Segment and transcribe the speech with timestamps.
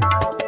[0.00, 0.47] you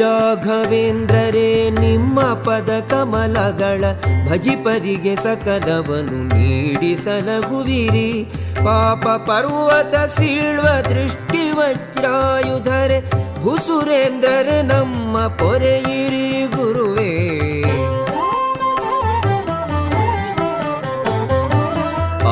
[0.05, 3.83] ಗಂಗೆ ಶ್ರೀರಾಘವೇಂದ್ರರೇ ನಿಮ್ಮ ಪದ ಕಮಲಗಳ
[4.29, 13.03] ಭಜಿಪರಿಗೆ ಸಕಲವನು ನೀಡಿಸಲಗುವಿರಿ ಪಾಪ ಪರ್ವತ ಸೀಳ್ವ ದೃಷ್ಟಿ ವಜ್ರಾಯುಧರೆ,
[13.41, 17.85] ಭುಸುರೇಂದ್ರರೆ, ನಮ್ಮ ಪೊರೆಯಿರಿ ಗುರುವೇ.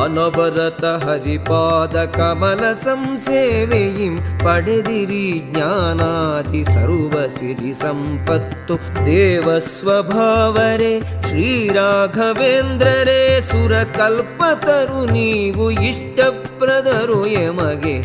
[0.03, 9.05] ಅನವರತ ಹರಿಪಾದ ಕಮಲ ಸಂಸೇವೆಯಿಂ ಪಡೆದಿರಿ ಜ್ಞಾನಾದಿ ಸರ್ವ ಸಿರಿ ಸಂಪತ್ತು.
[9.05, 18.03] ದೇವ ಸ್ವಭಾವರೆ ಶ್ರೀರಾಘವೇಂದ್ರರೇ, ಸುರಕಲ್ಪತರು, ನೀವು ಇಷ್ಟಪ್ರದರು ಎಮಗೆ.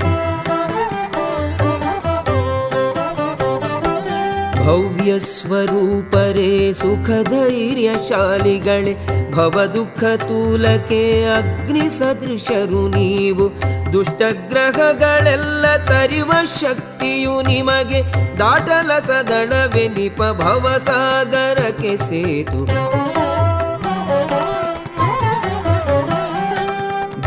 [4.68, 8.94] ಭವ್ಯ ಸ್ವರೂಪರೇ ಸುಖ ಧೈರ್ಯಶಾಲಿಗಳೇ
[9.32, 13.50] ಭವ ದುಃಖ ತೂಲಕೆ ಅಗ್ನಿ ಸದೃಶರು ನೀವು.
[13.92, 18.02] ದುಷ್ಟಗ್ರಹಗಳೆಲ್ಲ ತರಿವ ಶಕ್ತಿಯು ನಿಮಗೆ
[18.38, 22.60] ದಾಟಲ ಸದಳವೆನಿಪ ಭವಸಾಗರಕ್ಕೆ ಸೇತು.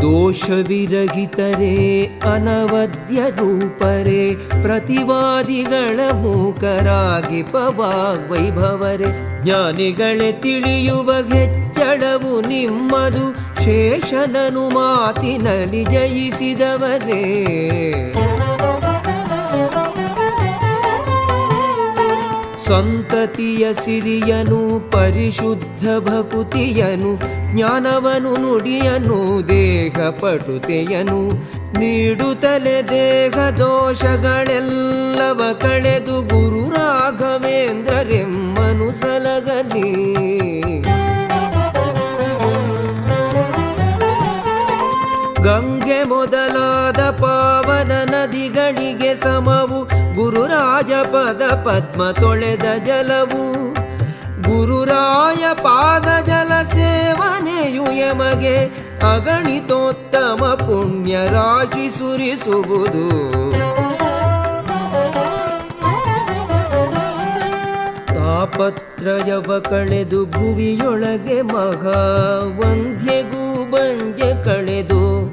[0.02, 9.44] ದೋಷವಿರಹಿತರೇ ಅನವದ್ಯ ರೂಪರೇ ಪ್ರತಿವಾದಿಗಳ ಮೂಕರಾಗಿ ಪವಾಗ್ವೈಭವರೇ.
[9.44, 13.64] ಜ್ಞಾನಿಗಳೇ ತಿಳಿಯುವ ಹೆಚ್ಚಳವು ನಿಮ್ಮದು.
[13.64, 17.52] ಶೇಷನನು ಮಾತಿನಲ್ಲಿ ಜಯಿಸಿದವರೇ
[22.72, 27.20] ಸಂತತಿಯ ಸಿರಿಯನು, ಪರಿಶುದ್ಧ ಭಕುತಿಯನು,
[27.56, 31.30] ಜ್ಞಾನವನು, ನುಡಿಯನು ದೇಹ ಪಟುತೆಯನು
[31.80, 40.14] ನೀಡುತ್ತಲೆ ದೇಹ ದೋಷಗಳೆಲ್ಲವ ಕಳೆದು ಗುರು ರಾಘವೇಂದ್ರರೆಮ್ಮನು ಸಲಗಲಿ.
[45.44, 50.01] ಗಂಗೆ ಮೊದಲಾದ ಪಾವನ ನದಿಗಳಿಗೆ ಸಮವು
[50.32, 53.72] ಗುರು ಗುರುರಾಜಪದ ಪದ್ಮ ತೊಳೆದ ಜಲವು,
[54.42, 58.70] ಗುರುರಾಯ ಪಾದ ಜಲ ಸೇವನೆಯು ಯಮಗೆ
[59.14, 63.10] ಅಗಣಿತೋತ್ತಮ ಪುಣ್ಯ ರಾಶಿ ಸುರಿಸುವುದು.
[68.16, 71.86] ತಾಪತ್ರಯವ ಕಳೆದು ಭುವಿಯೊಳಗೆ ಮಗ
[72.60, 75.32] ವಂದ್ಯಗೂ ಬಂಜೆ ಕಳೆದು,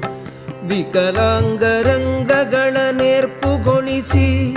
[0.67, 4.55] ವಿಕಲಾಂಗರಂಗಗಳ ನೇರ್ಪುಗೊಳಿಸಿ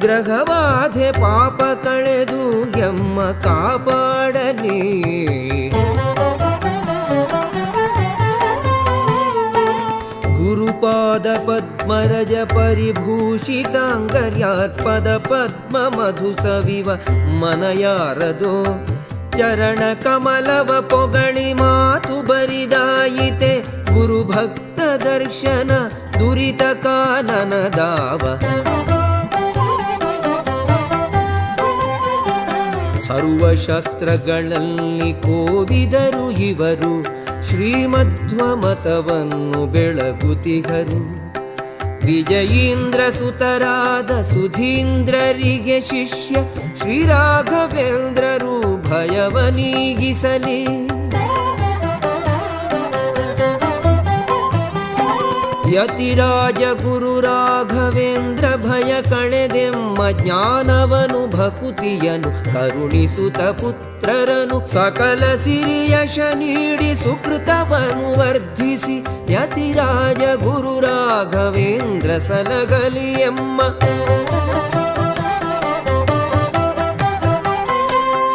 [0.00, 4.80] ಗ್ರಹಬಾಧೆ ಪಾಪ ಕಳೆದು ಎಮ್ಮ ಕಾಪಾಡಲಿ
[10.36, 16.90] ಗುರುಪಾದ ಪದ್ಮರಜ ಪರಿಭೂಷಿತಾಂಗರ್ಯಾತ್ಪದ ಪದ್ಮ ಮಧು ಸವಿವ
[17.40, 18.64] ಮನಯಾರದೋ
[19.38, 22.22] ಚರಣ ಕಮಲವ ಪೊಗಳಿ ಮಾತು
[33.07, 37.03] ಸರ್ವಶಾಸ್ತ್ರಗಳಲ್ಲಿ ಕೋವಿದರು ಇವರು
[37.49, 41.27] ಶ್ರೀಮಧ್ವ ಮತವನ್ನು ಬೆಳಗುತಿಗರು.
[42.05, 46.35] ವಿಜಯೀಂದ್ರ ಸುತರಾದ ಸುಧೀಂದ್ರರಿಗೆ ಶಿಷ್ಯ
[46.79, 50.63] ಶ್ರೀರಾಘವೇಂದ್ರರು ಭಯವನೀಗಿಸಲಿ.
[50.63, 50.96] ಯತಿರಾಜ
[56.82, 68.96] ಗುರು ರಾಘವೇಂದ್ರ ಭಯ ಕಳೆದೆಮ್ಮ ಜ್ಞಾನವನು ಭಕುತಿಯನು ಕರುಣಿಸುತ್ತ ಪುತ್ರರನು ಸಕಲ ಸಿರಿಯಶ ನೀಡಿ ಸುಕೃತವನು ವರ್ಧಿಸಿ
[69.32, 73.60] ಯತಿರಾಜ ಗುರು ರಾಘವೇಂದ್ರ ಸಲಗಲಿ ಎಮ್ಮ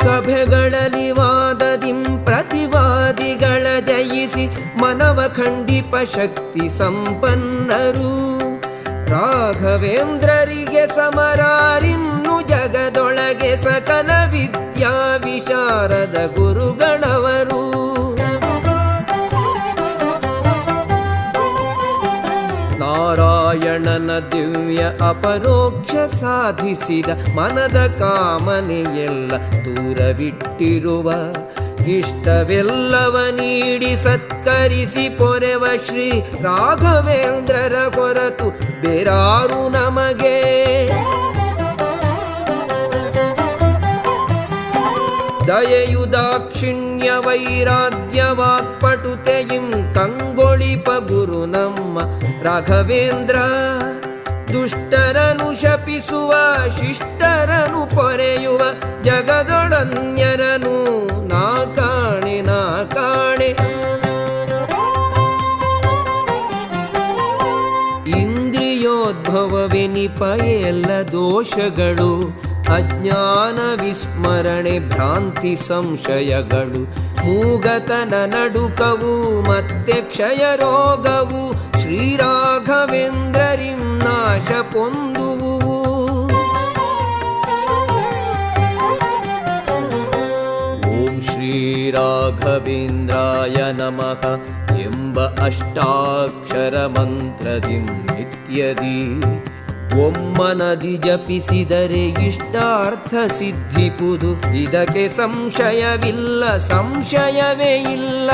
[0.02, 4.46] ಸಭೆಗಳಲ್ಲಿ ವಾದದಿಂ ಪ್ರತಿವಾದಿಗಳ ಜಯಿಸಿ
[4.78, 8.32] ಮನವ ಖಂಡಿಪ ಶಕ್ತಿ ಸಂಪನ್ನರು.
[9.06, 17.71] ರಾಘವೇಂದ್ರರಿಗೆ ಸಮರಾರಿನ್ನು ಜಗದೊಳಗೆ ಸಕಲ ವಿದ್ಯಾ ವಿಶಾರದ ಗುರುಗಳವರು.
[23.52, 29.32] ನಾರಾಯಣನ ದಿವ್ಯ ಅಪರೋಕ್ಷ ಸಾಧಿಸಿದ ಮನದ ಕಾಮನೆಯೆಲ್ಲ
[29.64, 31.08] ದೂರವಿಟ್ಟಿರುವ
[31.96, 36.08] ಇಷ್ಟವೆಲ್ಲವ ನೀಡಿ ಸತ್ಕರಿಸಿ ಪೊರೆವ ಶ್ರೀ
[36.42, 38.48] ರಾಘವೇಂದ್ರರ ಕೊರತು
[38.82, 40.36] ಬೇರಾರು ನಮಗೆ.
[45.46, 51.98] ದಯೆಯು ದಾಕ್ಷಿಣ್ಯ ವೈರಾಗ್ಯ ವಾಕ್ಪಟುತೆಯಿಂ ಕಂಗೊಳಿಪ ಗುರು ನಮ್ಮ
[52.42, 53.36] ರಾಘವೇಂದ್ರ
[54.52, 56.34] ದುಷ್ಟರನು ಶಪಿಸುವ
[56.78, 58.62] ಶಿಷ್ಟರನು ಪೊರೆಯುವ,
[59.02, 63.54] ಜಗದೊಡನ್ಯರನು ನಾ ಕಾಣೆ ನಾ ಕಾಣೆ.
[68.20, 72.41] ಇಂದ್ರಿಯೋದ್ಭವವೆನಿಪ ಎಲ್ಲ ದೋಷಗಳು.
[72.75, 76.81] ಅಜ್ಞಾನ ವಿಸ್ಮರಣೆ ಭ್ರಾಂತಿ ಸಂಶಯಗಳು
[77.21, 79.13] ಮೂಗತನ ನಡುಕವು
[79.47, 81.43] ಮತ್ತೆ ಕ್ಷಯ ರೋಗವು
[81.79, 82.83] ಶ್ರೀರಾಘವೇಂದ್ರರಿಂ
[84.03, 85.53] ನಾಶ ಪೊಂದುವು
[90.91, 91.97] ಓಂ ಶ್ರೀರಾಘವೇಂದ್ರಾಯ
[93.73, 94.23] ನಮಃ
[94.83, 98.97] ಎಂಬ ಅಷ್ಟಾಕ್ಷರ ಮಂತ್ರದಿಂ ನಿತ್ಯದಿ
[100.00, 104.54] ಒಮ್ಮನದಿ ಜಪಿಸಿದರೆ ಇಷ್ಟಾರ್ಥ ಸಿದ್ಧಿಪುದು.
[104.54, 108.30] ಇದಕ್ಕೆ ಸಂಶಯವಿಲ್ಲ, ಸಂಶಯವೇ ಇಲ್ಲ.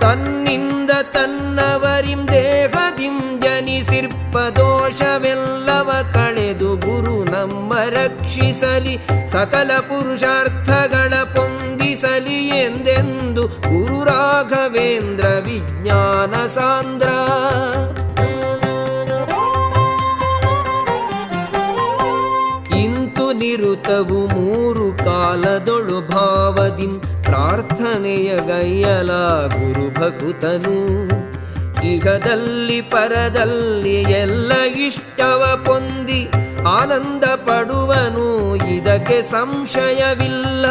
[0.00, 12.39] ತನ್ನಿಂದ ತನ್ನವರಿಂ ದೇಹದಿಂ ಜನಿಸಿರ್ಪ ದೋಷವೆಲ್ಲವ ಕಳೆದು ಗುರು ನಮ್ಮ ರಕ್ಷಿಸಲಿ, ಸಕಲ ಪುರುಷಾರ್ಥಗಳ ಪೊಂದಿಸಲಿ.
[14.04, 17.08] ರಾಘವೇಂದ್ರ ವಿಜ್ಞಾನ ಸಾಂದ್ರ.
[22.76, 29.12] ಇಂತು ನಿರುತವು ಮೂರು ಕಾಲದೊಳು ಭಾವದಿಂ ಪ್ರಾರ್ಥನೆಯ ಗೈಯಲ
[29.56, 30.80] ಗುರು ಭಕುತನು.
[31.86, 34.52] ಇಹದಲ್ಲಿ ಪರದಲ್ಲಿ ಎಲ್ಲ
[34.86, 36.30] ಇಷ್ಟವ ಪೊಂದಿ
[36.66, 40.66] ಆನಂದ ಪಡುವನು, ಇದಕ್ಕೆ ಸಂಶಯವಿಲ್ಲ.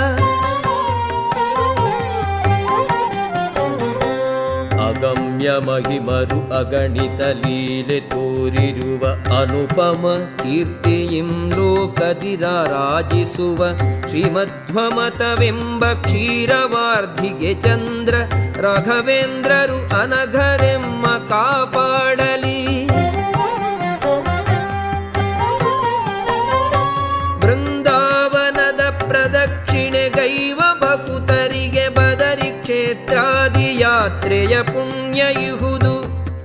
[5.39, 9.03] ಅಗಮ್ಯ ಮಹಿಮರು ಅಗಣಿತ ಲೀಲೆ ತೋರಿರುವ
[9.37, 10.03] ಅನುಪಮ
[10.41, 13.61] ಕೀರ್ತಿಯಿಂ ಲೋಕದಿರ ರಾಜಿಸುವ
[14.09, 18.15] ಶ್ರೀಮಧ್ವಮತವೆಂಬ ಕ್ಷೀರವಾರ್ಧಿಗೆ ಚಂದ್ರ
[18.61, 22.59] ರಾಘವೇಂದ್ರರು ಅನಘರೆಮ್ಮ ಕಾಪಾಡಲಿ.
[27.41, 36.01] ಬೃಂದಾವನದ ಪ್ರದಕ್ಷಿಣೆ ಗೈವ ಭಕುತರಿಗೆ ಬದರಿ ಕ್ಷೇತ್ರಾದಿ ಯಾತ್ರೆಯ ಪುಣ್ಯ ಇಹುದು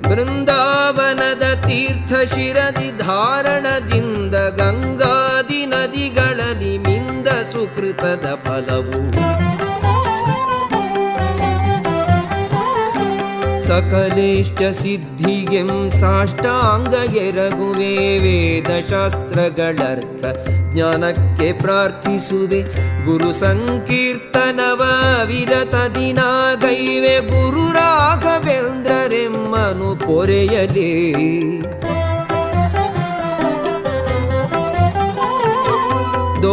[0.09, 9.01] ಬೃಂದಾವನದ ತೀರ್ಥ ಶಿರದಿ ಧಾರಣದಿಂದ ಗಂಗಾದಿ ನದಿಗಳಲ್ಲಿ ಮಿಂದ ಸುಕೃತದ ಫಲವು.
[13.67, 20.25] ಸಕಲೇಷ್ಟ ಸಿದ್ಧಿಗೆಂ ಸಾಷ್ಟಾಂಗ ಎರಗುವೆ ವೇದಶಾಸ್ತ್ರಗಳರ್ಥ
[20.75, 22.65] ಜ್ಞಾನಕ್ಕೆ ಪ್ರಾರ್ಥಿಸುವೆ.
[23.05, 24.83] ಗುರು ಸಂಕೀರ್ತನವ
[25.27, 26.19] ವಿರತ ದಿನ
[26.57, 31.15] ಗೈವೆ ಗುರು ರಾಘವೇಂದ್ರರೆಮ್ಮನು ಪೊರೆಯಲೇ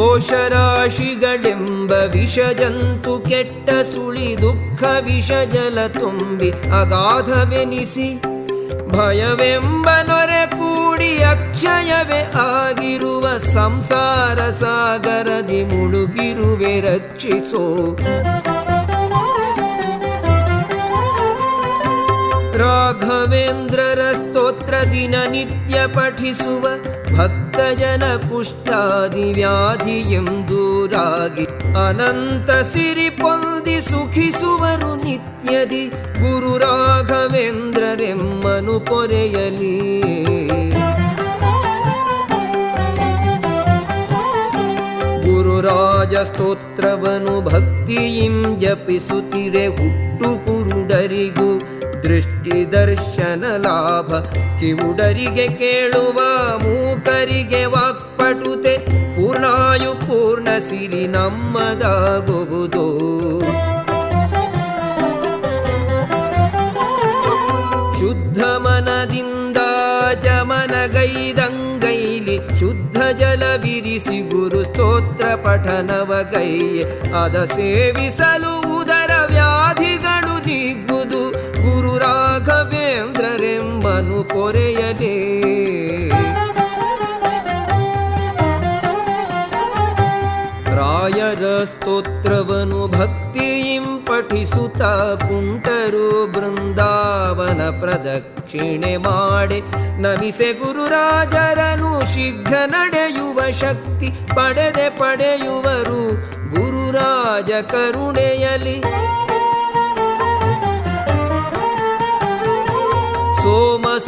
[0.02, 8.08] ದೋಷರಾಶಿಗಳೆಂಬ ವಿಷಜಂತು ಕೆಟ್ಟ ಸುಳಿ ದುಃಖ ವಿಷ ಜಲ ತುಂಬಿ ಅಗಾಧವೆನಿಸಿ,
[8.96, 17.66] ಭಯವೆಂಬ ನೊರೆ ಕೂಡಿ ಅಕ್ಷಯವೇ ಆಗಿರುವ ಸಂಸಾರ ಸಾಗರದಿ ಮುಳುಗಿರುವೆ ರಕ್ಷಿಸೋ.
[22.62, 26.68] ರಾಘವೇಂದ್ರರ ಸ್ತೋತ್ರ ದಿನ ನಿತ್ಯ ಪಠಿಸುವ
[27.18, 31.48] ಭಕ್ತಜನ ಕುಷ್ಠಾದಿ ವ್ಯಾಧಿ ಎಂದೂರಾಗಿ
[31.88, 39.92] ಅನಂತ ಸಿರಿ ಪೊಂದಿ ಸುಖಿಸುವರು ನಿತ್ಯದಿ ಗುರು ರಾಘವೇಂದ್ರರೆಮ್ಮನು ಪೊರೆಯಲಿ.
[45.26, 51.81] ಗುರುರಾಜ ಸ್ತೋತ್ರವನು ಭಕ್ತಿಯಿಂ ಜಪಿಸುತ್ತಿರೆ ಹುಟ್ಟು ಕುರುಡರಿಗೂ
[52.12, 54.26] ದೃಷ್ಟಿ ದರ್ಶನ ಲಾಭ.
[54.60, 56.20] ಕಿವುಡರಿಗೆ ಕೇಳುವ,
[56.58, 58.78] ಮೂಕರಿಗೆ ವಾಕ್ಪಟುತೆ.
[59.16, 63.02] ಪೂರ್ಣಾಯು ಪೂರ್ಣ ಸಿರಿ ನಮ್ಮದಾಗುವುದು.
[68.00, 69.58] ಶುದ್ಧ ಮನದಿಂದ
[70.24, 76.84] ಜಮನಗೈದಂಗೈಲಿ ಶುದ್ಧ ಜಲವಿರಿಸಿ ಗುರು ಸ್ತೋತ್ರ ಪಠನವಗೈ
[77.24, 81.51] ಅದ ಸೇವಿಸಲು ಉದರ ವ್ಯಾಧಿಗಳು ದಿಗ್ಗುದು
[82.04, 83.40] ರಾಘವೇಂದ್ರರೆಂಬನು
[84.30, 85.16] ಪೊರೆಯಲೇ
[90.78, 94.82] ರಾಯರ ಸ್ತೋತ್ರವನು ಭಕ್ತಿಯಿಂ ಪಠಿಸುತ್ತ
[95.24, 99.60] ಕುಂಟರು ಬೃಂದಾವನ ಪ್ರದಕ್ಷಿಣೆ ಮಾಡಿ
[100.02, 106.02] ನಮಿಸೆ ಗುರುರಾಜರನು ಶೀಘ್ರ ನಡೆಯುವ ಶಕ್ತಿ ಪಡೆದೆ ಪಡೆಯುವರು
[106.56, 108.78] ಗುರುರಾಜ ಕರುಣೆಯಲಿ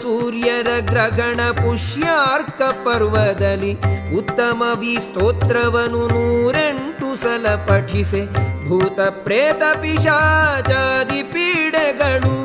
[0.03, 3.71] ಸೂರ್ಯರ ಗ್ರಹಣ ಪುಷ್ಯಾರ್ಕ ಪರ್ವದಲ್ಲಿ
[4.17, 8.21] ಉತ್ತಮ ವಿ ಸ್ತೋತ್ರವನು ನೂರೆಂಟು ಸಲ ಪಠಿಸೆ,
[8.67, 12.37] ಭೂತ ಪ್ರೇತ ಪಿಶಾಚಾದಿ ಪೀಡೆಗಳು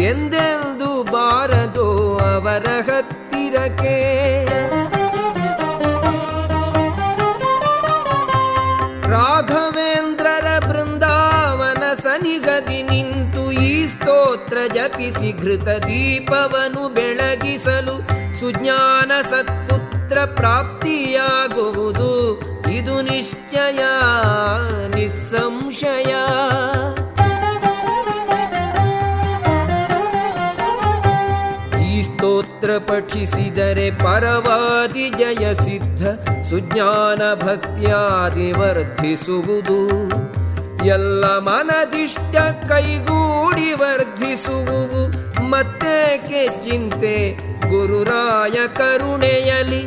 [0.00, 1.88] ಎಂದೆಂದು ಬಾರದೋ
[2.34, 3.96] ಅವರ ಹತ್ತಿರಕ್ಕೆ.
[13.86, 17.96] ಸ್ತೋತ್ರ ಜಪಿಸಿ ಘೃತ ದೀಪವನು ಬೆಳಗಿಸಲು
[18.40, 22.12] ಸುಜ್ಞಾನ ಸತ್ಪುತ್ರ ಪ್ರಾಪ್ತಿಯಾಗುವುದು.
[22.72, 23.78] ಇದು ನಿಶ್ಚಯ,
[24.94, 26.14] ನಿಸ್ಸಂಶಯ.
[31.84, 36.02] ಈ ಸ್ತೋತ್ರ ಪಠಿಸಿದರೆ ಪರವಾದಿ ಜಯ ಸಿದ್ಧ,
[36.42, 39.80] ಸುಜ್ಞಾನ ಭಕ್ತಿಯಾದಿ ವರ್ಧಿಸುವುದು.
[40.86, 42.36] ಎಲ್ಲ ಮನದಿಷ್ಟ
[42.68, 45.02] ಕೈಗೂಡಿ ವರ್ಧಿಸುವುವು
[45.48, 47.36] ಮತ್ತೇಕೆ ಚಿಂತೆ?
[47.70, 49.86] ಗುರುರಾಯ ಕರುಣೆಯಲಿ.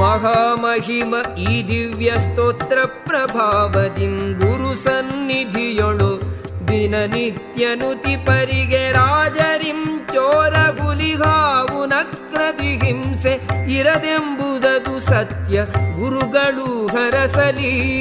[0.00, 13.40] ಮಹಾಮಹಿಮ ಈ ದಿವ್ಯ ಸ್ತೋತ್ರ ಪ್ರಭಾವದಿಂ ಗುರು ಸನ್ನಿಧಿಯೊಳು ದಿನನಿತ್ಯ ನುತಿ ಪರಿಗೆ ರಾಜರಿಂ ಚೋರ ಹುಲಿಗಾವು ನಕ್ರದಿ ಹಿಂಸೆ
[13.78, 15.64] ಇರದೆಂಬುದದು ಸತ್ಯ
[16.00, 18.00] ಗುರುಗಳು ಹರಸಲಿ.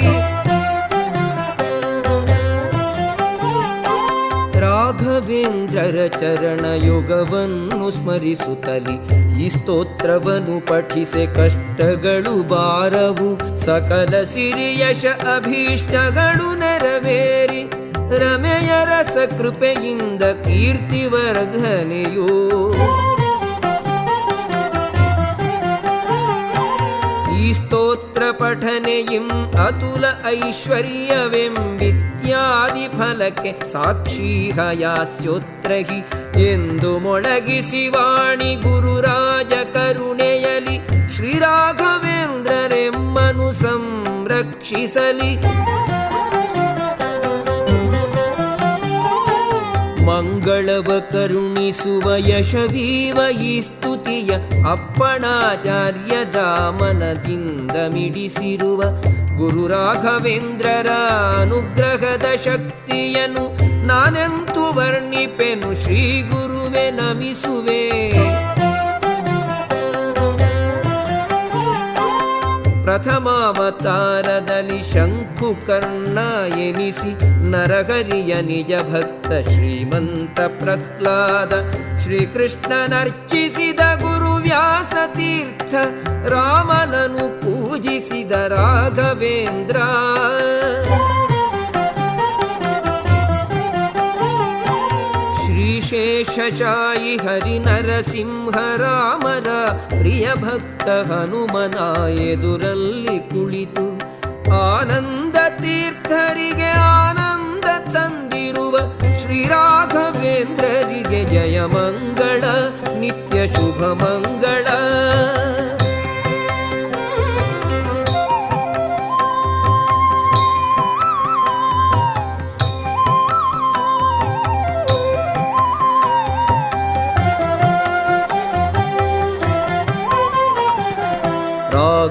[5.18, 8.94] ರಾಘವೇಂದ್ರರ ಚರಣ ಯೋಗವನ್ನು ಸ್ಮರಿಸುತ್ತಲಿ
[9.38, 13.31] ಈ ಸ್ತೋತ್ರವನ್ನು ಪಠಿಸೆ ಕಷ್ಟಗಳು ಬಾರವು
[13.64, 17.62] ಸಕಲ ಸಿರಿಯಶ ಅಭೀಷ್ಟಗಳು ನೆರವೇರಿ
[18.14, 22.29] ರಮೆಯ ರಸ ಕೃಪೆಯಿಂದ ಕೀರ್ತಿವರ್ಧನೆಯೋ
[27.38, 30.05] ಈ ಸ್ತೋತ್ರ ಪಠನೆಯಿಂ ಅತುಲ
[32.29, 35.98] ಐಶ್ವರ್ಯವೆಂಬಿತ್ಯಾದಿ ಫಲಕ್ಕೆ ಸಾಕ್ಷೀಹಯಾಸ್ಯೋತ್ರಹಿ
[36.44, 40.77] ಎಂದು ಮೊಳಗಿಸಿ ವಾಣಿ ಗುರುರಾಜ ಕರುಣೆಯಲಿ
[41.14, 45.33] ಶ್ರೀರಾಘವೇಂದ್ರರೆಮ್ಮನು ಸಂರಕ್ಷಿಸಲಿ
[50.10, 54.32] ಮಂಗಳವ ಕರುಣಿಸುವ ಯಶವೀವ ಈ ಸ್ತುತಿಯ
[54.72, 58.82] ಅಪ್ಪಣಾಚಾರ್ಯ ದಾಮನದಿಂದ ಮಿಡಿಸಿರುವ
[59.38, 60.89] ಗುರು ರಾಘವೇಂದ್ರರ
[61.41, 63.45] ಅನುಗ್ರಹದ ಶಕ್ತಿಯನು
[63.88, 67.84] ನಾನೆಂತು ವರ್ಣಿಪೆನು ಶ್ರೀ ಗುರುವೆ ನಮಿಸುವೆ.
[72.88, 76.18] ಪ್ರಥಮಾವತಾರದಲ್ಲಿ ಶಂಕುಕರ್ಣ
[76.59, 77.12] ಎನಿಸಿ
[77.50, 81.53] ನರಹರಿಯ ನಿಜ ಭಕ್ತ ಶ್ರೀಮಂತ ಪ್ರಹ್ಲಾದ
[82.05, 85.74] ಶ್ರೀಕೃಷ್ಣನರ್ಚಿಸಿದ ಗುರು ವ್ಯಾಸ ತೀರ್ಥ
[86.29, 89.79] ರಾಮನನು ಪೂಜಿಸಿದ ರಾಘವೇಂದ್ರ
[100.34, 103.97] ಭಕ್ತ ಹನುಮನ ಎದುರಲ್ಲಿ ಕುಳಿತು
[104.52, 108.78] ಆನಂದ ತೀರ್ಥರಿಗೆ ಆನಂದ ತಂದಿರುವ
[109.19, 112.43] ಶ್ರೀರಾಘವೇಂದ್ರರಿಗೆ ಜಯ ಮಂಗಳ
[112.99, 114.67] ನಿತ್ಯ ಶುಭ ಮಂಗಳ.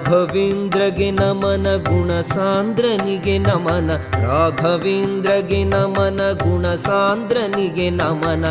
[0.09, 3.89] राघवीन्द्रगे नमन गुणसान्द्रनिगे नमन
[4.25, 8.45] राघवीन्द्रगे नमन गुणसान्द्रनिगे नमन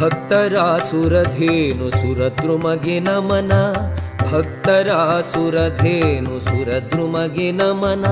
[0.00, 3.52] भक्तरासुरधेनु सुरद्रुमगे नमन
[4.32, 8.04] भक्तरासुरधेनु सुरद्रुमगे नमन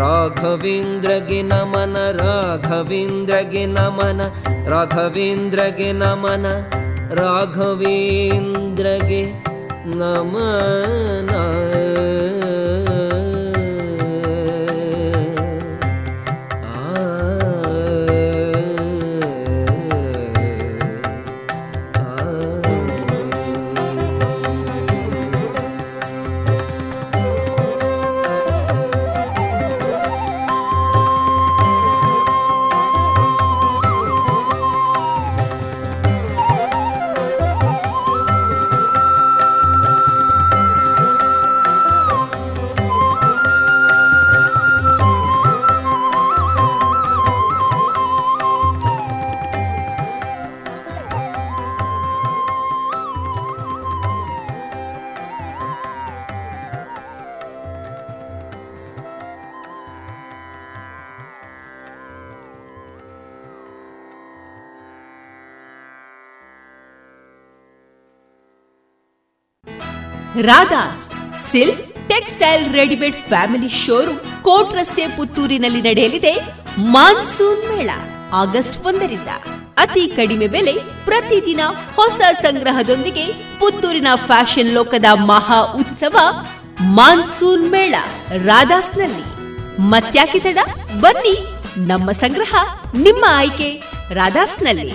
[0.00, 4.18] राघवीन्द्रगे नमन राघवेन्द्रगे नमन
[4.72, 6.44] राघवीन्द्रगे नमन
[7.20, 9.22] राघवेन्द्रगे
[9.86, 11.30] नमन।
[70.50, 71.02] Radha's
[71.50, 76.32] silk textile readymade family showroom Kote ರಸ್ತೆ ಪುತ್ತೂರಿನಲ್ಲಿ ನಡೆಯಲಿದೆ
[76.94, 77.90] ಮಾನ್ಸೂನ್ ಮೇಳ,
[78.40, 79.30] ಆಗಸ್ಟ್ ಒಂದರಿಂದ.
[79.76, 81.62] ಅತಿ ಕಡಿಮೆ ಬೆಲೆ ಪ್ರತಿದಿನ
[81.96, 83.24] ಹೊಸ ಸಂಗ್ರಹದೊಂದಿಗೆ
[83.60, 86.16] ಪುತ್ತೂರಿನ ಫ್ಯಾಷನ್ ಲೋಕದ ಮಹಾ ಉತ್ಸವ
[86.98, 87.94] ಮಾನ್ಸೂನ್ ಮೇಳ
[88.46, 89.24] ರಾಧಾಸ್ನಲ್ಲಿ.
[89.92, 90.58] ಮತ್ಯಾಕೆ ತಡ?
[91.00, 91.36] ಬನ್ನಿ,
[91.90, 92.54] ನಮ್ಮ ಸಂಗ್ರಹ
[93.06, 93.70] ನಿಮ್ಮ ಆಯ್ಕೆ
[94.20, 94.94] ರಾಧಾಸ್ನಲ್ಲಿ.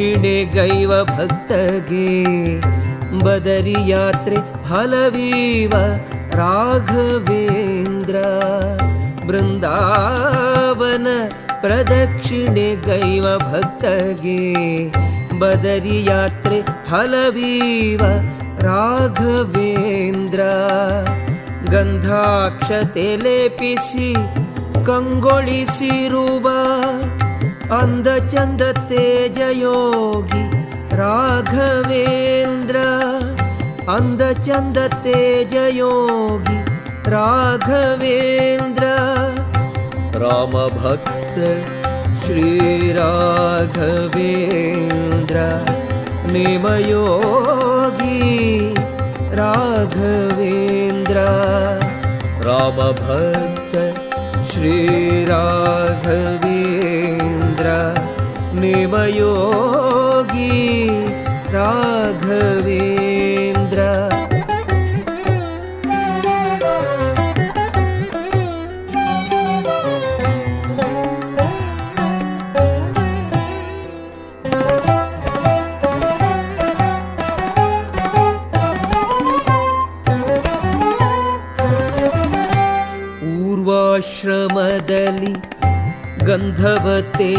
[0.00, 2.06] ಪ್ರದಕ್ಷಿಣೆ ಗೈವ ಭಕ್ತಗೆ
[3.24, 5.72] ಬದರಿ ಯಾತ್ರೆ ಹಲವೀವ
[6.32, 8.16] ರಾಘವೇಂದ್ರ.
[9.26, 11.06] ಬೃಂದಾವನ
[11.60, 14.40] ಪ್ರದಕ್ಷಿಣೆ ಗೈವ ಭಕ್ತಗೆ
[15.38, 18.02] ಬದರಿ ಯಾತ್ರೆ ಹಲವೀವ
[18.60, 20.40] ರಾಘವೇಂದ್ರ.
[21.70, 24.14] ಗಂಧಾಕ್ಷತೆ ಲೇಪಿಸಿ
[24.86, 26.48] ಕಂಗೊಳಿಸಿರುವ
[27.72, 30.42] अन्दचन्दते जयोगी
[30.92, 32.78] राघवेन्द्र।
[33.88, 36.58] अन्दचन्दते जयोगी
[37.10, 38.84] राघवेन्द्र।
[40.22, 41.36] रामभक्त
[42.24, 42.84] श्रीराघवेन्द्र।
[46.32, 47.14] निमयोगी
[49.32, 51.18] राघवेन्द्र।
[52.44, 53.76] रामभक्त
[54.52, 56.49] श्रीराघवे
[57.60, 57.72] न्द्र
[58.60, 60.48] निमयोगी
[84.00, 85.34] राघवेन्द्रूर्वाश्रमदलि
[86.28, 87.30] गन्धवते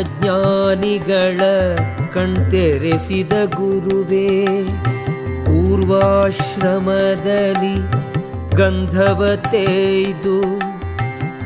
[0.00, 1.40] ಅಜ್ಞಾನಿಗಳ
[2.14, 4.46] ಕಣ್ತೆರೆಸಿದ ಗುರುವೇ,
[5.44, 7.74] ಪೂರ್ವಾಶ್ರಮದಲ್ಲಿ
[8.56, 10.60] ಗಂಧವತೇದು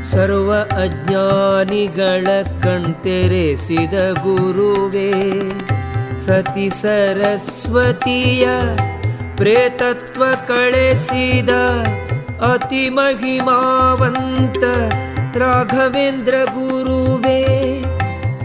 [0.04, 2.26] ಸರ್ವ ಅಜ್ಞಾನಿಗಳ
[2.62, 5.12] ಕಣ್ತೆರೆಸಿದ ಗುರುವೇ,
[6.26, 8.46] ಸತಿ ಸರಸ್ವತಿಯ
[9.36, 11.50] ಪ್ರೇತತ್ವ ಕಳೆಸಿದ
[12.52, 14.64] ಅತಿ ಮಹಿಮಾವಂತ
[15.36, 16.73] ರಾಘವೇಂದ್ರ ಗುರುವೇ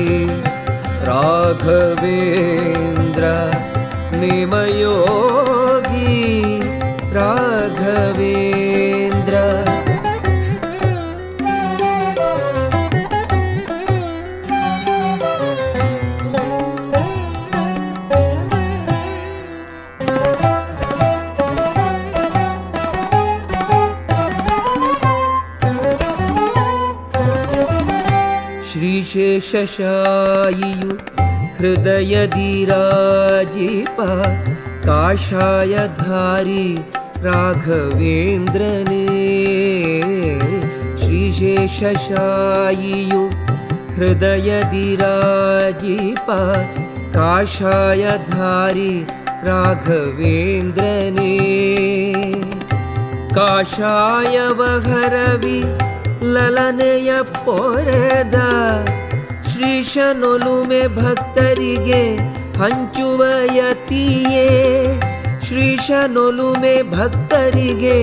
[1.08, 3.24] राघवेन्द्र
[4.16, 6.16] निमयोगी
[7.12, 8.51] राघवेन्द्र।
[29.52, 30.94] शशायियु
[31.56, 32.84] हृदय दिरा
[33.54, 34.06] जि प
[34.86, 36.68] काशाय धारी
[37.24, 40.38] राघवेन्द्रने ने
[41.02, 43.20] श्री शेषशायियु
[48.30, 48.94] धारी
[49.48, 50.84] राघवेन्द्र
[51.18, 51.36] ने
[53.36, 54.38] काशाय
[56.34, 58.50] ललनय पोरदा
[59.61, 62.01] ಶ್ರೀಶನೊಲುಮೆ ಭಕ್ತರಿಗೆ
[62.57, 63.21] ಹಂಚುವ
[63.55, 64.47] ಯತಿಯೇ
[65.47, 67.97] ಶ್ರೀಶನೊಲುಮೆ ಭಕ್ತರಿಗೆ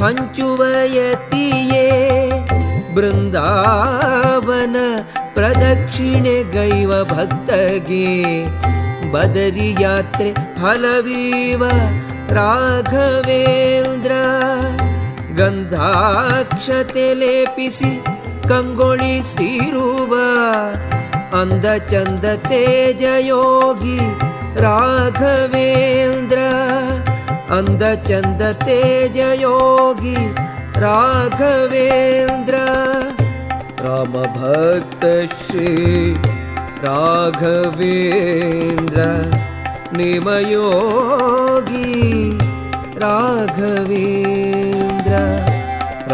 [0.00, 0.60] ಹಂಚುವ
[0.96, 1.86] ಯತಿಯೇ
[2.94, 4.76] ಬೃಂದಾವನ
[5.34, 8.06] ಪ್ರದಕ್ಷಿಣೆ ಗೈವ ಭಕ್ತಗೆ
[9.12, 11.62] ಬದರಿ ಯಾತ್ರೆ ಫಲವೀವ
[12.38, 14.12] ರಾಘವೇಂದ್ರ
[15.40, 17.92] ಗಂಧಾಕ್ಷತೆ ಲೇಪಿಸಿ
[18.50, 20.14] ಕಂಗೊಳಿಸಿರುವ
[21.32, 23.98] ಅಂದ ಚಂದ ತೇಜಯೋಗಿ
[24.64, 26.38] ರಾಘವೇಂದ್ರ
[27.50, 30.16] ಅಂದ ಚಂದ ತೇಜಯೋಗಿ
[30.80, 32.56] ರಾಘವೇಂದ್ರ
[33.84, 35.04] ರಾಮಭಕ್ತ
[35.38, 35.70] ಶ್ರೀ
[36.84, 39.00] ರಾಘವೇಂದ್ರ
[39.92, 41.88] निमयोगी
[43.02, 43.50] राघवेन्द्र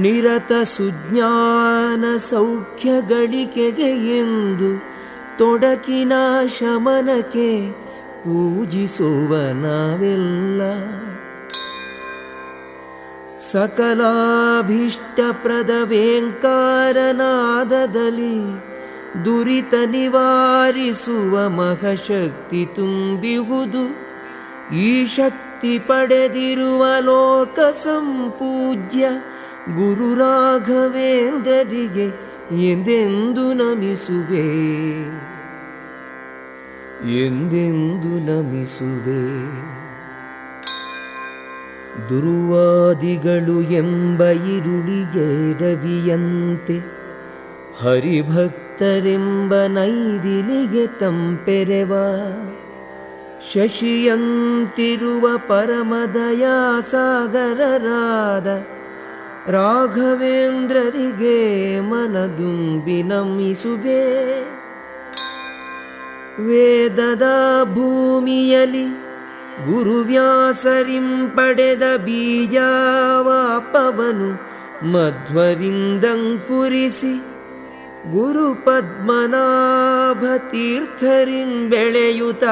[0.00, 4.82] ನಿರತ ಸುಜ್ಞಾನ ಸೌಖ್ಯಗಳಿಕೆಗೆ ಎಂದು
[5.38, 6.12] ತೊಡಕಿನ
[6.58, 7.72] ಶಮನಕ್ಕೆ
[8.24, 10.62] ಪೂಜಿಸುವ ನಾವೆಲ್ಲ.
[13.52, 18.38] ಸಕಲಾಭೀಷ್ಟಪ್ರದ ವೇಂಕಾರನಾದದಲ್ಲಿ
[19.24, 24.03] ದುರಿತ ನಿವಾರಿಸುವ ಮಹಶಕ್ತಿ ತುಂಬಿಹುದು.
[24.72, 29.08] ಈ ಶಕ್ತಿ ಪಡೆದಿರುವ ಲೋಕ ಸಂಪೂಜ್ಯ
[29.74, 32.34] ಗುರು ರಾಘವೇಂದ್ರರಿಗೆ
[32.70, 34.74] ಎಂದೆಂದು ನಮಿಸುವೆ?
[37.24, 39.54] ಎಂದೆಂದು ನಮಿಸುವೆ?
[42.08, 46.80] ದುರ್ವಾದಿಗಳು ಎಂಬ ಇರುಳಿಗೆ ರವಿಯಂತೆ
[47.82, 51.92] ಹರಿಭಕ್ತರೆಂಬ ನೈದಿಲಿಗೆ ತಂಪೆರೆವ?
[53.42, 58.46] ಶಶಿಯಂತಿರುವ ಪರಮದಯಾ ಸಾಗರರಾದ
[59.50, 61.38] ರಾಘವೇಂದ್ರರಿಗೆ
[61.80, 64.04] ಮನದುಂಬಿ ನಮಿಸುವೆ
[66.46, 67.26] ವೇದದ
[67.74, 68.86] ಭೂಮಿಯಲಿ
[69.66, 72.70] ಗುರುವ್ಯಾಸರಿಂಪಡೆದ ಬೀಜಾವಾಪವನು
[74.92, 77.14] ಮಧ್ವರಿಂದಂಕುರಿಸಿ
[78.12, 82.44] ಗುರು ಪದ್ಮನಾಭ ತೀರ್ಥರಿಂ ಬೆಳೆಯುತ್ತ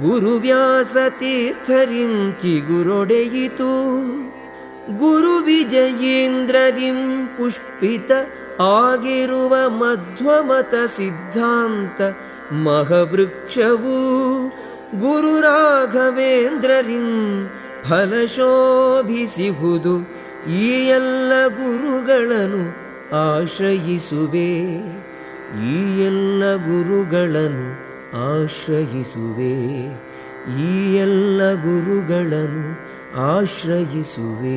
[0.00, 3.70] ಗುರುವ್ಯಾಸ ತೀರ್ಥರಿಂ ಚಿಗುರೊಡೆಯಿತು
[4.98, 8.10] ಗುರು ವಿಜಯೀಂದ್ರರಿಂ ಪುಷ್ಪಿತ
[8.60, 12.00] ಆಗಿರುವ ಮಧ್ವಮತ ಸಿದ್ಧಾಂತ
[12.52, 13.98] ಮಹವೃಕ್ಷವು.
[15.00, 17.08] ಗುರು ರಾಘವೇಂದ್ರರಿಂ
[17.88, 20.08] ಫಲಶೋಭಿಸಿಹುದು
[20.52, 22.62] ಈ ಎಲ್ಲ ಗುರುಗಳನ್ನು
[23.16, 24.78] ಆಶ್ರಯಿಸುವೆ.
[25.68, 27.85] ಈ ಎಲ್ಲ ಗುರುಗಳನ್ನು
[28.16, 29.86] ಆಶ್ರಯಿಸುವೆ.
[30.60, 34.56] ಈ ಎಲ್ಲ ಗುರುಗಳನ್ನು ಆಶ್ರಯಿಸುವೆ.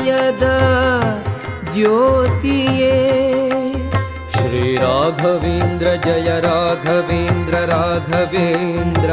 [1.74, 2.99] ज्योतिये।
[4.35, 9.11] श्रीराघवेन्द्र जय राघवेन्द्र राघवेन्द्र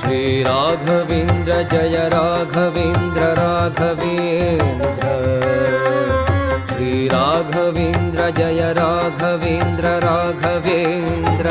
[0.00, 5.06] श्रीराघवेन्द्र जय राघवेन्द्र राघवेन्द्र
[6.72, 11.48] श्रीराघवेन्द्र जय राघवेन्द्र राघवेन्द्र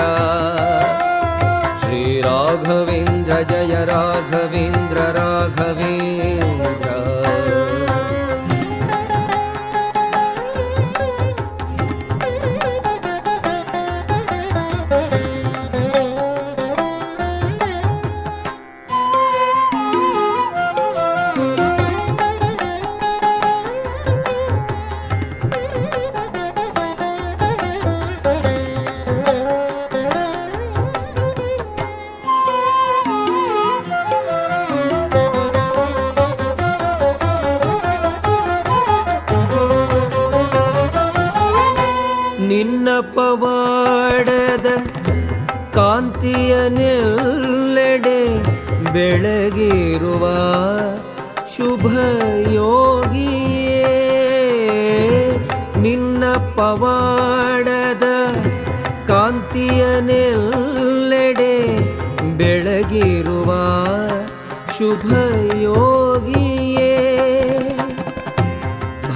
[1.84, 4.91] श्रीराघवेन्द्र जय राघवेन्द्र
[5.41, 5.89] राघवेन्द्र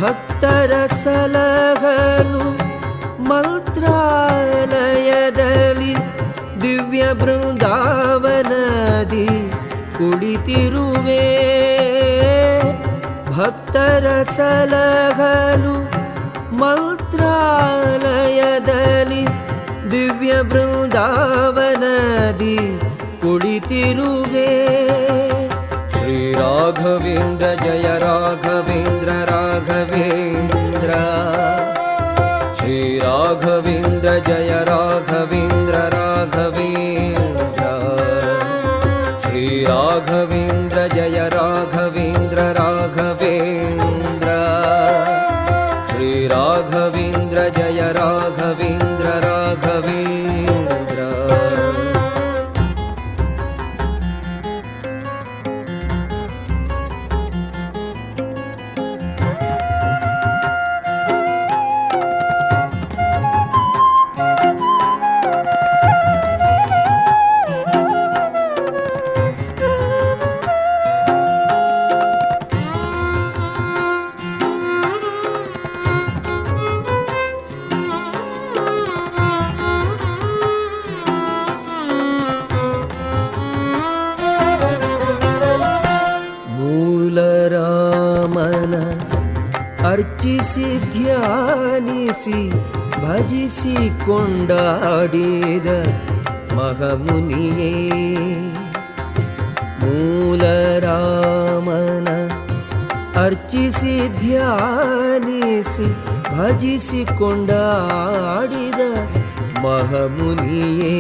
[0.01, 2.45] ಭಕ್ತರ ಸಲಹಲು
[3.31, 3.93] ಮಂತ್ರಾಲಯದಲ್ಲಿ
[6.63, 9.29] ದಿವ್ಯ ಬೃಂದಾವನದಿ
[9.99, 11.23] ಕುಳಿತಿರುವೆ
[13.31, 14.07] ಭಕ್ತರ
[14.37, 15.75] ಸಲಹಲು
[16.61, 17.25] ಮಂತ್ರಾಲಯದಲ್ಲಿ
[19.91, 22.57] ದಿವ್ಯ ಬೃಂದಾವನದಿ
[23.23, 24.51] ಕುಳಿತಿರುವೆ
[26.36, 30.98] श्रीराघवेन्द्र जय राघवेन्द्र राघवेन्द्र।
[32.58, 37.64] श्रीराघवेन्द्र जय राघवेन्द्र राघवेन्द्र।
[39.24, 40.35] श्रीराघवेन्द्र
[93.66, 95.70] ಭಜಿಸಿ ಕೊಂಡಾಡಿದ
[96.58, 97.70] ಮಹಮುನಿಯೇ,
[99.82, 100.90] ಮೂಲರಾಮನ
[103.24, 105.88] ಅರ್ಚಿಸಿ ಧ್ಯಾನಿಸಿ
[106.30, 108.82] ಭಜಿಸಿ ಕೊಂಡಾಡಿದ
[109.66, 110.96] ಮಹಮುನಿಯೇ,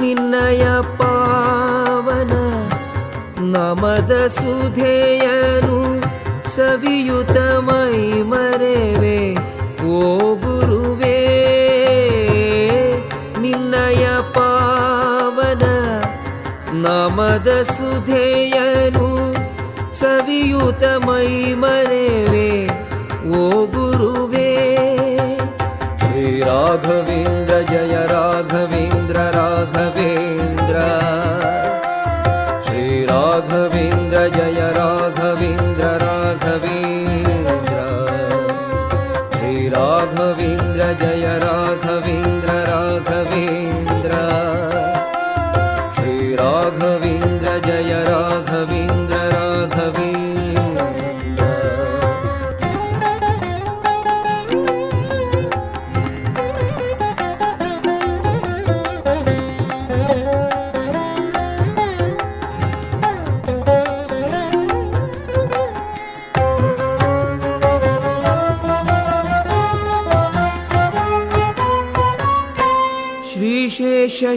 [0.00, 0.64] ನಿನ್ನಯ
[1.00, 2.34] ಪಾವನ
[3.54, 5.80] ನಮದ ಸುಧೇಯನು
[6.54, 7.38] ಸವಿಯುತ
[7.68, 7.96] ಮೈ
[8.30, 9.18] ಮರೆವೆ
[9.92, 10.00] ಓ
[18.06, 19.06] धेयनु
[21.06, 22.50] ಮೈ ಮನೆವೆ
[23.28, 24.50] ಓ ಗುರುವೇ.
[25.98, 30.01] ಶ್ರೀ ರಾಘವೇಂದ್ರ ಜಯ ರಾಘವೇಂದ್ರ ರಾಘವೇ.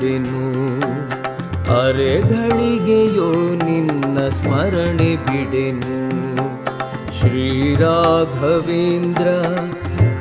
[0.00, 0.42] ಬಿಡೆನು
[1.84, 3.28] ಅರೆಗಳಿಗೆಯೋ
[3.64, 5.98] ನಿನ್ನ ಸ್ಮರಣೆ ಬಿಡೆನು.
[7.18, 9.26] ಶ್ರೀರಾಘವೇಂದ್ರ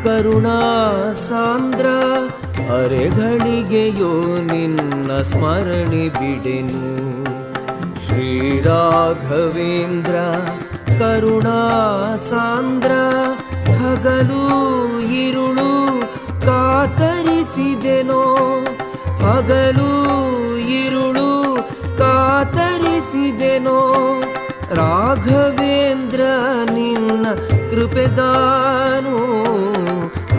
[0.04, 0.60] ಕರುಣಾ
[1.14, 1.88] ಸಾಂದ್ರ
[2.74, 6.94] ಅರೆಗಳಿಗೆಯೋ ನಿನ್ನ ಸ್ಮರಣೆ ಬಿಡೆನು.
[8.06, 10.03] ಶ್ರೀರಾಘವೇಂದ್ರ
[27.84, 29.16] ಕೃಪೆಗಾನು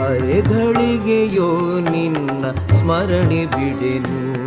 [0.04, 4.43] ಅರೆಗಳಿಗೆಯೋ ನಿನ್ನ ಸ್ಮರಣೆ ಬಿಡೆನು.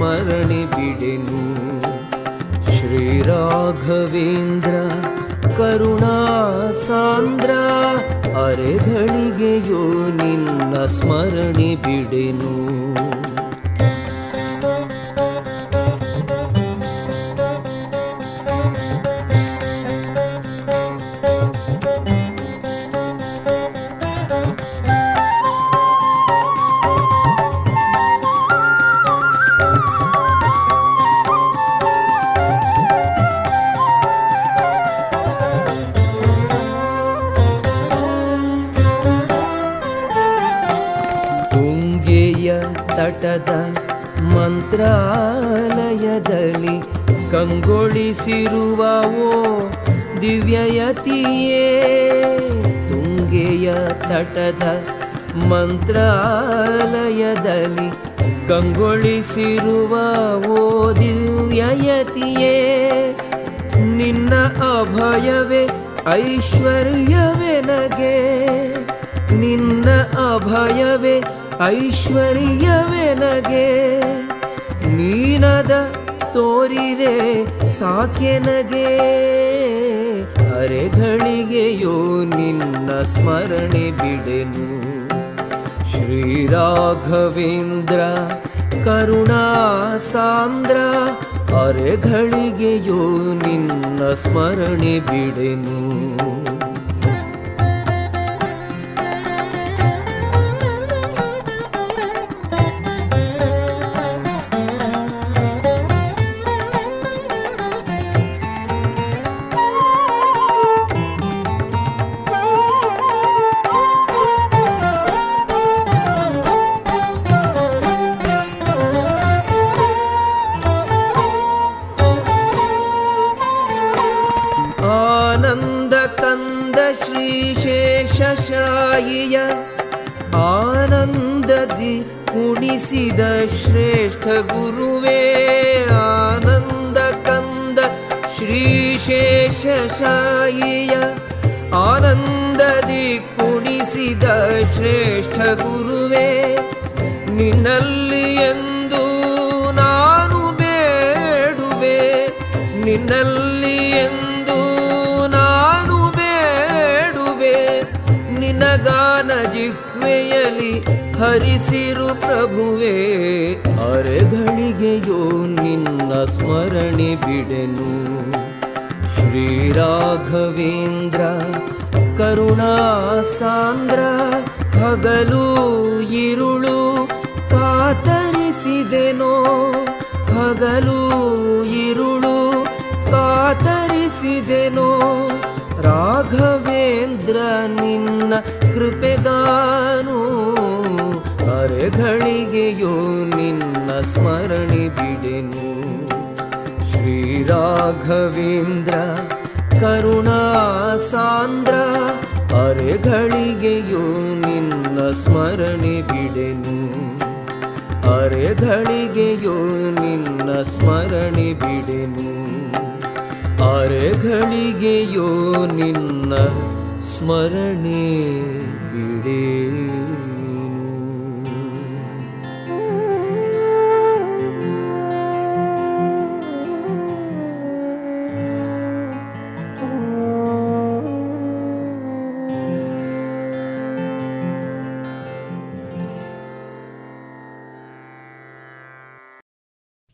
[0.00, 1.40] ಸ್ಮರಣೆ ಬಿಡೆನು
[2.76, 4.74] ಶ್ರೀರಾಘವೇಂದ್ರ
[5.56, 6.16] ಕರುಣಾ
[6.86, 7.50] ಸಾಂದ್ರ
[8.44, 9.82] ಅರೆಗಳಿಗೆಯೋ
[10.16, 12.54] ನಿನ್ನ ಸ್ಮರಣೆ ಬಿಡೆನು
[54.35, 54.87] ತಟದ
[55.35, 56.11] ಮಂತ್ರಾಲಯದಲ್ಲಿ
[58.47, 59.97] ಕಂಗೊಳಿಸಿರುವ
[60.47, 62.55] ಓ ದಿವ್ಯಯತಿಯೇ
[63.95, 64.33] ನಿನ್ನ
[64.79, 65.69] ಅಭಯವೇ
[66.09, 68.17] ಐಶ್ವರ್ಯವೇ ನಗೆ.
[69.35, 69.89] ನಿನ್ನ
[70.35, 71.23] ಅಭಯವೇ
[71.65, 73.99] ಐಶ್ವರ್ಯವೇ ನಗೆ.
[74.95, 75.95] ನೀನದ
[76.33, 77.45] ತೋರಿರೆ
[77.79, 79.40] ಸಾಕೆನಗೆ
[80.61, 84.67] ಅರೆಗಳಿಗೆಯೋ ನಿನ್ನ ಸ್ಮರಣೆ ಬಿಡೆನು.
[85.91, 87.99] ಶ್ರೀರಾಘವೇಂದ್ರ
[88.85, 90.77] ಕರುಣಾ ಸಾಂದ್ರ
[91.55, 93.03] ಅರೆಗಳಿಗೆಯೋ
[93.33, 95.80] ನಿನ್ನ ಸ್ಮರಣೆ ಬಿಡೆನು.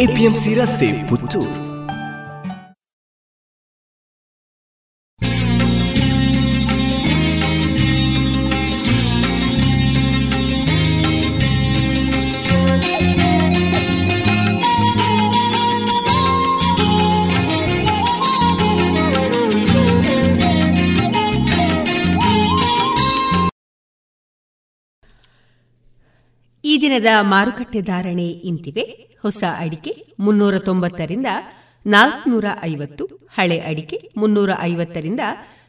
[0.00, 1.70] APMC ರಸ್ತೆ ಪುತ್ತೂರು.
[26.64, 29.09] ಈ ದಿನದ ಮಾರುಕಟ್ಟೆ ಧಾರಣೆ ಇಂತಿವೆ.
[29.22, 31.26] ಹೊಸ ಅಡಿಕೆ ಮುನ್ನೂರ ತೊಂಬತ್ತರಿಂದ
[31.86, 33.04] ನಾಲ್ಕುನೂರ ಐವತ್ತು,
[33.36, 35.20] ಹಳೆ ಅಡಿಕೆ ಮುನ್ನೂರ ಐವತ್ತರಿಂದ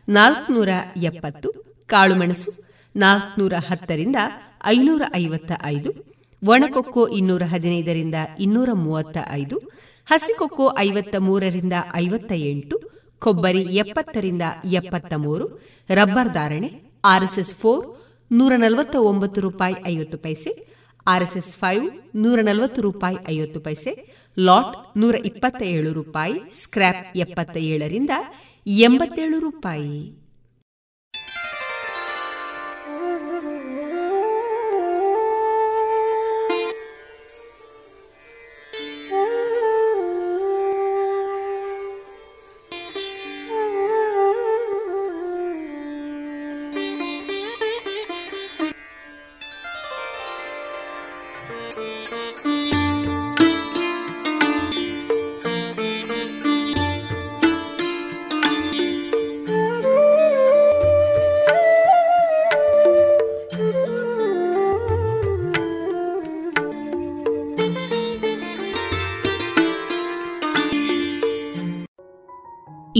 [0.08, 0.70] ನಾಲ್ಕುನೂರ
[1.10, 1.50] ಎಪ್ಪತ್ತು
[1.88, 2.52] ಕಾಳುಮೆಣಸು
[2.96, 4.16] ನಾಲ್ಕುನೂರ ಹತ್ತರಿಂದ
[4.66, 5.92] ಐನೂರ ಐವತ್ತ ಐದು,
[6.44, 9.58] ಒಣಕೊಕ್ಕೋ ಇನ್ನೂರ ಹದಿನೈದರಿಂದ ಇನ್ನೂರ ಮೂವತ್ತ ಐದು,
[10.08, 12.78] ಹಸಿಕೊಕ್ಕೋ ಐವತ್ತ ಮೂರರಿಂದ ಐವತ್ತ ಎಂಟು,
[13.20, 15.46] ಕೊಬ್ಬರಿ ಎಪ್ಪತ್ತರಿಂದ ಎಪ್ಪತ್ತ ಮೂರು,
[15.90, 16.70] ರಬ್ಬರ್ ಧಾರಣೆ
[17.04, 17.86] ಆರ್ಎಸ್ಎಸ್ ಫೋರ್
[18.32, 20.52] ನೂರ ನಲವತ್ತ ಒಂಬತ್ತು ರೂಪಾಯಿ ಐವತ್ತು ಪೈಸೆ
[21.08, 26.34] ಆರ್ಎಸ್ಎಸ್ ಫೈವ್ ನೂರ ನಲವತ್ತು ರೂಪಾಯಿ ಐವತ್ತು ಪೈಸೆ, ಲಾಟ್ ನೂರ ಇಪ್ಪತ್ತ ಏಳು ರೂಪಾಯಿ
[26.64, 28.10] ಸ್ಕ್ರಾಪ್ ಎಪ್ಪತ್ತ ಏಳರಿಂದ
[28.68, 30.21] ಎಂಬತ್ತೇಳು ರೂಪಾಯಿ.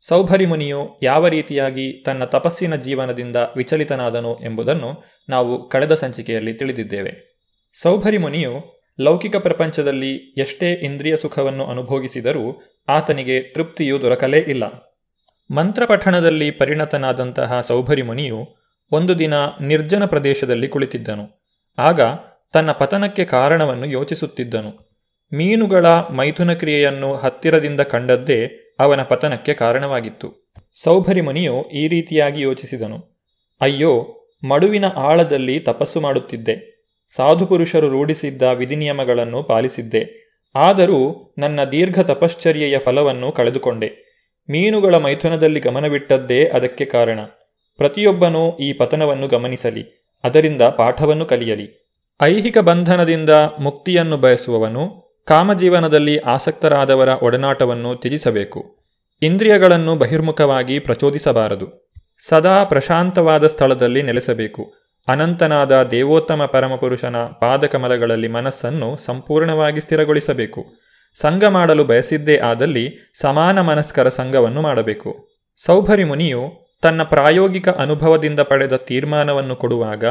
[0.00, 7.36] ಸೌಭರಿ ಮುನಿಯು ಯಾವ ರೀತಿಯಾಗಿ ತನ್ನ ತಪಸ್ಸಿನ ಜೀವನದಿಂದ ವಿಚಲಿತನಾದನು ಎಂಬುದನ್ನು ನಾವು ಕಳೆದ ಸಂಚಿಕೆಯಲ್ಲಿ ತಿಳಿದಿದ್ದೇವೆ.
[7.80, 14.64] ಸೌಭರಿ ಮುನಿಯು ಲೌಕಿಕ ಪ್ರಪಂಚದಲ್ಲಿ ಎಷ್ಟೇ ಇಂದ್ರಿಯ ಸುಖವನ್ನು ಅನುಭೋಗಿಸಿದರೂ ಆತನಿಗೆ ತೃಪ್ತಿಯು ದೊರಕಲೇ ಇಲ್ಲ.
[15.50, 18.56] ಮಂತ್ರಪಠಣದಲ್ಲಿ ಪರಿಣತನಾದಂತಹ ಸೌಭರಿ ಮುನಿಯು
[18.92, 21.52] ಒಂದು ದಿನ ನಿರ್ಜನ ಪ್ರದೇಶದಲ್ಲಿ ಕುಳಿತಿದ್ದನು.
[21.78, 22.00] ಆಗ
[22.52, 24.86] ತನ್ನ ಪತನಕ್ಕೆ ಕಾರಣವನ್ನು ಯೋಚಿಸುತ್ತಿದ್ದನು.
[25.36, 30.52] ಮೀನುಗಳ ಮೈಥುನ ಕ್ರಿಯೆಯನ್ನು ಹತ್ತಿರದಿಂದ ಕಂಡದ್ದೇ ಅವನ ಪತನಕ್ಕೆ ಕಾರಣವಾಗಿತ್ತು.
[30.74, 33.22] ಸೌಭರಿಮುನಿಯು ಈ ರೀತಿಯಾಗಿ ಯೋಚಿಸಿದನು.
[33.60, 34.16] ಅಯ್ಯೋ,
[34.48, 36.76] ಮಡುವಿನ ಆಳದಲ್ಲಿ ತಪಸ್ಸು ಮಾಡುತ್ತಿದ್ದೆ.
[37.14, 40.26] ಸಾಧುಪುರುಷರು ರೂಢಿಸಿದ್ದ ವಿಧಿನಿಯಮಗಳನ್ನು ಪಾಲಿಸಿದ್ದೆ.
[40.54, 44.06] ಆದರೂ ನನ್ನ ದೀರ್ಘ ತಪಶ್ಚರ್ಯೆಯ ಫಲವನ್ನು ಕಳೆದುಕೊಂಡೆ.
[44.50, 47.20] ಮೀನುಗಳ ಮೈಥುನದಲ್ಲಿ ಗಮನವಿಟ್ಟದ್ದೇ ಅದಕ್ಕೆ ಕಾರಣ.
[47.76, 51.92] ಪ್ರತಿಯೊಬ್ಬನೂ ಈ ಪತನವನ್ನು ಗಮನಿಸಲಿ, ಅದರಿಂದ ಪಾಠವನ್ನು ಕಲಿಯಲಿ.
[52.22, 58.78] ಐಹಿಕ ಬಂಧನದಿಂದ ಮುಕ್ತಿಯನ್ನು ಬಯಸುವವನು ಕಾಮಜೀವನದಲ್ಲಿ ಆಸಕ್ತರಾದವರ ಒಡನಾಟವನ್ನು ತ್ಯಜಿಸಬೇಕು.
[59.22, 61.92] ಇಂದ್ರಿಯಗಳನ್ನು ಬಹಿರ್ಮುಖವಾಗಿ ಪ್ರಚೋದಿಸಬಾರದು.
[62.28, 64.74] ಸದಾ ಪ್ರಶಾಂತವಾದ ಸ್ಥಳದಲ್ಲಿ ನೆಲೆಸಬೇಕು.
[65.08, 70.66] ಅನಂತನಾದ ದೇವೋತ್ತಮ ಪರಮಪುರುಷನ ಪಾದಕಮಲಗಳಲ್ಲಿ ಮನಸ್ಸನ್ನು ಸಂಪೂರ್ಣವಾಗಿ ಸ್ಥಿರಗೊಳಿಸಬೇಕು.
[71.14, 75.28] ಸಂಘ ಮಾಡಲು ಬಯಸಿದ್ದೇ ಆದಲ್ಲಿ ಸಮಾನ ಮನಸ್ಕರ ಸಂಘವನ್ನು ಮಾಡಬೇಕು.
[75.56, 76.42] ಸೌಭರಿ ಮುನಿಯು
[76.82, 80.04] ತನ್ನ ಪ್ರಾಯೋಗಿಕ ಅನುಭವದಿಂದ ಪಡೆದ ತೀರ್ಮಾನವನ್ನು ಕೊಡುವಾಗ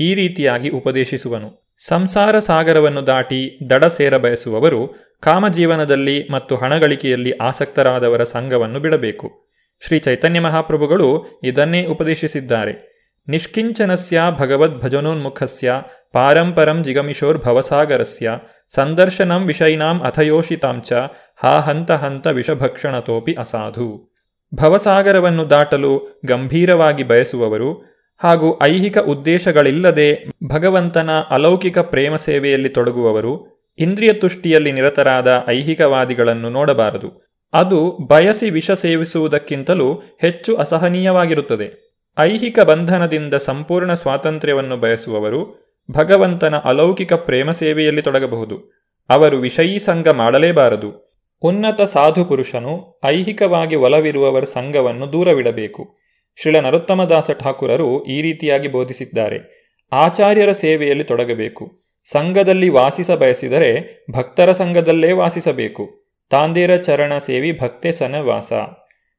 [0.00, 1.67] ಈ ರೀತಿಯಾಗಿ ಉಪದೇಶಿಸುವನು.
[1.78, 9.48] ಸಂಸಾರ ಸಾಗರವನ್ನು ದಾಟಿ ದಡ ಸೇರ ಬಯಸುವವರು ಕಾಮಜೀವನದಲ್ಲಿ ಮತ್ತು ಹಣಗಳಿಕೆಯಲ್ಲಿ ಆಸಕ್ತರಾದವರ ಸಂಘವನ್ನು ಬಿಡಬೇಕು.
[9.80, 12.98] ಶ್ರೀ ಚೈತನ್ಯ ಮಹಾಪ್ರಭುಗಳು ಇದನ್ನೇ ಉಪದೇಶಿಸಿದ್ದಾರೆ.
[13.28, 15.74] ನಿಷ್ಕಿಂಚನಸ್ಯ ಭಗವದ್ಭಜನೋನ್ಮುಖಸ್ಯ
[16.12, 18.30] ಪಾರಂಪರಂ ಜಿಗಮಿಶೋರ್ ಭವಸಾಗರಸ್ಯ
[18.68, 20.92] ಸಂದರ್ಶನಂ ವಿಷಯಿನಾಂ ಅಥಯೋಷಿತಾಂಚ
[21.36, 24.14] ಹಾ ಹಂತ ಹಂತ ವಿಷಭಕ್ಷಣತೋಪಿ ಅಸಾಧು.
[24.54, 35.44] ಭವಸಾಗರವನ್ನು ದಾಟಲು ಗಂಭೀರವಾಗಿ ಬಯಸುವವರು ಹಾಗೂ ಐಹಿಕ ಉದ್ದೇಶಗಳಿಲ್ಲದೆ ಭಗವಂತನ ಅಲೌಕಿಕ ಪ್ರೇಮ ಸೇವೆಯಲ್ಲಿ ತೊಡಗುವವರು ಇಂದ್ರಿಯ ತುಷ್ಟಿಯಲ್ಲಿ ನಿರತರಾದ
[35.48, 37.28] ಐಹಿಕವಾದಿಗಳನ್ನು ನೋಡಬಾರದು.
[37.52, 41.98] ಅದು ಬಯಸಿ ವಿಷ ಸೇವಿಸುವುದಕ್ಕಿಂತಲೂ ಹೆಚ್ಚು ಅಸಹನೀಯವಾಗಿರುತ್ತದೆ.
[42.18, 48.78] ಐಹಿಕ ಬಂಧನದಿಂದ ಸಂಪೂರ್ಣ ಸ್ವಾತಂತ್ರ್ಯವನ್ನು ಬಯಸುವವರು ಭಗವಂತನ ಅಲೌಕಿಕ ಪ್ರೇಮ ಸೇವೆಯಲ್ಲಿ ತೊಡಗಬಹುದು.
[49.08, 51.20] ಅವರು ವಿಷಯೀ ಸಂಘ ಮಾಡಲೇಬಾರದು.
[51.42, 56.07] ಉನ್ನತ ಸಾಧು ಪುರುಷನು ಐಹಿಕವಾಗಿ ಒಲವಿರುವವರ ಸಂಘವನ್ನು ದೂರವಿಡಬೇಕು.
[56.40, 59.68] ಶ್ರೀಲ ನರೋತ್ತಮದಾಸ ಠಾಕುರರು ಈ ರೀತಿಯಾಗಿ ಬೋಧಿಸಿದ್ದಾರೆ.
[59.92, 61.84] ಆಚಾರ್ಯರ ಸೇವೆಯಲ್ಲಿ ತೊಡಗಬೇಕು.
[62.10, 66.12] ಸಂಘದಲ್ಲಿ ವಾಸಿಸ ಬಯಸಿದರೆ ಭಕ್ತರ ಸಂಘದಲ್ಲೇ ವಾಸಿಸಬೇಕು.
[66.30, 68.52] ತಾಂದೇರ ಚರಣ ಸೇವಿ ಭಕ್ತೆ ಸನವಾಸ.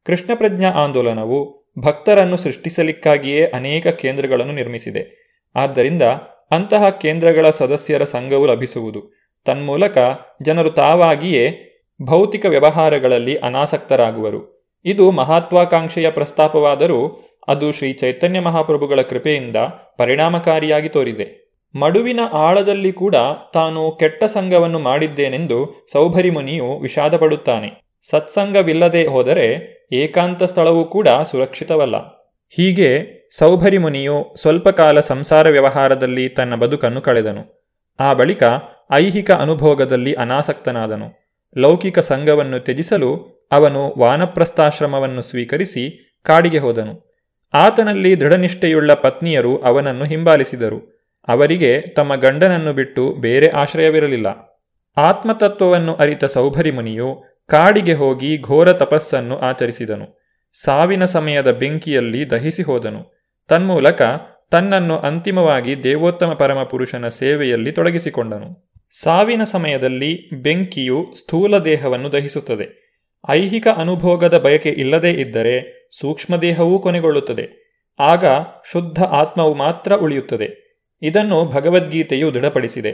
[0.06, 5.36] ಕೃಷ್ಣ ಪ್ರಜ್ಞಾ ಆಂದೋಲನವು ಭಕ್ತರನ್ನು ಸೃಷ್ಟಿಸಲಿಕ್ಕಾಗಿಯೇ ಅನೇಕ ಕೇಂದ್ರಗಳನ್ನು ನಿರ್ಮಿಸಿದೆ.
[5.56, 6.02] ಆದ್ದರಿಂದ
[6.52, 9.14] ಅಂತಹ ಕೇಂದ್ರಗಳ ಸದಸ್ಯರ ಸಂಘವು ಲಭಿಸುವುದು.
[9.46, 9.98] ತನ್ಮೂಲಕ
[10.46, 11.66] ಜನರು ತಾವಾಗಿಯೇ
[12.02, 14.59] ಭೌತಿಕ ವ್ಯವಹಾರಗಳಲ್ಲಿ ಅನಾಸಕ್ತರಾಗುವರು.
[14.86, 19.56] ಇದು ಮಹತ್ವಾಕಾಂಕ್ಷೆಯ ಪ್ರಸ್ತಾಪವಾದರೂ ಅದು ಶ್ರೀ ಚೈತನ್ಯ ಮಹಾಪ್ರಭುಗಳ ಕೃಪೆಯಿಂದ
[19.98, 21.50] ಪರಿಣಾಮಕಾರಿಯಾಗಿ ತೋರಿದೆ.
[21.76, 23.16] ಮಡುವಿನ ಆಳದಲ್ಲಿ ಕೂಡ
[23.54, 28.00] ತಾನು ಕೆಟ್ಟ ಸಂಘವನ್ನು ಮಾಡಿದ್ದೇನೆಂದು ಸೌಭರಿ ಮುನಿಯು ವಿಷಾದಪಡುತ್ತಾನೆ.
[28.10, 31.96] ಸತ್ಸಂಗವಿಲ್ಲದೆ ಹೋದರೆ ಏಕಾಂತ ಸ್ಥಳವೂ ಕೂಡ ಸುರಕ್ಷಿತವಲ್ಲ.
[32.50, 33.06] ಹೀಗೆ
[33.38, 37.72] ಸೌಭರಿ ಮುನಿಯು ಸ್ವಲ್ಪ ಕಾಲ ಸಂಸಾರ ವ್ಯವಹಾರದಲ್ಲಿ ತನ್ನ ಬದುಕನ್ನು ಕಳೆದನು.
[38.00, 38.44] ಆ ಬಳಿಕ
[38.92, 41.38] ಐಹಿಕ ಅನುಭೋಗದಲ್ಲಿ ಅನಾಸಕ್ತನಾದನು.
[41.58, 47.10] ಲೌಕಿಕ ಸಂಘವನ್ನು ತ್ಯಜಿಸಲು ಅವನು ವಾನಪ್ರಸ್ಥಾಶ್ರಮವನ್ನು ಸ್ವೀಕರಿಸಿ ಕಾಡಿಗೆ ಹೋದನು.
[47.54, 51.00] ಆತನಲ್ಲಿ ದೃಢನಿಷ್ಠೆಯುಳ್ಳ ಪತ್ನಿಯರು ಅವನನ್ನು ಹಿಂಬಾಲಿಸಿದರು.
[51.28, 54.60] ಅವರಿಗೆ ತಮ್ಮ ಗಂಡನನ್ನು ಬಿಟ್ಟು ಬೇರೆ ಆಶ್ರಯವಿರಲಿಲ್ಲ.
[54.98, 60.20] ಆತ್ಮತತ್ವವನ್ನು ಅರಿತ ಸೌಭರಿ ಮುನಿಯು ಕಾಡಿಗೆ ಹೋಗಿ ಘೋರ ತಪಸ್ಸನ್ನು ಆಚರಿಸಿದನು.
[60.64, 63.20] ಸಾವಿನ ಸಮಯದ ಬೆಂಕಿಯಲ್ಲಿ ದಹಿಸಿ ಹೋದನು.
[63.48, 64.02] ತನ್ಮೂಲಕ
[64.52, 68.74] ತನ್ನನ್ನು ಅಂತಿಮವಾಗಿ ದೇವೋತ್ತಮ ಪರಮಪುರುಷನ ಸೇವೆಯಲ್ಲಿ ತೊಡಗಿಸಿಕೊಂಡನು.
[69.02, 72.89] ಸಾವಿನ ಸಮಯದಲ್ಲಿ ಬೆಂಕಿಯು ಸ್ಥೂಲ ದೇಹವನ್ನು ದಹಿಸುತ್ತದೆ.
[73.30, 77.70] ಐಹಿಕ ಅನುಭೋಗದ ಬಯಕೆ ಇಲ್ಲದೇ ಇದ್ದರೆ ಸೂಕ್ಷ್ಮದೇಹವೂ ಕೊನೆಗೊಳ್ಳುತ್ತದೆ.
[78.00, 78.26] ಆಗ
[78.72, 80.70] ಶುದ್ಧ ಆತ್ಮವು ಮಾತ್ರ ಉಳಿಯುತ್ತದೆ.
[81.02, 82.92] ಇದನ್ನು ಭಗವದ್ಗೀತೆಯು ದೃಢಪಡಿಸಿದೆ.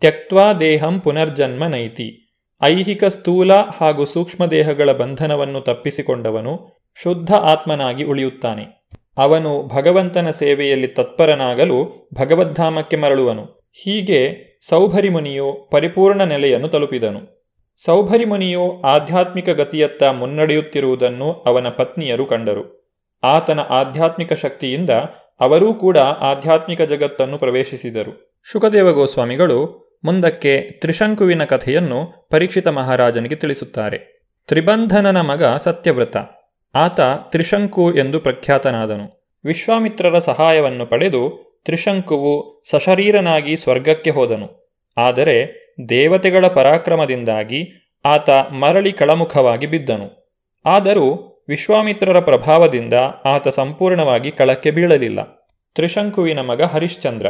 [0.00, 2.36] ತ್ಯಕ್ವಾ ದೇಹಂ ಪುನರ್ಜನ್ಮ ನೈತಿ.
[2.62, 6.68] ಐಹಿಕ ಸ್ಥೂಲ ಹಾಗೂ ಸೂಕ್ಷ್ಮದೇಹಗಳ ಬಂಧನವನ್ನು ತಪ್ಪಿಸಿಕೊಂಡವನು
[7.02, 8.88] ಶುದ್ಧ ಆತ್ಮನಾಗಿ ಉಳಿಯುತ್ತಾನೆ.
[9.18, 13.44] ಅವನು ಭಗವಂತನ ಸೇವೆಯಲ್ಲಿ ತತ್ಪರನಾಗಲು ಭಗವದ್ಧಾಮಕ್ಕೆ ಮರಳುವನು.
[13.72, 14.36] ಹೀಗೆ
[14.68, 17.33] ಸೌಭರಿ ಮುನಿಯು ಪರಿಪೂರ್ಣ ನೆಲೆಯನ್ನು ತಲುಪಿದನು.
[17.76, 22.94] ಸೌಭರಿ ಮುನಿಯು ಆಧ್ಯಾತ್ಮಿಕ ಗತಿಯತ್ತ ಮುನ್ನಡೆಯುತ್ತಿರುವುದನ್ನು ಅವನ ಪತ್ನಿಯರು ಕಂಡರು.
[23.22, 24.90] ಆತನ ಆಧ್ಯಾತ್ಮಿಕ ಶಕ್ತಿಯಿಂದ
[25.40, 28.42] ಅವರೂ ಕೂಡ ಆಧ್ಯಾತ್ಮಿಕ ಜಗತ್ತನ್ನು ಪ್ರವೇಶಿಸಿದರು.
[28.52, 34.30] ಶುಕದೇವ ಗೋಸ್ವಾಮಿಗಳು ಮುಂದಕ್ಕೆ ತ್ರಿಶಂಕುವಿನ ಕಥೆಯನ್ನು ಪರೀಕ್ಷಿತ ಮಹಾರಾಜನಿಗೆ ತಿಳಿಸುತ್ತಾರೆ.
[34.46, 36.16] ತ್ರಿಬಂಧನನ ಮಗ ಸತ್ಯವ್ರತ.
[36.74, 39.32] ಆತ ತ್ರಿಶಂಕು ಎಂದು ಪ್ರಖ್ಯಾತನಾದನು.
[39.44, 44.76] ವಿಶ್ವಾಮಿತ್ರರ ಸಹಾಯವನ್ನು ಪಡೆದು ತ್ರಿಶಂಕುವು ಸಶರೀರನಾಗಿ ಸ್ವರ್ಗಕ್ಕೆ ಹೋದನು.
[44.96, 50.36] ಆದರೆ ದೇವತೆಗಳ ಪರಾಕ್ರಮದಿಂದಾಗಿ ಆತ ಮರಳಿ ಕಳಮುಖವಾಗಿ ಬಿದ್ದನು.
[50.64, 52.94] ಆದರೂ ವಿಶ್ವಾಮಿತ್ರರ ಪ್ರಭಾವದಿಂದ
[53.24, 55.48] ಆತ ಸಂಪೂರ್ಣವಾಗಿ ಕಳಕ್ಕೆ ಬೀಳಲಿಲ್ಲ.
[55.74, 57.26] ತ್ರಿಶಂಕುವಿನ ಮಗ ಹರಿಶ್ಚಂದ್ರ.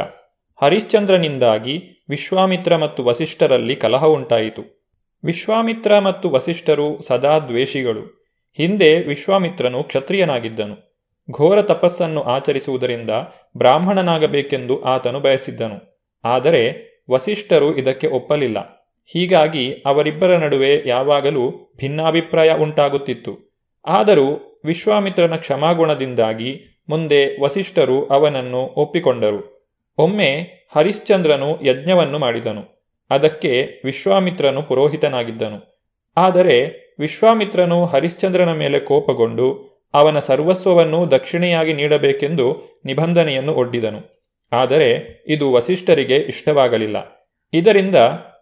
[0.61, 4.89] ಹರಿಶ್ಚಂದ್ರನಿಂದಾಗಿ ವಿಶ್ವಾಮಿತ್ರ ಮತ್ತು ವಸಿಷ್ಠರಲ್ಲಿ ಕಲಹ ಉಂಟಾಯಿತು.
[5.23, 8.31] ವಿಶ್ವಾಮಿತ್ರ ಮತ್ತು ವಸಿಷ್ಠರು ಸದಾ ದ್ವೇಷಿಗಳು.
[8.57, 11.01] ಹಿಂದೆ ವಿಶ್ವಾಮಿತ್ರನು ಕ್ಷತ್ರಿಯನಾಗಿದ್ದನು.
[11.31, 13.09] ಘೋರ ತಪಸ್ಸನ್ನು ಆಚರಿಸುವುದರಿಂದ
[13.57, 16.05] ಬ್ರಾಹ್ಮಣನಾಗಬೇಕೆಂದು ಆತನು ಬಯಸಿದ್ದನು.
[16.25, 18.75] ಆದರೆ ವಸಿಷ್ಠರು ಇದಕ್ಕೆ ಒಪ್ಪಲಿಲ್ಲ.
[19.05, 23.55] ಹೀಗಾಗಿ ಅವರಿಬ್ಬರ ನಡುವೆ ಯಾವಾಗಲೂ ಭಿನ್ನಾಭಿಪ್ರಾಯ ಉಂಟಾಗುತ್ತಿತ್ತು.
[23.85, 29.71] ಆದರೂ ವಿಶ್ವಾಮಿತ್ರನ ಕ್ಷಮಾಗುಣದಿಂದಾಗಿ ಮುಂದೆ ವಸಿಷ್ಠರು ಅವನನ್ನು ಒಪ್ಪಿಕೊಂಡರು.
[29.97, 32.63] ಒಮ್ಮೆ ಹರಿಶ್ಚಂದ್ರನು ಯಜ್ಞವನ್ನು ಮಾಡಿದನು.
[33.09, 35.83] ಅದಕ್ಕೆ ವಿಶ್ವಾಮಿತ್ರನು ಪುರೋಹಿತನಾಗಿದ್ದನು.
[36.17, 44.14] ಆದರೆ ವಿಶ್ವಾಮಿತ್ರನು ಹರಿಶ್ಚಂದ್ರನ ಮೇಲೆ ಕೋಪಗೊಂಡು ಅವನ ಸರ್ವಸ್ವವನ್ನು ದಕ್ಷಿಣೆಯಾಗಿ ನೀಡಬೇಕೆಂದು ನಿಬಂಧನೆಯನ್ನು ಒಡ್ಡಿದನು.
[44.51, 47.29] ಆದರೆ ಇದು ವಸಿಷ್ಠರಿಗೆ ಇಷ್ಟವಾಗಲಿಲ್ಲ.
[47.53, 47.95] ಇದರಿಂದ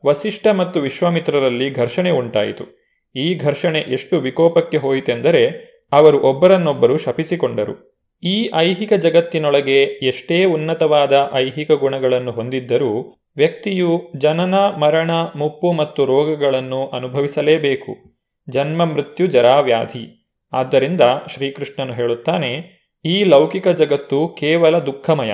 [0.06, 2.64] ವಸಿಷ್ಠ ಮತ್ತು ವಿಶ್ವಾಮಿತ್ರರಲ್ಲಿ ಘರ್ಷಣೆ ಉಂಟಾಯಿತು.
[3.16, 7.93] ಈ ಘರ್ಷಣೆ ಎಷ್ಟು ವಿಕೋಪಕ್ಕೆ ಹೋಯಿತೆಂದರೆ ಅವರು ಒಬ್ಬರನ್ನೊಬ್ಬರು ಶಪಿಸಿಕೊಂಡರು.
[8.24, 17.95] ಈ ಐಹಿಕ ಜಗತ್ತಿನೊಳಗೆ ಎಷ್ಟೇ ಉನ್ನತವಾದ ಐಹಿಕ ಗುಣಗಳನ್ನು ಹೊಂದಿದ್ದರೂ ವ್ಯಕ್ತಿಯು ಜನನ, ಮರಣ, ಮುಪ್ಪು ಮತ್ತು ರೋಗಗಳನ್ನು ಅನುಭವಿಸಲೇಬೇಕು.
[18.49, 20.36] ಜನ್ಮ, ಮೃತ್ಯು, ಜರಾವ್ಯಾಧಿ.
[20.54, 21.01] ಆದ್ದರಿಂದ
[21.34, 25.32] ಶ್ರೀಕೃಷ್ಣನು ಹೇಳುತ್ತಾನೆ, ಈ ಲೌಕಿಕ ಜಗತ್ತು ಕೇವಲ ದುಃಖಮಯ.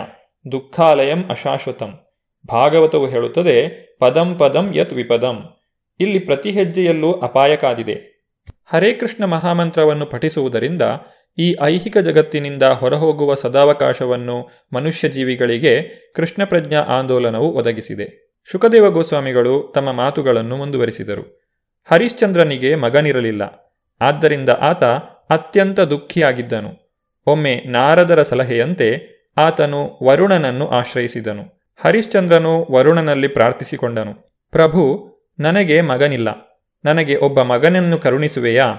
[0.52, 2.00] ದುಃಖಾಲಯಂ ಅಶಾಶ್ವತಂ.
[2.48, 3.70] ಭಾಗವತವು ಹೇಳುತ್ತದೆ,
[4.00, 5.50] ಪದಂ ಪದಂ ಯತ್ ವಿಪದಂ.
[6.00, 8.26] ಇಲ್ಲಿ ಪ್ರತಿ ಹೆಜ್ಜೆಯಲ್ಲೂ ಅಪಾಯ ಕಾದಿದೆ.
[8.66, 10.82] ಹರೇ ಕೃಷ್ಣ ಮಹಾಮಂತ್ರವನ್ನು ಪಠಿಸುವುದರಿಂದ
[11.38, 18.36] ಈ ಐಹಿಕ ಜಗತ್ತಿನಿಂದ ಹೊರಹೋಗುವ ಸದಾವಕಾಶವನ್ನು ಮನುಷ್ಯ ಜೀವಿಗಳಿಗೆ ಕೃಷ್ಣ ಪ್ರಜ್ಞಾ ಆಂದೋಲನವು ಒದಗಿಸಿದೆ.
[18.52, 21.50] ಶುಕದೇವ ಗೋಸ್ವಾಮಿಗಳು ತಮ್ಮ ಮಾತುಗಳನ್ನು ಮುಂದುವರಿಸಿದರು.
[21.92, 23.74] ಹರಿಶ್ಚಂದ್ರನಿಗೆ ಮಗನಿರಲಿಲ್ಲ.
[24.02, 24.84] ಆದ್ದರಿಂದ ಆತ
[25.30, 26.98] ಅತ್ಯಂತ ದುಃಖಿಯಾಗಿದ್ದನು.
[27.26, 31.44] ಒಮ್ಮೆ ನಾರದರ ಸಲಹೆಯಂತೆ ಆತನು ವರುಣನನ್ನು ಆಶ್ರಯಿಸಿದನು.
[31.86, 34.14] ಹರಿಶ್ಚಂದ್ರನು ವರುಣನಲ್ಲಿ ಪ್ರಾರ್ಥಿಸಿಕೊಂಡನು.
[34.52, 35.10] ಪ್ರಭು,
[35.40, 36.30] ನನಗೆ ಮಗನಿಲ್ಲ.
[36.86, 38.76] ನನಗೆ ಒಬ್ಬ ಮಗನನ್ನು ಕರುಣಿಸುವೆಯಾ?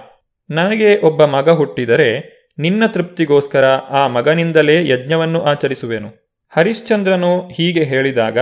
[0.50, 6.08] ನನಗೆ ಒಬ್ಬ ಮಗ ಹುಟ್ಟಿದರೆ ನಿನ್ನ ತೃಪ್ತಿಗೋಸ್ಕರ ಆ ಮಗನಿಂದಲೇ ಯಜ್ಞವನ್ನು ಆಚರಿಸುವೆನು.
[6.56, 8.38] ಹರಿಶ್ಚಂದ್ರನು ಹೀಗೆ ಹೇಳಿದಾಗ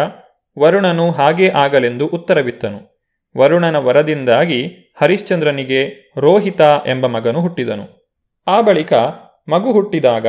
[0.59, 3.05] ವರುಣನು ಹಾಗೇ ಆಗಲೆಂದು ಉತ್ತರವಿತ್ತನು.
[3.37, 8.13] ವರುಣನ ವರದಿಂದಾಗಿ ಹರಿಶ್ಚಂದ್ರನಿಗೆ ರೋಹಿತ ಎಂಬ ಮಗನು ಹುಟ್ಟಿದನು.
[8.47, 8.93] ಆ ಬಳಿಕ
[9.49, 10.27] ಮಗು ಹುಟ್ಟಿದಾಗ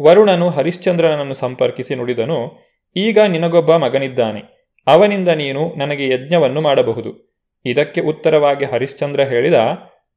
[0.00, 2.58] ವರುಣನು ಹರಿಶ್ಚಂದ್ರನನ್ನು ಸಂಪರ್ಕಿಸಿ ನುಡಿದನು,
[2.96, 4.42] ಈಗ ನಿನಗೊಬ್ಬ ಮಗನಿದ್ದಾನೆ,
[4.86, 7.40] ಅವನಿಂದ ನೀನು ನನಗೆ ಯಜ್ಞವನ್ನು ಮಾಡಬಹುದು.
[7.64, 9.54] ಇದಕ್ಕೆ ಉತ್ತರವಾಗಿ ಹರಿಶ್ಚಂದ್ರ ಹೇಳಿದ,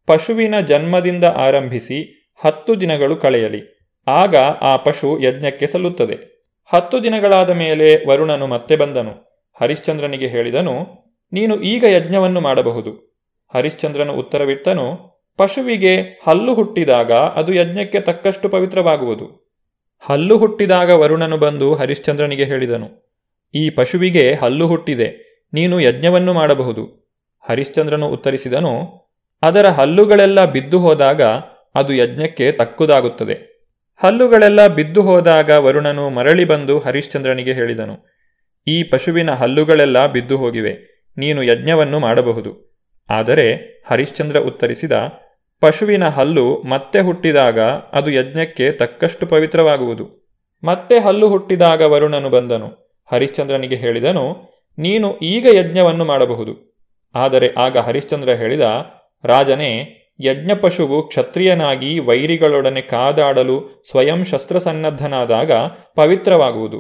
[0.06, 6.34] ಪಶುವಿನ ಜನ್ಮದಿಂದ ಆರಂಭಿಸಿ ಹತ್ತು ದಿನಗಳು ಕಳೆಯಲಿ, ಆಗ ಆ ಪಶು ಯಜ್ಞಕ್ಕೆ ಸಲ್ಲುತ್ತದೆ.
[6.74, 9.44] ಹತ್ತು ದಿನಗಳಾದ ಮೇಲೆ ವರುಣನು ಮತ್ತೆ ಬಂದನು.
[9.62, 10.88] ಹರಿಶ್ಚಂದ್ರನಿಗೆ ಹೇಳಿದನು,
[11.34, 13.20] ನೀನು ಈಗ ಯಜ್ಞವನ್ನು ಮಾಡಬಹುದು.
[13.54, 19.43] ಹರಿಶ್ಚಂದ್ರನು ಉತ್ತರವಿಟ್ಟನು, ಪಶುವಿಗೆ ಹಲ್ಲು ಹುಟ್ಟಿದಾಗ ಅದು ಯಜ್ಞಕ್ಕೆ ತಕ್ಕಷ್ಟು ಪವಿತ್ರವಾಗುವುದು.
[20.04, 22.88] ಹಲ್ಲು ಹುಟ್ಟಿದಾಗ ವರುಣನು ಬಂದು ಹರಿಶ್ಚಂದ್ರನಿಗೆ ಹೇಳಿದನು,
[23.54, 25.08] ಈ ಪಶುವಿಗೆ ಹಲ್ಲು ಹುಟ್ಟಿದೆ,
[25.54, 26.84] ನೀನು ಯಜ್ಞವನ್ನು ಮಾಡಬಹುದು.
[27.46, 28.74] ಹರಿಶ್ಚಂದ್ರನು ಉತ್ತರಿಸಿದನು,
[29.44, 31.22] ಅದರ ಹಲ್ಲುಗಳೆಲ್ಲ ಬಿದ್ದು ಹೋದಾಗ
[31.76, 33.36] ಅದು ಯಜ್ಞಕ್ಕೆ ತಕ್ಕುದಾಗುತ್ತದೆ.
[34.02, 37.96] ಹಲ್ಲುಗಳೆಲ್ಲ ಬಿದ್ದು ಹೋದಾಗ ವರುಣನು ಮರಳಿ ಬಂದು ಹರಿಶ್ಚಂದ್ರನಿಗೆ ಹೇಳಿದನು,
[38.68, 40.74] ಈ ಪಶುವಿನ ಹಲ್ಲುಗಳೆಲ್ಲ ಬಿದ್ದು ಹೋಗಿವೆ,
[41.18, 42.52] ನೀನು ಯಜ್ಞವನ್ನು ಮಾಡಬಹುದು.
[43.10, 43.48] ಆದರೆ
[43.90, 44.94] ಹರಿಶ್ಚಂದ್ರ ಉತ್ತರಿಸಿದ
[45.64, 47.60] ಪಶುವಿನ ಹಲ್ಲು ಮತ್ತೆ ಹುಟ್ಟಿದಾಗ
[47.98, 50.06] ಅದು ಯಜ್ಞಕ್ಕೆ ತಕ್ಕಷ್ಟು ಪವಿತ್ರವಾಗುವುದು.
[50.64, 52.70] ಮತ್ತೆ ಹಲ್ಲು ಹುಟ್ಟಿದಾಗ ವರುಣನು ಬಂದನು.
[53.12, 54.26] ಹರಿಶ್ಚಂದ್ರನಿಗೆ ಹೇಳಿದನು,
[54.78, 56.54] ನೀನು ಈಗ ಯಜ್ಞವನ್ನು ಮಾಡಬಹುದು.
[57.16, 58.66] ಆದರೆ ಆಗ ಹರಿಶ್ಚಂದ್ರ ಹೇಳಿದ,
[59.24, 59.72] ರಾಜನೇ,
[60.20, 63.58] ಯಜ್ಞಪಶುವು ಕ್ಷತ್ರಿಯನಾಗಿ ವೈರಿಗಳೊಡನೆ ಕಾದಾಡಲು
[63.90, 65.52] ಸ್ವಯಂ ಶಸ್ತ್ರಸನ್ನದ್ಧನಾದಾಗ
[65.96, 66.80] ಪವಿತ್ರವಾಗುವುದು.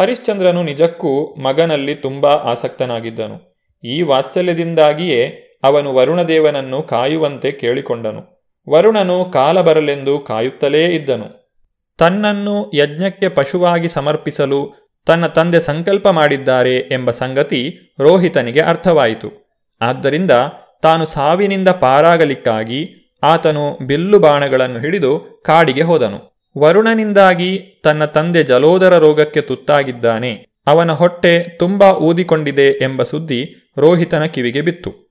[0.00, 3.38] ಹರಿಶ್ಚಂದ್ರನು ನಿಜಕ್ಕೂ ಮಗನಲ್ಲಿ ತುಂಬಾ ಆಸಕ್ತನಾಗಿದ್ದನು.
[3.84, 5.22] ಈ ವಾತ್ಸಲ್ಯದಿಂದಾಗಿಯೇ
[5.64, 8.48] ಅವನು ವರುಣದೇವನನ್ನು ಕಾಯುವಂತೆ ಕೇಳಿಕೊಂಡನು.
[8.70, 11.44] ವರುಣನು ಕಾಲ ಬರಲೆಂದು ಕಾಯುತ್ತಲೇ ಇದ್ದನು.
[11.98, 14.72] ತನ್ನನ್ನು ಯಜ್ಞಕ್ಕೆ ಪಶುವಾಗಿ ಸಮರ್ಪಿಸಲು
[15.06, 19.56] ತನ್ನ ತಂದೆ ಸಂಕಲ್ಪ ಮಾಡಿದ್ದಾರೆ ಎಂಬ ಸಂಗತಿ ರೋಹಿತನಿಗೆ ಅರ್ಥವಾಯಿತು.
[19.80, 20.30] ಆದ್ದರಿಂದ
[20.82, 22.88] ತಾನು ಸಾವಿನಿಂದ ಪಾರಾಗಲಿಕ್ಕಾಗಿ
[23.22, 26.48] ಆತನು ಬಿಲ್ಲು ಬಾಣಗಳನ್ನು ಹಿಡಿದು ಕಾಡಿಗೆ ಹೋದನು.
[26.58, 30.46] ವರುಣನಿಂದಾಗಿ ತನ್ನ ತಂದೆ ಜಲೋದರ ರೋಗಕ್ಕೆ ತುತ್ತಾಗಿದ್ದಾನೆ.
[30.66, 35.03] ಅವನ ಹೊಟ್ಟೆ ತುಂಬಾ ಊದಿಕೊಂಡಿದೆ ಎಂಬ ಸುದ್ದಿ ರೋಹಿತನ ಕಿವಿಗೆ ಬಿತ್ತು.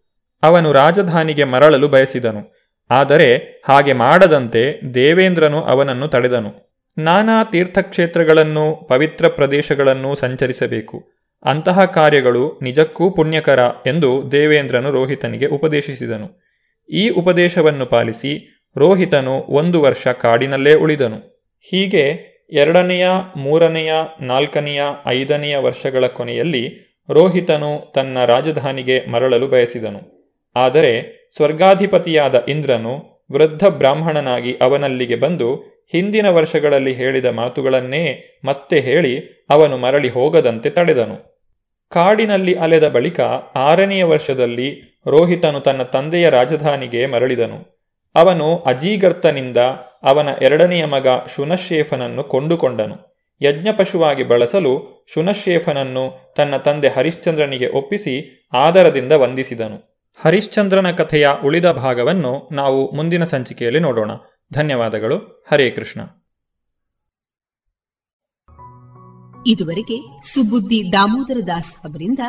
[0.44, 2.54] ಅವನು ರಾಜಧಾನಿಗೆ ಮರಳಲು ಬಯಸಿದನು.
[2.90, 6.74] ಆದರೆ ಹಾಗೆ ಮಾಡದಂತೆ ದೇವೇಂದ್ರನು ಅವನನ್ನು ತಡೆದನು.
[6.98, 11.14] ನಾನಾ ತೀರ್ಥಕ್ಷೇತ್ರಗಳನ್ನು, ಪವಿತ್ರ ಪ್ರದೇಶಗಳನ್ನು ಸಂಚರಿಸಬೇಕು.
[11.46, 16.44] ಅಂತಹ ಕಾರ್ಯಗಳು ನಿಜಕ್ಕೂ ಪುಣ್ಯಕರ ಎಂದು ದೇವೇಂದ್ರನು ರೋಹಿತನಿಗೆ ಉಪದೇಶಿಸಿದನು.
[16.90, 21.18] ಈ ಉಪದೇಶವನ್ನು ಪಾಲಿಸಿ ರೋಹಿತನು ಒಂದು ವರ್ಷ ಕಾಡಿನಲ್ಲೇ ಉಳಿದನು.
[21.62, 30.23] ಹೀಗೆ ಎರಡನೆಯ, ಮೂರನೆಯ, ನಾಲ್ಕನೆಯ, ಐದನೆಯ ವರ್ಷಗಳ ಕೊನೆಯಲ್ಲಿ ರೋಹಿತನು ತನ್ನ ರಾಜಧಾನಿಗೆ ಮರಳಲು ಬಯಸಿದನು.
[30.56, 35.56] ಆದರೆ ಸ್ವರ್ಗಾಧಿಪತಿಯಾದ ಇಂದ್ರನು ವೃದ್ಧ ಬ್ರಾಹ್ಮಣನಾಗಿ ಅವನಲ್ಲಿಗೆ ಬಂದು
[35.92, 41.44] ಹಿಂದಿನ ವರ್ಷಗಳಲ್ಲಿ ಹೇಳಿದ ಮಾತುಗಳನ್ನೇ ಮತ್ತೆ ಹೇಳಿ ಅವನು ಮರಳಿ ಹೋಗದಂತೆ ತಡೆದನು.
[41.90, 43.20] ಕಾಡಿನಲ್ಲಿ ಅಲೆದ ಬಳಿಕ
[43.56, 47.90] ಆರನೆಯ ವರ್ಷದಲ್ಲಿ ರೋಹಿತನು ತನ್ನ ತಂದೆಯ ರಾಜಧಾನಿಗೆ ಮರಳಿದನು.
[48.16, 49.58] ಅವನು ಅಜೀಗರ್ತನಿಂದ
[50.04, 53.14] ಅವನ ಎರಡನೆಯ ಮಗ ಶುನಶೇಫನನ್ನು ಕೊಂಡುಕೊಂಡನು.
[53.42, 59.93] ಯಜ್ಞಪಶುವಾಗಿ ಬಳಸಲು ಶುನಶೇಫನನ್ನು ತನ್ನ ತಂದೆ ಹರಿಶ್ಚಂದ್ರನಿಗೆ ಒಪ್ಪಿಸಿ ಆದರದಿಂದ ವಂದಿಸಿದನು.
[60.22, 64.12] ಹರಿಶ್ಚಂದ್ರನ ಕಥೆಯ ಉಳಿದ ಭಾಗವನ್ನು ನಾವು ಮುಂದಿನ ಸಂಚಿಕೆಯಲ್ಲಿ ನೋಡೋಣ.
[64.54, 65.46] ಧನ್ಯವಾದಗಳು.
[65.52, 66.02] ಹರೇ ಕೃಷ್ಣ.
[69.48, 72.20] ಇದುವರೆಗೆ ಸುಬುದ್ದಿ ದಾಮೋದರ ದಾಸ್ ಅವರಿಂದ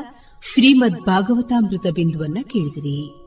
[0.52, 3.24] ಶ್ರೀಮದ್ ಭಾಗವತಾಮೃತ ಬಿಂದುವನ್ನ ಕೇಳಿದಿರಿ.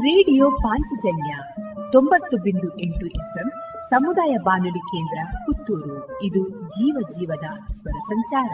[0.00, 1.38] ರೇಡಿಯೋ ಪಾಂಚಜನ್ಯ
[1.92, 3.50] ತೊಂಬತ್ತು ಬಿಂದು ಎಂಟು ಎಫ್ಎಂ
[3.90, 6.22] ಸಮುದಾಯ ಬಾನುಲಿ ಕೇಂದ್ರ ಪುತ್ತೂರು.
[6.22, 8.50] ಇದು ಜೀವ ಜೀವದ ಸ್ವರ ಸಂಚಾರ.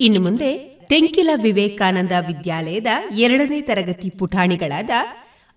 [0.00, 0.58] ಇನ್ನು ಮುಂದೆ
[0.88, 4.90] ತೆಂಕಿಲ ವಿವೇಕಾನಂದ ವಿದ್ಯಾಲಯದ ಎರಡನೇ ತರಗತಿ ಪುಟಾಣಿಗಳಾದ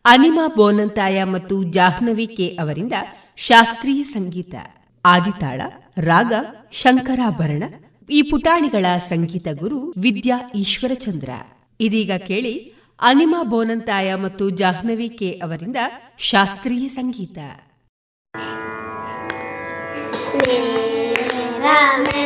[0.05, 2.93] ಅನಿಮಾ ಬೋನಂತಾಯ ಮತ್ತು ಜಾಹ್ನವಿ ಕೆ ಅವರಿಂದ
[3.38, 4.55] ಶಾಸ್ತ್ರೀಯ ಸಂಗೀತ.
[5.05, 5.61] ಆದಿತಾಳ,
[5.97, 6.34] ರಾಗ,
[6.71, 7.63] ಶಂಕರಾಭರಣ,
[8.09, 11.30] ಈ ಪುಟಾಣಿಗಳ ಸಂಗೀತ ಗುರು ವಿದ್ಯಾ ಈಶ್ವರಚಂದ್ರ.
[11.80, 15.76] ಇದೀಗ ಕೇಳಿ ಅನಿಮಾ ಬೋನಂತಾಯ ಮತ್ತು ಜಾಹ್ನವಿ ಕೆ ಅವರಿಂದ
[16.17, 17.38] ಶಾಸ್ತ್ರೀಯ ಸಂಗೀತ.
[20.43, 22.25] Llévame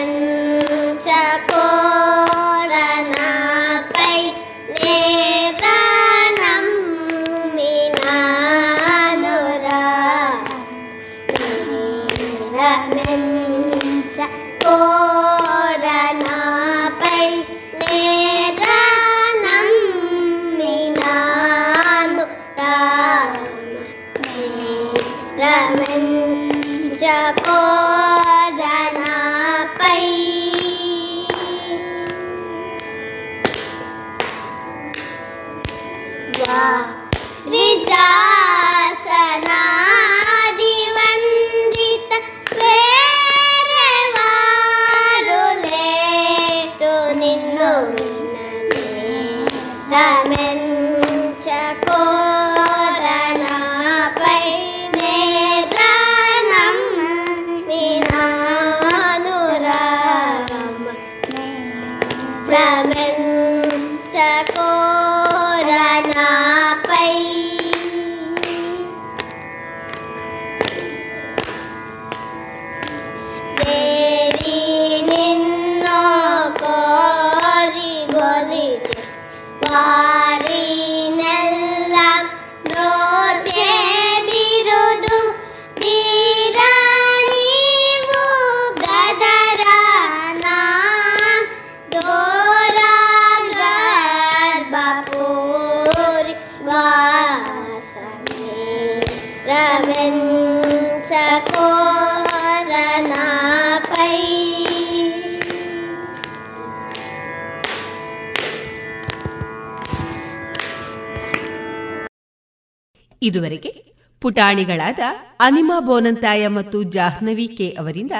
[113.21, 113.85] ಇದುವರೆಗೆ
[114.21, 114.99] ಪುಟಾಣಿಗಳಾದ
[115.39, 118.11] ಅನಿಮಾ ಬೋನಂತಾಯ ಮತ್ತು ಜಾಹ್ನವಿ ಕೆ ಅವರಿಂದ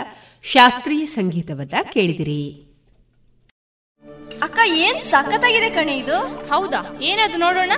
[0.44, 2.66] ಶಾಸ್ತ್ರೀಯ ಸಂಗೀತವನ್ನ ಕೇಳಿದಿರಿ.
[4.42, 6.18] ಅಕ್ಕ ಏನ್ ಸಖತ್ತಾಗಿದೆ ಕಣೆ ಇದು?
[6.22, 6.98] ಹೌದಾ?
[7.02, 7.72] ಏನದು ನೋಡೋಣ?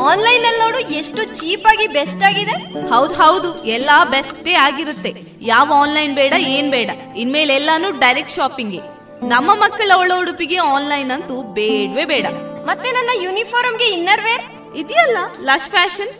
[0.00, 2.88] ಆನ್ಲೈನ್ ಅಲ್ಲಿ ನೋಡು ಎಷ್ಟು ಚೀಪ್ ಆಗಿ ಬೆಸ್ಟ್ ಆಗಿದೆ.
[2.88, 5.14] ಹೌದು ಹೌದು ಎಲ್ಲಾ ಬೆಸ್ಟೇ ಆಗಿರುತ್ತೆ.
[5.40, 6.90] ಯಾವ ಆನ್ಲೈನ್ ಬೇಡ ಏನ್ ಬೇಡ.
[7.16, 8.80] ಇನ್ಮೇಲೆ ಎಲ್ಲಾನು ಡೈರೆಕ್ಟ್ ಶಾಪಿಂಗ್.
[9.28, 12.26] ನಮ್ಮ ಮಕ್ಕಳ ಒಳ ಉಡುಪಿಗೆ ಆನ್ಲೈನ್ ಅಂತೂ ಬೇಡವೇ ಬೇಡ.
[12.66, 16.19] ಮತ್ತೆ ನನ್ನ ಯೂನಿಫಾರ್ಮ್ಗೆ ಇನ್ನರ್ ವೇರ್ ಇದೆಯಲ್ಲ ಲಶ್ ಫ್ಯಾಷನ್?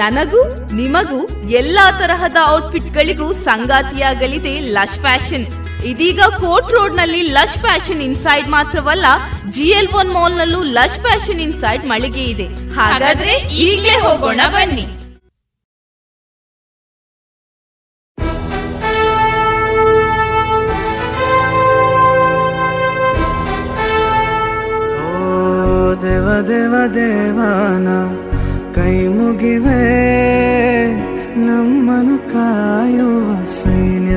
[0.00, 0.40] ನನಗೂ,
[0.72, 5.46] ನಿಮಗೂ ಎಲ್ಲಾ ತರಹದ ಔಟ್ಫಿಟ್ ಗಳಿಗೂ ಸಂಗಾತಿಯಾಗಲಿದೆ ಲಶ್ ಫ್ಯಾಷನ್.
[5.90, 9.06] ಇದೀಗ ಕೋರ್ಟ್ ರೋಡ್ನಲ್ಲಿ ಲಶ್ ಫ್ಯಾಷನ್ ಇನ್ಸೈಡ್ ಮಾತ್ರವಲ್ಲ,
[9.50, 12.48] ಜಿ ಎಲ್ ಒನ್ ಮಾಲ್ ನಲ್ಲೂ ಲಶ್ ಫ್ಯಾಷನ್ ಇನ್ಸೈಡ್ ಮಳಿಗೆ ಇದೆ.
[12.74, 13.36] ಹಾಗಾದ್ರೆ
[13.66, 14.86] ಈಗಲೇ ಹೋಗೋಣ ಬನ್ನಿ.
[26.04, 27.88] ದೇವ ದೇವ ದೇವಾನ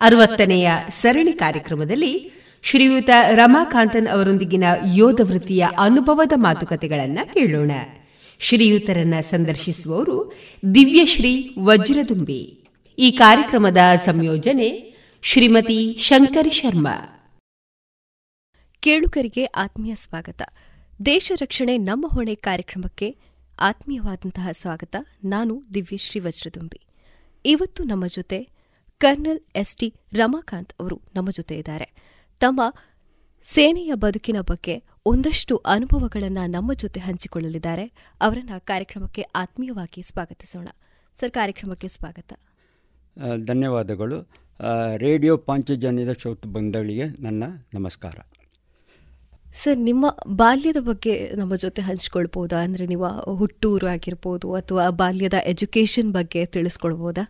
[0.00, 2.30] ಅರವತ್ತನೆಯ ಸರಣಿ ಕಾರ್ಯಕ್ರಮದಲ್ಲಿ
[2.62, 4.64] ಶ್ರೀಯುತ ರಮಾಕಾಂತನ್ ಅವರೊಂದಿಗಿನ
[4.94, 7.70] ಯೋಧ ವೃತ್ತಿಯ ಅನುಭವದ ಮಾತುಕತೆಗಳನ್ನು ಕೇಳೋಣ.
[8.38, 10.32] ಶ್ರೀಯುತರನ್ನ ಸಂದರ್ಶಿಸುವವರು
[10.74, 12.68] ದಿವ್ಯಶ್ರೀ ವಜ್ರದುಂಬಿ.
[12.98, 17.14] ಈ ಕಾರ್ಯಕ್ರಮದ ಸಂಯೋಜನೆ ಶ್ರೀಮತಿ ಶಂಕರಿ ಶರ್ಮಾ.
[18.80, 20.42] ಕೇಳುಗರಿಗೆ ಆತ್ಮೀಯ ಸ್ವಾಗತ.
[21.06, 23.16] ದೇಶ ರಕ್ಷಣೆ ನಮ್ಮ ಹೊಣೆ ಕಾರ್ಯಕ್ರಮಕ್ಕೆ
[23.60, 24.96] ಆತ್ಮೀಯವಾದಂತಹ ಸ್ವಾಗತ.
[25.24, 26.80] ನಾನು ದಿವ್ಯಶ್ರೀ ವಜ್ರದುಂಬಿ.
[27.44, 28.57] ಇವತ್ತು ನಮ್ಮ ಜೊತೆ
[29.00, 31.86] ಕರ್ನಲ್ ಎಸ್ಟಿ ರಮಾಕಾಂತ್ ಅವರು ನಮ್ಮ ಜೊತೆ ಇದ್ದಾರೆ.
[32.40, 32.60] ತಮ್ಮ
[33.46, 37.84] ಸೇನೆಯ ಬದುಕಿನ ಬಗ್ಗೆ ಒಂದಷ್ಟು ಅನುಭವಗಳನ್ನು ನಮ್ಮ ಜೊತೆ ಹಂಚಿಕೊಳ್ಳಲಿದ್ದಾರೆ.
[38.20, 40.68] ಅವರನ್ನು ಕಾರ್ಯಕ್ರಮಕ್ಕೆ ಆತ್ಮೀಯವಾಗಿ ಸ್ವಾಗತಿಸೋಣ.
[41.20, 42.32] ಸರ್ ಕಾರ್ಯಕ್ರಮಕ್ಕೆ ಸ್ವಾಗತ.
[43.44, 44.18] ಧನ್ಯವಾದಗಳು.
[44.96, 47.44] ರೇಡಿಯೋ ಪಾಂಚಜನ್ಯದ ಶ್ರೋತ ಬಂಧಗಳಿಗೆ ನನ್ನ
[47.74, 48.16] ನಮಸ್ಕಾರ.
[49.54, 50.06] ಸರ್ ನಿಮ್ಮ
[50.36, 52.58] ಬಾಲ್ಯದ ಬಗ್ಗೆ ನಮ್ಮ ಜೊತೆ ಹಂಚಿಕೊಳ್ಬೋದಾ?
[52.58, 57.24] ಅಂದರೆ ನೀವು ಹುಟ್ಟೂರು ಆಗಿರ್ಬೋದು ಅಥವಾ ಬಾಲ್ಯದ ಎಜುಕೇಷನ್ ಬಗ್ಗೆ ತಿಳಿಸ್ಕೊಳ್ಬೋದಾ?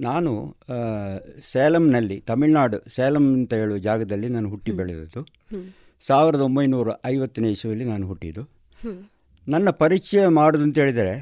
[0.00, 0.30] ನಾನು
[1.52, 5.22] ಸೇಲಂನಲ್ಲಿ ತಮಿಳ್ನಾಡು ಸೇಲಂ ಅಂತ ಹೇಳುವ ಜಾಗದಲ್ಲಿ ನಾನು ಹುಟ್ಟಿ ಬೆಳೆದದ್ದು.
[6.02, 8.42] ಸಾವಿರದ ಒಂಬೈನೂರ ಐವತ್ತನೇ ಇಸುವಲ್ಲಿ ನಾನು ಹುಟ್ಟಿದ್ದು.
[9.46, 11.14] ನನ್ನ ಪರಿಚಯ ಮಾಡೋದು ಅಂತ ಹೇಳಿದರೆ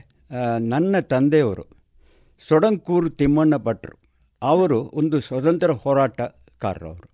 [0.58, 1.64] ನನ್ನ ತಂದೆಯವರು
[2.42, 3.94] ಸೊಡಂಕೂರು ತಿಮ್ಮಣ್ಣ ಭಟ್ರು.
[4.42, 7.06] ಅವರು ಒಂದು ಸ್ವತಂತ್ರ ಹೋರಾಟಗಾರರು ಅವರು.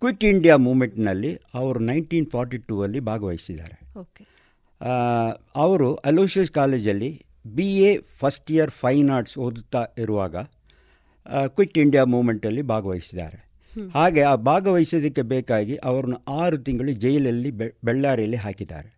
[0.00, 3.76] ಕ್ವಿಟ್ ಇಂಡಿಯಾ ಮೂಮೆಂಟ್ನಲ್ಲಿ ಅವರು ನೈನ್ಟೀನ್ ಫಾರ್ಟಿ ಟೂ ಅಲ್ಲಿ ಭಾಗವಹಿಸಿದ್ದಾರೆ
[5.56, 7.10] ಅವರು ಅಲೋಷಿಯಸ್ ಕಾಲೇಜಲ್ಲಿ
[7.46, 10.36] B A first year fine arts ಓದುತ್ತಾ ಇರುವಾಗ
[11.46, 13.38] ಕ್ವಿಟ್ ಇಂಡಿಯಾ ಮೂಮೆಂಟಲ್ಲಿ ಭಾಗವಹಿಸಿದ್ದಾರೆ.
[13.94, 17.50] ಹಾಗೆ ಆ ಭಾಗವಹಿಸೋದಕ್ಕೆ ಬೇಕಾಗಿ ಅವರನ್ನು ಆರು ತಿಂಗಳು ಜೈಲಲ್ಲಿ
[17.84, 18.90] ಬೆಳ್ಳಾರಿಯಲ್ಲಿ ಹಾಕಿದ್ದಾರೆ.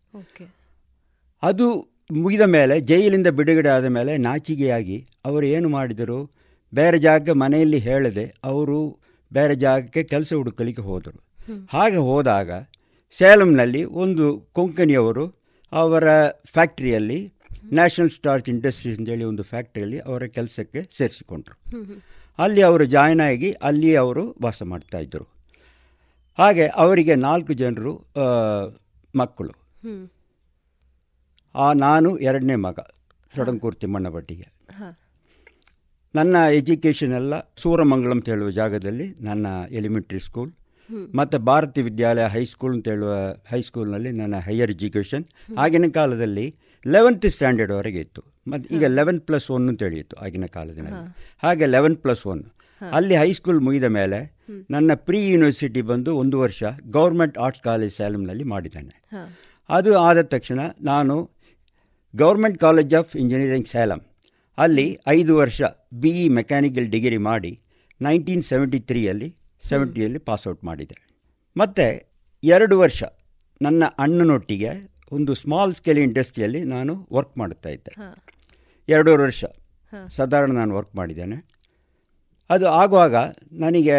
[1.43, 6.31] ಅದು ಮುಗಿದ ಮೇಲೆ ಜೈಲಿಂದ ಬಿಡುಗಡೆ ಆದ ಮೇಲೆ ನಾಚಿಗೆಯಾಗಿ ಅವರು ಏನು ಮಾಡಿದರು?
[6.75, 8.79] ಬೇರೆ ಜಾಗಕ್ಕೆ ಮನೆಯಲ್ಲಿ ಹೇಳದೆ ಅವರು
[9.33, 11.19] ಬೇರೆ ಜಾಗಕ್ಕೆ ಕೆಲಸ ಹುಡುಕಲಿಕ್ಕೆ ಹೋದರು.
[11.73, 12.51] ಹಾಗೆ ಹೋದಾಗ
[13.11, 15.25] ಸೇಲಂನಲ್ಲಿ ಒಂದು ಕೊಂಕಣಿಯವರು
[15.73, 17.33] ಅವರ ಫ್ಯಾಕ್ಟ್ರಿಯಲ್ಲಿ
[17.79, 21.57] ನ್ಯಾಷನಲ್ ಸ್ಟಾರ್ಚ್ ಇಂಡಸ್ಟ್ರೀಸ್ ಅಂತೇಳಿ ಒಂದು ಫ್ಯಾಕ್ಟ್ರಿಯಲ್ಲಿ ಅವರ ಕೆಲಸಕ್ಕೆ ಸೇರಿಸಿಕೊಂಡ್ರು.
[22.39, 25.27] ಅಲ್ಲಿ ಅವರು ಜಾಯ್ನ್ ಆಗಿ ಅಲ್ಲಿ ಅವರು ವಾಸ ಮಾಡ್ತಾಯಿದ್ದರು
[26.39, 27.93] ಹಾಗೆ ಅವರಿಗೆ ನಾಲ್ಕು ಜನರು
[29.15, 29.55] ಮಕ್ಕಳು.
[31.55, 32.79] ಆ ನಾನು ಎರಡನೇ ಮಗ
[33.35, 34.47] ಸೊಡಂಕೂರು ತಿಮ್ಮಣ್ಣ ಭಟ್ಟಿಗೆ.
[36.15, 40.53] ನನ್ನ ಎಜುಕೇಷನ್ ಎಲ್ಲ ಸೂರಮಂಗಳಂ ಅಂತ ಹೇಳುವ ಜಾಗದಲ್ಲಿ ನನ್ನ ಎಲಿಮೆಂಟ್ರಿ ಸ್ಕೂಲ್
[41.15, 43.15] ಮತ್ತು ಭಾರತಿ ವಿದ್ಯಾಲಯ ಹೈಸ್ಕೂಲ್ ಅಂತ ಹೇಳುವ
[43.53, 45.25] ಹೈಸ್ಕೂಲ್ನಲ್ಲಿ ನನ್ನ ಹೈಯರ್ ಎಜುಕೇಷನ್
[45.59, 46.47] ಆಗಿನ ಕಾಲದಲ್ಲಿ
[46.95, 48.23] ಲೆವೆಂತ್ ಸ್ಟ್ಯಾಂಡರ್ಡ್ವರೆಗೆ ಇತ್ತು.
[48.51, 50.93] ಮತ್ತು ಈಗ ಲೆವೆನ್ ಪ್ಲಸ್ ಒನ್ ಅಂತ ಹೇಳಿತ್ತು ಆಗಿನ ಕಾಲದಲ್ಲಿ
[51.45, 52.43] ಹಾಗೆ ಲೆವೆನ್ ಪ್ಲಸ್ ಒನ್.
[52.81, 54.19] ಅಲ್ಲಿ ಹೈಸ್ಕೂಲ್ ಮುಗಿದ ಮೇಲೆ
[54.71, 56.63] ನನ್ನ ಪ್ರೀ ಯೂನಿವರ್ಸಿಟಿ ಬಂದು ಒಂದು ವರ್ಷ
[56.97, 58.95] ಗೌರ್ಮೆಂಟ್ ಆರ್ಟ್ಸ್ ಕಾಲೇಜ್ ಸ್ಯಾಲಮ್ನಲ್ಲಿ ಮಾಡಿದ್ದೇನೆ.
[59.69, 60.61] ಅದು ಆದ ತಕ್ಷಣ
[60.91, 61.17] ನಾನು
[62.15, 64.03] government college of engineering Salem
[64.59, 65.61] ಅಲ್ಲಿ ಐದು ವರ್ಷ
[66.03, 67.53] ಬಿ ಇ ಮೆಕ್ಯಾನಿಕಲ್ ಡಿಗ್ರಿ ಮಾಡಿ
[68.01, 69.29] ನೈನ್ಟೀನ್ ಸೆವೆಂಟಿ ತ್ರೀಯಲ್ಲಿ
[69.65, 70.97] ಸೆವೆಂಟಿಯಲ್ಲಿ ಪಾಸ್ಔಟ್ ಮಾಡಿದೆ.
[71.57, 71.87] ಮತ್ತು
[72.43, 73.03] ಎರಡು ವರ್ಷ
[73.61, 74.73] ನನ್ನ ಅಣ್ಣನೊಟ್ಟಿಗೆ
[75.13, 77.93] ಒಂದು ಸ್ಮಾಲ್ ಸ್ಕೇಲ್ ಇಂಡಸ್ಟ್ರಿಯಲ್ಲಿ ನಾನು ವರ್ಕ್ ಮಾಡ್ತಾ ಇದ್ದೆ.
[78.89, 79.45] ಎರಡೂವರೆ ವರ್ಷ.
[80.17, 81.49] ಸಾಧಾರಣ ನಾನು ವರ್ಕ್ ಮಾಡಿದ್ದೇನೆ.
[82.51, 83.15] ಅದು ಆಗುವಾಗ
[83.53, 83.97] ನನಗೆ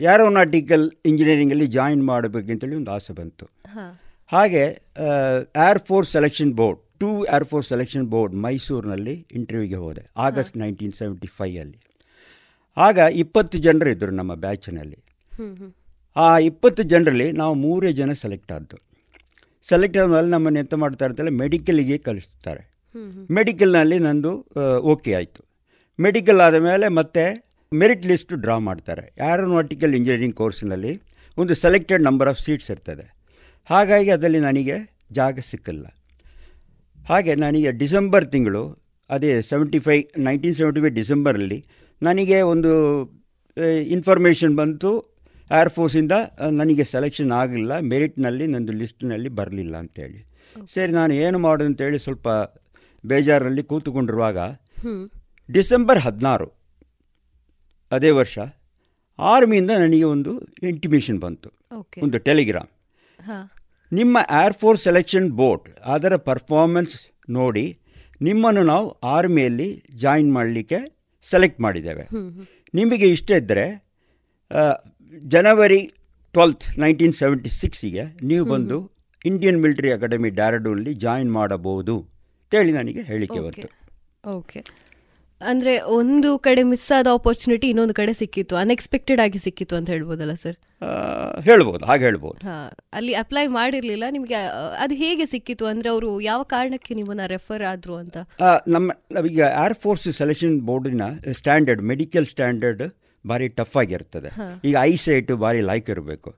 [0.00, 3.46] ಏರೋನಾಟಿಕಲ್ ಇಂಜಿನಿಯರಿಂಗಲ್ಲಿ ಜಾಯಿನ್ ಮಾಡಬೇಕಂತೇಳಿ ಒಂದು ಆಸೆ ಬಂತು.
[4.32, 4.62] ಹಾಗೆ
[5.68, 11.26] air force selection board two air force selection board ಮೈಸೂರಿನಲ್ಲಿ ಇಂಟರ್ವ್ಯೂಗೆ ಹೋದೆ ಆಗಸ್ಟ್ ನೈನ್ಟೀನ್ ಸೆವೆಂಟಿ
[11.26, 11.78] ಫೈಯಲ್ಲಿ
[12.76, 14.98] ಆಗ ಇಪ್ಪತ್ತು ಜನರು ಇದ್ದರು ನಮ್ಮ ಬ್ಯಾಚಿನಲ್ಲಿ
[16.16, 18.89] ಆ ಇಪ್ಪತ್ತು ಜನರಲ್ಲಿ ನಾವು ಮೂರೇ ಜನ ಸೆಲೆಕ್ಟ್ ಆದ್ದು.
[19.68, 22.62] ಸೆಲೆಕ್ಟ್ ಆದಮೇಲೆ ನಮ್ಮನ್ನು ಎಂತ ಮಾಡ್ತಾರೆ ಅಂತೇಳಿ ಮೆಡಿಕಲಿಗೆ ಕಳಿಸ್ತಾರೆ.
[23.38, 24.32] ಮೆಡಿಕಲ್ನಲ್ಲಿ ನಂದು
[24.92, 25.42] ಓಕೆ ಆಯಿತು.
[25.98, 27.24] ಮೆಡಿಕಲ್ ಆದ ಮೇಲೆ ಮತ್ತೆ
[27.72, 29.04] ಮೆರಿಟ್ ಲಿಸ್ಟ್ ಡ್ರಾ ಮಾಡ್ತಾರೆ.
[29.28, 30.92] ಆ್ಯರೋನಾಟಿಕಲ್ ಇಂಜಿನಿಯರಿಂಗ್ ಕೋರ್ಸ್ನಲ್ಲಿ
[31.38, 33.06] ಒಂದು ಸೆಲೆಕ್ಟೆಡ್ ನಂಬರ್ ಆಫ್ ಸೀಟ್ಸ್ ಇರ್ತದೆ.
[33.70, 34.76] ಹಾಗಾಗಿ ಅದರಲ್ಲಿ ನನಗೆ
[35.18, 35.86] ಜಾಗ ಸಿಕ್ಕಿಲ್ಲ.
[37.10, 38.64] ಹಾಗೆ ನನಗೆ ಡಿಸೆಂಬರ್ ತಿಂಗಳು
[39.10, 39.96] ಅದೇ seventy five
[40.26, 41.58] nineteen seventy five ಡಿಸೆಂಬರಲ್ಲಿ
[42.02, 42.72] ನನಗೆ ಒಂದು
[43.96, 44.90] ಇನ್ಫಾರ್ಮೇಷನ್ ಬಂತು.
[45.58, 46.14] ಏರ್ಫೋರ್ಸಿಂದ
[46.60, 50.20] ನನಗೆ ಸೆಲೆಕ್ಷನ್ ಆಗಲಿಲ್ಲ ಮೆರಿಟ್ನಲ್ಲಿ ನಂದು ಲಿಸ್ಟ್ನಲ್ಲಿ ಬರಲಿಲ್ಲ ಅಂತೇಳಿ.
[50.74, 52.28] ಸರಿ ನಾನು ಏನು ಮಾಡೋದು ಅಂತೇಳಿ ಸ್ವಲ್ಪ
[53.04, 54.38] ಬೇಜಾರಲ್ಲಿ ಕೂತುಕೊಂಡಿರುವಾಗ
[55.48, 56.48] ಡಿಸೆಂಬರ್ ಹದಿನಾರು
[57.92, 58.38] ಅದೇ ವರ್ಷ
[59.18, 60.32] ಆರ್ಮಿಯಿಂದ ನನಗೆ ಒಂದು
[60.70, 61.48] ಇಂಟಿಮೇಷನ್ ಬಂತು.
[62.02, 62.70] ಒಂದು ಟೆಲಿಗ್ರಾಮ್
[63.92, 66.96] ನಿಮ್ಮ ಏರ್ಫೋರ್ಸ್ ಸೆಲೆಕ್ಷನ್ ಬೋರ್ಡ್ ಅದರ ಪರ್ಫಾರ್ಮೆನ್ಸ್
[67.38, 67.66] ನೋಡಿ
[68.20, 68.86] ನಿಮ್ಮನ್ನು ನಾವು
[69.16, 69.68] ಆರ್ಮಿಯಲ್ಲಿ
[70.02, 70.78] ಜಾಯಿನ್ ಮಾಡಲಿಕ್ಕೆ
[71.22, 72.04] ಸೆಲೆಕ್ಟ್ ಮಾಡಿದ್ದೇವೆ.
[72.74, 73.66] ನಿಮಗೆ ಇಷ್ಟ ಇದ್ದರೆ
[75.34, 75.80] ಜನವರಿ
[76.34, 78.78] ಟ್ವೆಲ್ತ್ ನೈನ್ಟೀನ್ ಸೆವೆಂಟಿ ಸಿಕ್ಸಿಗೆ ನೀವು ಬಂದು
[79.24, 81.96] ಇಂಡಿಯನ್ ಮಿಲಿಟರಿ ಅಕಾಡೆಮಿ ಡ್ಯಾರಡೂನಲ್ಲಿ ಜಾಯಿನ್ ಮಾಡಬಹುದು
[82.42, 83.66] ಅಂತೇಳಿ ನನಗೆ ಹೇಳಿಕೆ ಬಂತು
[84.36, 84.60] ಓಕೆ.
[85.40, 90.56] ಅಂದರೆ ಒಂದು ಕಡೆ ಮಿಸ್ ಆದ ಆಪರ್ಚುನಿಟಿ ಇನ್ನೊಂದು ಕಡೆ ಸಿಕ್ಕಿತ್ತು ಅನ್ಎಕ್ಸ್ಪೆಕ್ಟೆಡ್ ಆಗಿ ಸಿಕ್ಕಿತ್ತು ಅಂತ ಹೇಳ್ಬೋದಲ್ಲ ಸರ್?
[91.46, 92.38] ಹೇಳ್ಬೋದು ಹಾಗೆ ಹೇಳ್ಬೋದು.
[92.48, 92.66] ಹಾಂ
[92.98, 94.36] ಅಲ್ಲಿ ಅಪ್ಲೈ ಮಾಡಿರಲಿಲ್ಲ ನಿಮಗೆ
[94.84, 95.64] ಅದು ಹೇಗೆ ಸಿಕ್ಕಿತ್ತು?
[95.72, 98.16] ಅಂದರೆ ಅವರು ಯಾವ ಕಾರಣಕ್ಕೆ ನಿಮ್ಮನ್ನು ರೆಫರ್ ಆದರು ಅಂತ?
[98.74, 98.90] ನಮ್ಮ
[99.32, 101.06] ಈಗ ಏರ್ ಫೋರ್ಸ್ ಸೆಲೆಕ್ಷನ್ ಬೋರ್ಡಿನ
[101.40, 102.84] ಸ್ಟ್ಯಾಂಡರ್ಡ್ ಮೆಡಿಕಲ್ ಸ್ಟ್ಯಾಂಡರ್ಡ್
[103.28, 104.30] ಭಾರಿ ಟಫ್ ಆಗಿರ್ತದೆ.
[104.64, 106.30] ಈಗ ಐ ಸೈಟು ಭಾರಿ ಲೈಕ್ ಇರಬೇಕು.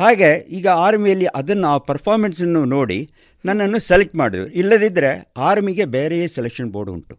[0.00, 2.98] ಹಾಗೆ ಈಗ ಆರ್ಮಿಯಲ್ಲಿ ಅದನ್ನು ಆ ಪರ್ಫಾರ್ಮೆನ್ಸನ್ನು ನೋಡಿ
[3.44, 4.48] ನನ್ನನ್ನು ಸೆಲೆಕ್ಟ್ ಮಾಡಿದ್ರು.
[4.60, 5.10] ಇಲ್ಲದಿದ್ದರೆ
[5.48, 7.14] ಆರ್ಮಿಗೆ ಬೇರೆಯೇ ಸೆಲೆಕ್ಷನ್ ಬೋರ್ಡ್ ಉಂಟು.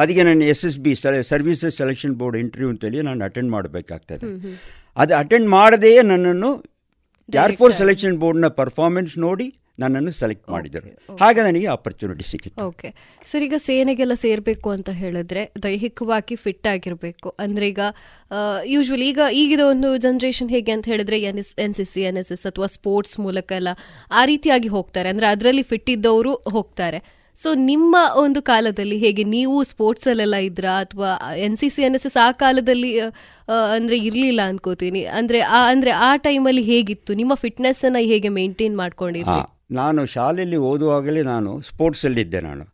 [0.00, 0.94] ಅದಕ್ಕೆ ನಾನು S S B
[1.30, 4.26] services selection board interview ಅಂತೇಳಿ ನಾನು ಅಟೆಂಡ್ ಮಾಡಬೇಕಾಗ್ತದೆ.
[4.96, 6.50] ಅದು ಅಟೆಂಡ್ ಮಾಡದೆಯೇ ನನ್ನನ್ನು
[7.44, 9.46] ಏರ್ಫೋರ್ಸ್ ಸೆಲೆಕ್ಷನ್ ಬೋರ್ಡ್ನ ಪರ್ಫಾರ್ಮೆನ್ಸ್ ನೋಡಿ
[9.82, 10.90] ನನ್ನನ್ನು ಸೆಲೆಕ್ಟ್ ಮಾಡಿದರು.
[11.22, 12.88] ಹಾಗೆ ನನಗೆ ಆಪರ್ಚುನಿಟಿ ಸಿಕ್ಕಿತ್ತು ಓಕೆ
[13.30, 17.28] ಸರ್ ಈಗ ಸೇನೆಗೆಲ್ಲ ಸೇರಬೇಕು ಅಂತ ಹೇಳಿದ್ರೆ ದೈಹಿಕವಾಗಿ ಫಿಟ್ ಆಗಿರಬೇಕು.
[17.44, 17.80] ಅಂದ್ರೆ ಈಗ
[18.74, 22.32] ಯೂಶ್ವಲಿ ಈಗ ಈಗಿದ ಒಂದು ಜನರೇಷನ್ ಹೇಗೆ ಅಂತ ಹೇಳಿದ್ರೆ N S N C C N S
[22.36, 23.72] S ಅಥವಾ ಸ್ಪೋರ್ಟ್ಸ್ ಮೂಲಕ ಎಲ್ಲ
[24.20, 25.10] ಆ ರೀತಿಯಾಗಿ ಹೋಗ್ತಾರೆ.
[25.14, 27.00] ಅಂದ್ರೆ ಅದರಲ್ಲಿ ಫಿಟ್ ಇದ್ದವರು ಹೋಗ್ತಾರೆ.
[27.38, 31.10] ಸೊ ನಿಮ್ಮ ಒಂದು ಕಾಲದಲ್ಲಿ ಹೇಗೆ ನೀವು ಸ್ಪೋರ್ಟ್ಸ್ ಅಲ್ಲೆಲ್ಲ ಇದ್ರ ಅಥವಾ
[31.46, 32.92] N C C N S S ಆ ಕಾಲದಲ್ಲಿ
[33.74, 35.02] ಅಂದ್ರೆ ಇರ್ಲಿಲ್ಲ ಅನ್ಕೋತೀನಿ.
[35.18, 37.12] ಅಂದ್ರೆ ಆ ಅಂದ್ರೆ ಆ ಟೈಮಲ್ಲಿ ಹೇಗಿತ್ತು?
[37.20, 39.42] ನಿಮ್ಮ ಫಿಟ್ನೆಸ್ ಅನ್ನ ಹೇಗೆ ಮೇಂಟೈನ್ ಮಾಡ್ಕೊಂಡಿದ್ರಿ?
[39.70, 42.64] ನಾನು ಶಾಲೆಯಲ್ಲಿ ಓದುವಾಗಲೇ ನಾನು ಸ್ಪೋರ್ಟ್ಸಲ್ಲಿದ್ದೆ ನಾನು.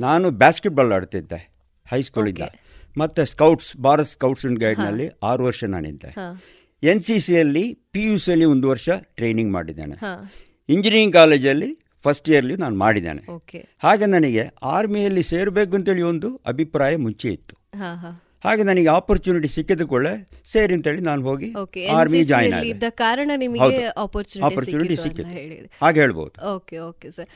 [0.00, 1.50] ನಾನು ಬ್ಯಾಸ್ಕೆಟ್ಬಾಲ್ ಆಡ್ತಿದ್ದೆ
[1.90, 2.38] ಹೈಸ್ಕೂಲಿಂದ
[2.98, 6.14] ಮತ್ತು ಸ್ಕೌಟ್ಸ್ ಭಾರತ್ ಸ್ಕೌಟ್ಸ್ ಅಂಡ್ ಗೈಡ್ನಲ್ಲಿ ಆರು ವರ್ಷ ನಾನಿದ್ದೆ.
[6.82, 9.94] ಎನ್ ಸಿ ಸಿಯಲ್ಲಿ ಪಿ ಯು ಸಿಯಲ್ಲಿ ಒಂದು ವರ್ಷ ಟ್ರೈನಿಂಗ್ ಮಾಡಿದ್ದೇನೆ.
[10.68, 13.22] ಇಂಜಿನಿಯರಿಂಗ್ ಕಾಲೇಜಲ್ಲಿ ಫಸ್ಟ್ ಇಯರ್ಲಿ ನಾನು ಮಾಡಿದ್ದೇನೆ.
[13.82, 17.56] ಹಾಗೆ ನನಗೆ ಆರ್ಮಿಯಲ್ಲಿ ಸೇರಬೇಕು ಅಂತೇಳಿ ಒಂದು ಅಭಿಪ್ರಾಯ ಮುಂಚೆ ಇತ್ತು.
[18.46, 20.12] ಹಾಗೆ ನನಗೆ ಆಪರ್ಚುನಿಟಿ ಸಿಕ್ಕಿದ ಕೂಡಲೇ
[20.52, 21.48] ಸೇರಿ ಅಂತೇಳಿ ನಾನು ಹೋಗಿ
[21.98, 25.32] ಆರ್ಮಿ ಜಾಯಿನ್ ಆಗಿದ್ದ ಕಾರಣ ನಿಮಗೆ ಆಪರ್ಚುನಿಟಿ ಸಿಕ್ಕಿದೆ
[25.82, 26.32] ಹಾಗೆ ಹೇಳ್ಬೋದು.
[26.54, 27.28] ಓಕೆ ಓಕೆ ಸರ್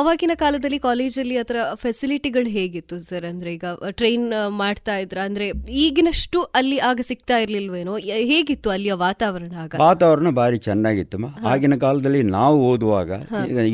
[0.00, 3.64] ಅವಾಗಿನ ಕಾಲದಲ್ಲಿ ಕಾಲೇಜಲ್ಲಿ ಅದರ ಫೆಸಿಲಿಟಿಗಳು ಹೇಗಿತ್ತು ಸರ್ ಅಂದ್ರೆ ಈಗ
[4.00, 4.26] ಟ್ರೈನ್
[4.62, 5.46] ಮಾಡ್ತಾ ಇದ್ರ ಅಂದ್ರೆ
[5.84, 7.94] ಈಗಿನಷ್ಟು ಅಲ್ಲಿ ಆಗ ಸಿಗ್ತಾ ಇರ್ಲಿಲ್ವೇನೋ?
[8.32, 9.72] ಹೇಗಿತ್ತು ಅಲ್ಲಿಯ ವಾತಾವರಣ ಆಗ?
[9.86, 11.18] ವಾತಾವರಣ ಬಾರಿ ಚೆನ್ನಾಗಿತ್ತು
[11.52, 13.10] ಆಗಿನ ಕಾಲದಲ್ಲಿ ನಾವು ಓದುವಾಗ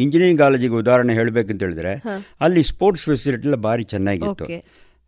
[0.04, 1.94] ಇಂಜಿನಿಯರಿಂಗ್ ಕಾಲೇಜಿಗೆ ಉದಾಹರಣೆ ಹೇಳ್ಬೇಕಂತ ಹೇಳಿದ್ರೆ
[2.46, 4.46] ಅಲ್ಲಿ ಸ್ಪೋರ್ಟ್ಸ್ ಫೆಸಿಲಿಟಿ ಎಲ್ಲ ಬಾರಿ ಚೆನ್ನಾಗಿತ್ತು.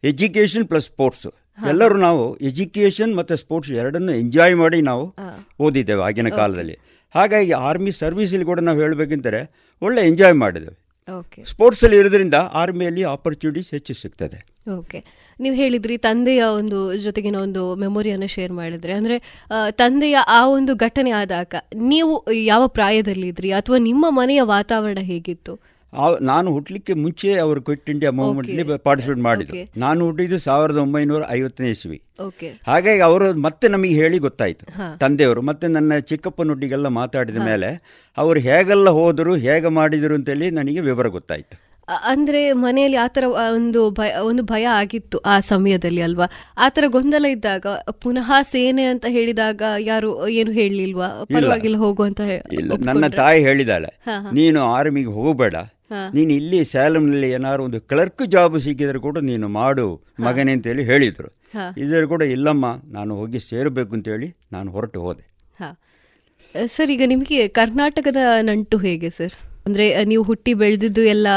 [0.02, 1.26] ಎಜುಕೇಶನ್ ಪ್ಲಸ್ ಸ್ಪೋರ್ಟ್ಸ್
[1.70, 5.04] ಎಲ್ಲರೂ ನಾವು ಎಜುಕೇಷನ್ ಮತ್ತು ಸ್ಪೋರ್ಟ್ಸ್ ಎರಡನ್ನು ಎಂಜಾಯ್ ಮಾಡಿ ನಾವು
[5.60, 6.76] ಓದಿದ್ದೇವೆ ಆಗಿನ ಕಾಲದಲ್ಲಿ.
[7.14, 9.40] ಹಾಗಾಗಿ ಆರ್ಮಿ ಸರ್ವಿಸಲ್ಲಿ ಕೂಡ ನಾವು ಹೇಳಬೇಕಂತಾರೆ
[9.82, 10.76] ಒಳ್ಳೆ ಎಂಜಾಯ್ ಮಾಡಿದ್ದೇವೆ.
[11.44, 14.38] ಸ್ಪೋರ್ಟ್ಸಲ್ಲಿ ಇರೋದ್ರಿಂದ ಆರ್ಮಿಯಲ್ಲಿ ಆಪರ್ಚುನಿಟೀಸ್ ಹೆಚ್ಚು ಸಿಗ್ತದೆ.
[14.78, 14.98] ಓಕೆ
[15.40, 18.92] ನೀವು ಹೇಳಿದ್ರಿ ತಂದೆಯ ಒಂದು ಜೊತೆಗಿನ ಒಂದು ಮೆಮೊರಿಯನ್ನು ಶೇರ್ ಮಾಡಿದ್ರಿ.
[18.92, 19.16] ಅಂದ್ರೆ
[19.70, 23.52] ತಂದೆಯ ಆ ಒಂದು ಘಟನೆ ಆದಾಗ ನೀವು ಯಾವ ಪ್ರಾಯದಲ್ಲಿದ್ರಿ?
[23.52, 25.54] ಅಥವಾ ನಿಮ್ಮ ಮನೆಯ ವಾತಾವರಣ ಹೇಗಿತ್ತು?
[26.20, 29.56] ನಾನು ಹುಟ್ಟಲಿಕ್ಕೆ ಮುಂಚೆ ಅವರು ಕ್ವಿಟ್ ಇಂಡಿಯಾ ಮೂವ್ಮೆಂಟ್ಲಿ ಪಾರ್ಟಿಸಿಪೇಟ್ ಮಾಡಿದ್ರು.
[29.80, 31.98] ನಾನು ಹುಟ್ಟಿದ್ದು ಸಾವಿರದ ಒಂಬೈನೂರ ಐವತ್ತನೇ ಇಸ್ವಿ.
[32.66, 34.66] ಹಾಗಾಗಿ ಅವರು ಮತ್ತೆ ನಮಗೆ ಹೇಳಿ ಗೊತ್ತಾಯ್ತು.
[34.98, 37.70] ತಂದೆಯವರು ಮತ್ತೆ ನನ್ನ ಚಿಕ್ಕಪ್ಪನೊಟ್ಟಿಗೆಲ್ಲ ಮಾತಾಡಿದ ಮೇಲೆ
[38.16, 41.56] ಅವರು ಹೇಗೆಲ್ಲ ಹೋದರು ಹೇಗೆ ಮಾಡಿದರು ಅಂತೇಳಿ ನನಗೆ ವಿವರ ಗೊತ್ತಾಯ್ತು.
[42.12, 43.24] ಅಂದ್ರೆ ಮನೆಯಲ್ಲಿ ಆತರ
[43.56, 46.26] ಒಂದು ಭಯ ಒಂದು ಭಯ ಆಗಿತ್ತು ಆ ಸಮಯದಲ್ಲಿ ಅಲ್ವಾ?
[46.58, 47.66] ಆತರ ಗೊಂದಲ ಇದ್ದಾಗ
[48.02, 51.08] ಪುನಃ ಸೇನೆ ಅಂತ ಹೇಳಿದಾಗ ಯಾರು ಏನು ಹೇಳಲಿಲ್ವಾ?
[51.34, 52.20] ಪರವಾಗಿಲ್ಲ ಹೋಗು ಅಂತ
[52.88, 53.92] ನನ್ನ ತಾಯಿ ಹೇಳಿದಾಳೆ
[54.32, 55.54] ನೀನು ಆರ್ಮಿಗೆ ಹೋಗಬೇಡ.
[56.16, 59.86] ನೀನು ಇಲ್ಲಿ ಸ್ಯಾಲಮ್ನಲ್ಲಿ ಏನಾದ್ರು ಒಂದು ಕ್ಲರ್ಕ್ ಜಾಬ್ ಸಿಕ್ಕಿದ್ರೆ ಕೂಡ ನೀನು ಮಾಡು
[60.26, 61.30] ಮಗನೇ ಅಂತೇಳಿ ಹೇಳಿದ್ರು.
[61.82, 65.24] ಇದ್ರು ಕೂಡ ಇಲ್ಲಮ್ಮ ನಾನು ಹೋಗಿ ಸೇರಬೇಕು ಅಂತೇಳಿ ನಾನು ಹೊರಟು ಹೋದೆ.
[66.74, 69.34] ಸರ್ ಈಗ ನಿಮಗೆ ಕರ್ನಾಟಕದ ನಂಟು ಹೇಗೆ ಸರ್?
[69.66, 71.28] ಅಂದ್ರೆ ನೀವು ಹುಟ್ಟಿ ಬೆಳೆದಿದ್ದು ಎಲ್ಲ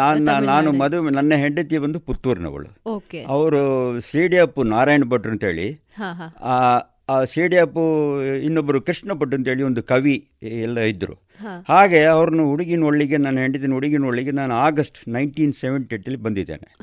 [0.00, 2.68] ನಾನು ನಾನು ಮದುವೆ ನನ್ನ ಹೆಂಡತಿ ಬಂದು ಪುತ್ತೂರಿನವಳು.
[3.34, 3.60] ಅವರು
[4.08, 5.66] ಸಿ ಡಿ ಎಫ್ ನಾರಾಯಣ ಭಟ್ರು ಅಂತೇಳಿ
[6.00, 6.28] ಹಾ ಹಾ.
[6.52, 6.56] ಆ
[7.14, 7.76] ಆ ಸಿ ಡಿ ಎಫ್
[8.46, 10.16] ಇನ್ನೊಬ್ಬರು ಕೃಷ್ಣ ಭಟ್ ಅಂತೇಳಿ ಒಂದು ಕವಿ
[10.66, 11.16] ಎಲ್ಲ ಇದ್ದರು.
[11.68, 16.74] ಹಾಗೆ ಅವ್ರನ್ನ ಹುಡುಗಿನ ಒಳ್ಳಿಗೆ ನನ್ನ ಹೆಂಡತಿನ ಹುಡುಗಿನ ಒಳ್ಳಿಗೆ ನಾನು ಆಗಸ್ಟ್ ನೈನ್ಟೀನ್ ಸೆವೆಂಟಿ ಏಟಲ್ಲಿ ಬಂದಿದ್ದೇನೆ.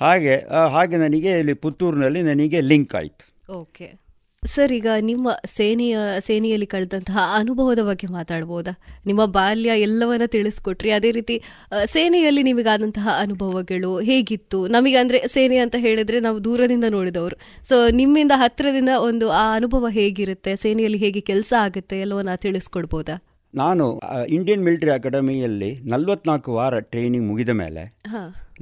[0.00, 0.36] ಹಾಗೆ
[0.70, 3.52] ಹಾಗೆ ನನಗೆ ಇಲ್ಲಿ ಪುತ್ತೂರಿನಲ್ಲಿ ನನಗೆ ಲಿಂಕ್ ಆಯಿತು.
[3.52, 4.04] ಓಕೆ.
[4.46, 8.80] ಸರ್ ಈಗ ನಿಮ್ಮ ಸೇನೆಯ ಸೇನೆಯಲ್ಲಿ ಕಳೆದಂತಹ ಅನುಭವದ ಬಗ್ಗೆ ಮಾತಾಡ್ಬೋದಾ?
[9.06, 10.90] ನಿಮ್ಮ ಬಾಲ್ಯ ಎಲ್ಲವನ್ನ ತಿಳಿಸ್ಕೊಟ್ರಿ.
[10.90, 11.42] ಅದೇ ರೀತಿ
[11.84, 14.68] ಸೇನೆಯಲ್ಲಿ ನಿಮಗಾದಂತಹ ಅನುಭವಗಳು ಹೇಗಿತ್ತು?
[14.68, 17.68] ನಮಗೆ ಅಂದ್ರೆ ಸೇನೆ ಅಂತ ಹೇಳಿದ್ರೆ ನಾವು ದೂರದಿಂದ ನೋಡಿದವರು.
[17.68, 20.56] ಸೊ ನಿಮ್ಮಿಂದ ಹತ್ತಿರದಿಂದ ಒಂದು ಆ ಅನುಭವ ಹೇಗಿರುತ್ತೆ?
[20.56, 22.00] ಸೇನೆಯಲ್ಲಿ ಹೇಗೆ ಕೆಲಸ ಆಗುತ್ತೆ?
[22.00, 23.33] ಎಲ್ಲವನ್ನ ತಿಳಿಸ್ಕೊಡ್ಬೋದಾ?
[23.54, 23.84] ನಾನು
[24.28, 27.82] ಇಂಡಿಯನ್ ಮಿಲಿಟರಿ ಅಕಾಡೆಮಿಯಲ್ಲಿ ನಲವತ್ನಾಲ್ಕು ವಾರ ಟ್ರೈನಿಂಗ್ ಮುಗಿದ ಮೇಲೆ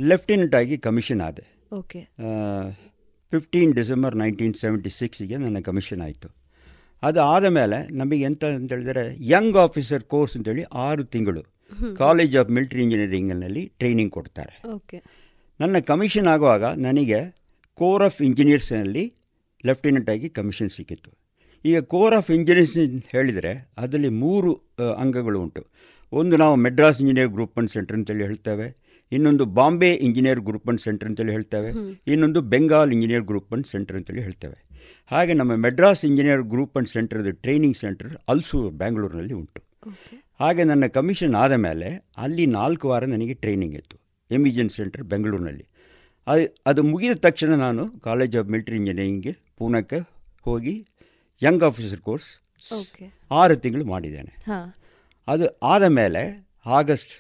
[0.00, 1.44] ಲೆಫ್ಟಿನೆಂಟ್ ಆಗಿ ಕಮಿಷನ್ ಆದೆ.
[1.72, 2.00] Okay.
[3.32, 6.28] Fifteen December nineteen seventy ಸಿಕ್ಸ್ಗೆ ನನ್ನ ಕಮಿಷನ್ ಆಯಿತು.
[7.02, 11.42] ಅದು ಆದ ಮೇಲೆ ನಮಗೆ ಎಂತ ಅಂತ ಹೇಳಿದರೆ ಯಂಗ್ ಆಫೀಸರ್ ಕೋರ್ಸ್ ಅಂತೇಳಿ ಆರು ತಿಂಗಳು
[11.98, 14.54] ಕಾಲೇಜ್ ಆಫ್ ಮಿಲಿಟರಿ ಇಂಜಿನಿಯರಿಂಗ್ನಲ್ಲಿ ಟ್ರೈನಿಂಗ್ ಕೊಡ್ತಾರೆ.
[14.74, 14.98] ಓಕೆ.
[15.60, 17.20] ನನ್ನ ಕಮಿಷನ್ ಆಗುವಾಗ ನನಗೆ
[17.74, 19.04] ಕೋರ್ ಆಫ್ ಇಂಜಿನಿಯರ್ಸ್ನಲ್ಲಿ
[19.66, 21.10] ಲೆಫ್ಟಿನೆಂಟ್ ಆಗಿ ಕಮಿಷನ್ ಸಿಕ್ಕಿತ್ತು
[21.70, 22.76] ಈಗ ಕೋರ್ ಆಫ್ ಇಂಜಿನಿಯರ್ಸ್
[23.14, 23.52] ಹೇಳಿದರೆ
[23.82, 24.52] ಅದರಲ್ಲಿ ಮೂರು
[25.02, 25.62] ಅಂಗಗಳು ಉಂಟು.
[26.20, 28.66] ಒಂದು ನಾವು Madras engineer group and centre ಅಂತೇಳಿ ಹೇಳ್ತೇವೆ.
[29.12, 31.70] ಇನ್ನೊಂದು Bombay engineer group and centre ಅಂತೇಳಿ ಹೇಳ್ತೇವೆ.
[32.12, 34.58] ಇನ್ನೊಂದು Bengal engineer group and centre ಅಂತೇಳಿ ಹೇಳ್ತೇವೆ.
[35.12, 39.60] ಹಾಗೆ ನಮ್ಮ ಮೆಡ್ರಾಸ್ ಇಂಜಿನಿಯರ್ ಗ್ರೂಪ್ ಅಂಡ್ ಸೆಂಟರ್ದು ಟ್ರೈನಿಂಗ್ ಸೆಂಟರ್ ಅಲ್ಸು ಬ್ಯಾಂಗ್ಳೂರಿನಲ್ಲಿ ಉಂಟು.
[40.40, 41.88] ಹಾಗೆ ನನ್ನ ಕಮಿಷನ್ ಆದ ಮೇಲೆ
[42.24, 43.96] ಅಲ್ಲಿ ನಾಲ್ಕು ವಾರ ನನಗೆ ಟ್ರೈನಿಂಗ್ ಇತ್ತು.
[44.30, 45.66] ಎಮಿಜನ್ ಸೆಂಟರ್ ಬೆಂಗಳೂರಿನಲ್ಲಿ
[46.26, 49.98] ಅದು ಅದು ಮುಗಿದ ತಕ್ಷಣ ನಾನು ಕಾಲೇಜ್ ಆಫ್ ಮಿಲಿಟರಿ ಇಂಜಿನಿಯರಿಂಗ್ಗೆ ಪೂನಾಕ್ಕೆ
[50.46, 50.74] ಹೋಗಿ
[51.42, 52.28] ಯಂಗ್ ಆಫೀಸರ್ ಕೋರ್ಸ್
[53.30, 54.32] ಆರು ತಿಂಗಳು ಮಾಡಿದ್ದೇನೆ.
[55.28, 57.12] ಅದು ಆದ ಮೇಲೆ ಆಗಸ್ಟ್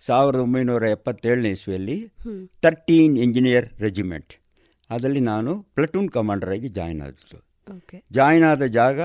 [0.00, 2.12] ಸಾವಿರದ ಒಂಬೈನೂರ ಎಪ್ಪತ್ತೇಳನೇ ಇಸ್ವಿಯಲ್ಲಿ
[2.62, 4.34] ತರ್ಟೀನ್ ಇಂಜಿನಿಯರ್ ರೆಜಿಮೆಂಟ್
[4.90, 7.38] ಅದರಲ್ಲಿ ನಾನು ಪ್ಲಟೂನ್ ಕಮಾಂಡರ್ ಆಗಿ ಜಾಯ್ನ್ ಆದದ್ದು.
[8.12, 9.00] ಜಾಯ್ನ್ ಆದ ಜಾಗ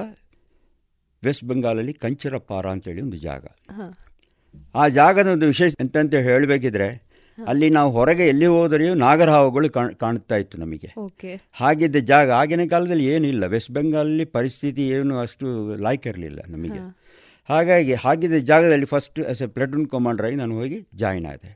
[1.24, 3.46] ವೆಸ್ಟ್ ಬೆಂಗಾಲಲ್ಲಿ ಕಂಚರಪಾರ ಅಂತೇಳಿ ಒಂದು ಜಾಗ.
[4.76, 7.03] ಆ ಜಾಗದ ಒಂದು ವಿಶೇಷ ಎಂತಂತ ಹೇಳಬೇಕಿದ್ರೆ
[7.38, 9.70] ಅಲ್ಲಿ ನಾವು ಹೊರಗೆ ಎಲ್ಲಿ ಹೋದರೆಯೂ ನಾಗರ ಹಾವುಗಳು
[10.04, 10.90] ಕಾಣ್ತಾ ಇತ್ತು ನಮಗೆ.
[11.54, 15.48] ಹಾಗಿದ್ದ ಜಾಗ ಆಗಿನ ಕಾಲದಲ್ಲಿ ಏನಿಲ್ಲ ವೆಸ್ಟ್ ಬೆಂಗಾಲಲ್ಲಿ ಪರಿಸ್ಥಿತಿ ಏನು ಅಷ್ಟು
[15.82, 16.82] ಲಾಯ್ಕ್ ಇರಲಿಲ್ಲ ನಮಗೆ.
[17.50, 21.52] ಹಾಗಾಗಿ ಹಾಗಿದ್ದ ಜಾಗದಲ್ಲಿ first as a platoon commander ಆಗಿ ನಾನು ಹೋಗಿ ಜಾಯಿನ್ ಆದೆ.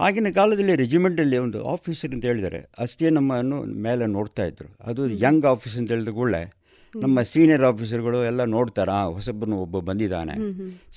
[0.00, 4.68] ಆಗಿನ ಕಾಲದಲ್ಲಿ ರೆಜಿಮೆಂಟಲ್ಲಿ ಒಂದು ಆಫೀಸರ್ ಅಂತ ಹೇಳಿದರೆ ಅಷ್ಟೇ ನಮ್ಮನ್ನು ಮೇಲೆ ನೋಡ್ತಾ ಇದ್ರು.
[4.80, 6.42] ಅದು ಯಂಗ್ ಆಫೀಸ್ ಅಂತ ಹೇಳಿದ ಕೂಡಲೇ
[7.02, 10.34] ನಮ್ಮ ಸೀನಿಯರ್ ಆಫೀಸರ್ಗಳು ಎಲ್ಲ ನೋಡ್ತಾರೆ ಆ ಹೊಸಬ್ಬನು ಒಬ್ಬ ಬಂದಿದ್ದಾನೆ.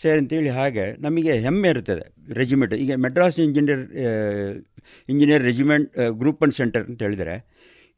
[0.02, 3.84] ಸರ್ ಅಂತೇಳಿ ಹಾಗೆ ನಮಗೆ ಹೆಮ್ಮೆ ಇರುತ್ತದೆ ರೆಜಿಮೆಂಟ್ ಈಗ Madras engineer
[5.10, 7.36] engineer regiment group and centre ಅಂತ ಹೇಳಿದರೆ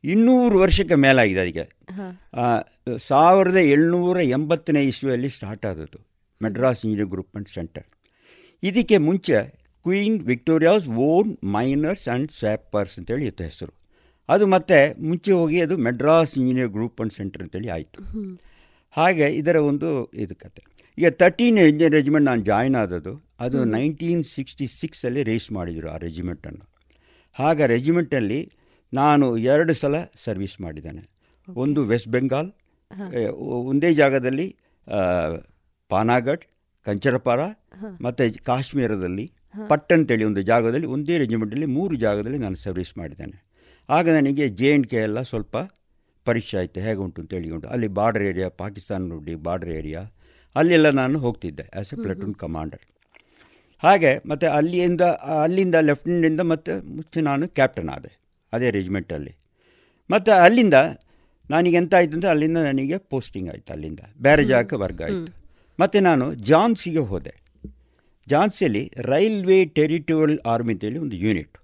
[0.03, 1.65] ಇನ್ನೂರು ವರ್ಷಕ್ಕೆ ಮೇಲಾಗಿದೆ ಅದಕ್ಕೆ.
[3.07, 5.99] ಸಾವಿರದ ಏಳ್ನೂರ ಎಂಬತ್ತನೇ ಇಸ್ವಿಯಲ್ಲಿ ಸ್ಟಾರ್ಟ್ ಆದದ್ದು
[6.41, 7.87] Madras engineer group and centre
[8.63, 9.39] ಇದಕ್ಕೆ ಮುಂಚೆ
[9.85, 13.78] queen Victoria's own miners and sappers ಅಂತೇಳಿ ಇತ್ತು ಹೆಸರು.
[14.29, 17.99] ಅದು ಮತ್ತೆ ಮುಂಚೆ ಹೋಗಿ ಅದು Madras engineer group and centre ಅಂತೇಳಿ ಆಯಿತು.
[18.91, 20.61] ಹಾಗೆ ಇದರ ಒಂದು ಇದು ಕತೆ.
[20.97, 26.65] ಈಗ ತರ್ಟೀನ್ ಇಂಜಿನಿಯರ್ ರೆಜಿಮೆಂಟ್ ನಾನು ಜಾಯ್ನ್ ಆದದ್ದು ಅದು ನೈನ್ಟೀನ್ ಸಿಕ್ಸ್ಟಿ ಸಿಕ್ಸಲ್ಲಿ ರೇಸ್ ಮಾಡಿದರು ಆ ರೆಜಿಮೆಂಟನ್ನು
[27.33, 28.51] ಹಾಗೆ ರೆಜಿಮೆಂಟಲ್ಲಿ
[28.93, 31.09] ನಾನು ಎರಡು ಸಲ ಸರ್ವಿಸ್ ಮಾಡಿದ್ದೇನೆ.
[31.47, 32.49] ಒಂದು ವೆಸ್ಟ್ ಬೆಂಗಾಲ್
[33.71, 34.47] ಒಂದೇ ಜಾಗದಲ್ಲಿ
[35.89, 36.43] ಪಾನಾಗಢ್
[36.85, 37.41] ಕಂಚರಪಾರ.
[38.01, 39.25] ಮತ್ತು ಕಾಶ್ಮೀರದಲ್ಲಿ.
[39.67, 43.37] ಪಟ್ ಅಂತೇಳಿ ಒಂದು ಜಾಗದಲ್ಲಿ ಒಂದೇ ರೆಜಿಮೆಂಟಲ್ಲಿ ಮೂರು ಜಾಗದಲ್ಲಿ ನಾನು ಸರ್ವಿಸ್ ಮಾಡಿದ್ದೇನೆ.
[43.89, 45.57] ಆಗ ನನಗೆ ಜೆ ಆ್ಯಂಡ್ ಕೆ ಎಲ್ಲ ಸ್ವಲ್ಪ
[46.27, 46.79] ಪರೀಕ್ಷೆ ಆಯಿತು.
[46.85, 47.67] ಹೇಗೆ ಉಂಟು ಅಂತ ಹೇಳಿಕೊಂಡು.
[47.73, 50.01] ಅಲ್ಲಿ ಬಾರ್ಡರ್ ಏರಿಯಾ ಪಾಕಿಸ್ತಾನ ನೋಡಿ ಬಾರ್ಡರ್ ಏರಿಯಾ
[50.55, 52.83] ಅಲ್ಲೆಲ್ಲ ನಾನು ಹೋಗ್ತಿದ್ದೆ ಆ್ಯಸ್ ಎ ಪ್ಲಟೂನ್ ಕಮಾಂಡರ್
[53.83, 55.03] ಹಾಗೆ ಮತ್ತು ಅಲ್ಲಿಂದ
[55.43, 58.11] ಅಲ್ಲಿಂದ ಲೆಫ್ಟಿನೆಂಟಿಂದ ಮತ್ತು ಮುಂಚೆ ನಾನು ಕ್ಯಾಪ್ಟನ್ ಆದೆ
[58.53, 59.33] ಅದೇ ರೆಜಿಮೆಂಟಲ್ಲಿ
[60.09, 60.77] ಮತ್ತು ಅಲ್ಲಿಂದ
[61.49, 64.01] ನನಗೆ ಎಂತ ಆಯಿತು ಅಂದರೆ ಅಲ್ಲಿಂದ ನನಗೆ ಪೋಸ್ಟಿಂಗ್ ಆಯಿತು ಅಲ್ಲಿಂದ.
[64.21, 65.31] ಬೇರೆ ಜಾಗಕ್ಕೆ ವರ್ಗ ಆಯಿತು.
[65.79, 67.33] ಮತ್ತು ನಾನು ಜಾನ್ಸಿಗೆ ಹೋದೆ.
[68.27, 71.55] ಜಾನ್ಸಿಯಲ್ಲಿ ರೈಲ್ವೆ ಟೆರಿಟೋರಿಯಲ್ ಆರ್ಮಿ ಅಂತೇಳಿ ಒಂದು ಯೂನಿಟ್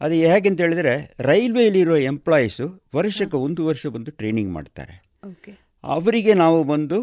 [0.00, 4.94] ಅದು ಹೇಗೆ ಅಂತ ಹೇಳಿದರೆ ರೈಲ್ವೆಯಲ್ಲಿರೋ ಎಂಪ್ಲಾಯೀಸು ವರ್ಷಕ್ಕೆ ಒಂದು ವರ್ಷ ಬಂದು ಟ್ರೈನಿಂಗ್ ಮಾಡ್ತಾರೆ.
[5.84, 6.98] ಅವರಿಗೆ ನಾವು ಬಂದು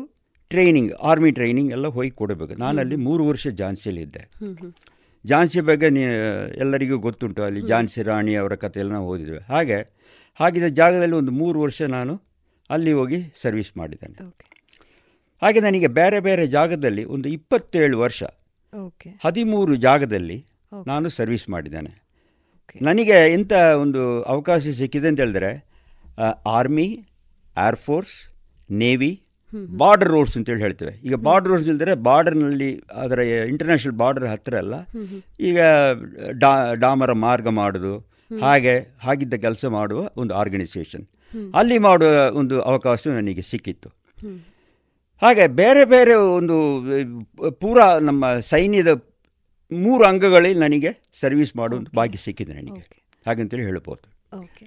[0.49, 2.55] ಟ್ರೈನಿಂಗ್ ಆರ್ಮಿ ಟ್ರೈನಿಂಗ್ ಎಲ್ಲ ಹೋಗಿ ಕೊಡಬೇಕು.
[2.55, 4.23] ನಾನಲ್ಲಿ ಮೂರು ವರ್ಷ ಝಾನ್ಸಿಯಲ್ಲಿದ್ದೆ
[5.25, 6.01] ಝಾನ್ಸಿ ಬಗ್ಗೆ ನೀ
[6.57, 7.43] ಎಲ್ಲರಿಗೂ ಗೊತ್ತುಂಟು.
[7.43, 9.39] ಅಲ್ಲಿ ಝಾನ್ಸಿ ರಾಣಿ ಅವರ ಕಥೆಯೆಲ್ಲ ನಾವು ಓದಿದ್ವಿ.
[9.47, 9.77] ಹಾಗೆ
[10.39, 12.21] ಹಾಗಿದ್ದ ಜಾಗದಲ್ಲಿ ಒಂದು ಮೂರು ವರ್ಷ ನಾನು
[12.69, 14.15] ಅಲ್ಲಿ ಹೋಗಿ ಸರ್ವಿಸ್ ಮಾಡಿದ್ದೇನೆ.
[15.41, 18.23] ಹಾಗೆ ನನಗೆ ಬೇರೆ ಬೇರೆ ಜಾಗದಲ್ಲಿ ಒಂದು ಇಪ್ಪತ್ತೇಳು ವರ್ಷ
[19.23, 20.45] ಹದಿಮೂರು ಜಾಗದಲ್ಲಿ
[20.87, 22.02] ನಾನು ಸರ್ವಿಸ್ ಮಾಡಿದ್ದೇನೆ.
[22.81, 25.51] ನನಗೆ ಇಂಥ ಒಂದು ಅವಕಾಶ ಸಿಕ್ಕಿದೆ ಅಂತ ಹೇಳಿದ್ರೆ
[26.47, 26.87] army
[27.67, 28.15] air force
[28.71, 29.11] navy
[29.77, 30.91] border roads ಅಂತೇಳಿ ಹೇಳ್ತೇವೆ.
[31.03, 34.75] ಈಗ ಬಾರ್ಡರ್ ರೋಡ್ಸ್ ಇಲ್ದರೆ ಬಾರ್ಡರ್ನಲ್ಲಿ ಅದರ ಇಂಟರ್ನ್ಯಾಷನಲ್ ಬಾರ್ಡರ್ ಹತ್ತಿರ ಅಲ್ಲ.
[35.39, 35.59] ಈಗ
[36.31, 37.93] ಡಾ ಡಾಮರ ಮಾರ್ಗ ಮಾಡೋದು
[38.41, 41.05] ಹಾಗೆ ಹಾಗಿದ್ದ ಕೆಲಸ ಮಾಡುವ ಒಂದು ಆರ್ಗನೈಸೇಷನ್
[41.55, 43.89] ಅಲ್ಲಿ ಮಾಡುವ ಒಂದು ಅವಕಾಶ ನನಗೆ ಸಿಕ್ಕಿತ್ತು.
[45.21, 46.55] ಹಾಗೆ ಬೇರೆ ಬೇರೆ ಒಂದು
[47.51, 48.93] ಪೂರಾ ನಮ್ಮ ಸೈನ್ಯದ
[49.81, 52.81] ಮೂರು ಅಂಗಗಳಲ್ಲಿ ನನಗೆ ಸರ್ವಿಸ್ ಮಾಡೋ ಭಾಗ್ಯ ಸಿಕ್ಕಿದೆ ನನಗೆ.
[53.25, 54.03] ಹಾಗಂತೇಳಿ ಹೇಳ್ಬೋದು
[54.39, 54.65] ಓಕೆ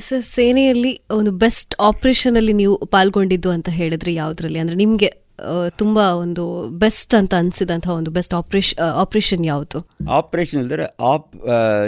[0.00, 4.58] ಸರ್ ಸೇನೆಯಲ್ಲಿ ಒಂದು ಬೆಸ್ಟ್ ಆಪರೇಷನ್ ಅಲ್ಲಿ ನೀವು ಪಾಲ್ಗೊಂಡಿದ್ದು ಅಂತ ಹೇಳಿದ್ರೆ ಯಾವುದರಲ್ಲಿ?
[4.58, 5.10] ಅಂದ್ರೆ ನಿಮ್ಗೆ
[5.42, 6.42] ಆ, ತುಂಬಾ ಒಂದು
[6.78, 9.78] ಬೆಸ್ಟ್ ಅಂತ ಅನ್ಸಿದಂತಹ ಒಂದು ಬೆಸ್ಟ್ ಆಪರೇಷನ್ ಆಪ್ರೇಷನ್ ಯಾವುದು?
[10.10, 11.30] ಆಪರೇಷನ್ ಇಲ್ದರೆ ಆಪ್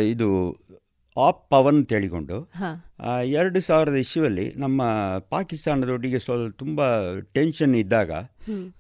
[0.09, 0.29] ಇದು
[1.19, 2.95] ಆಪ್ ಪವನ್ ಅಂತ ಹೇಳಿಕೊಂಡು ಹಾ.
[3.01, 4.83] ಆ, ಎರಡು ಸಾವಿರದ ಇಶುವಲ್ಲಿ ನಮ್ಮ
[5.29, 6.81] ಪಾಕಿಸ್ತಾನದೊಟ್ಟಿಗೆ ಸ್ವಲ್ಪ ತುಂಬ
[7.33, 8.11] ಟೆನ್ಷನ್ ಇದ್ದಾಗ.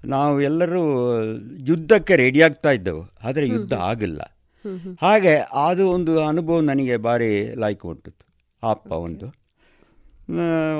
[0.04, 1.12] ನಾವು ಎಲ್ಲರೂ
[1.58, 3.04] ಯುದ್ಧಕ್ಕೆ ರೆಡಿ ಆಗ್ತಾ ಇದ್ದೆವು.
[3.22, 4.20] ಆದರೆ ಯುದ್ಧ ಆಗಿಲ್ಲ.
[5.02, 5.36] ಹಾಗೆ
[5.66, 8.14] ಅದು ಒಂದು ಅನುಭವ ನನಗೆ ಭಾರಿ ಲಾಯ್ಕ್ ಉಂಟು
[8.62, 9.26] ಆಪ್ ಪವನ್ದು.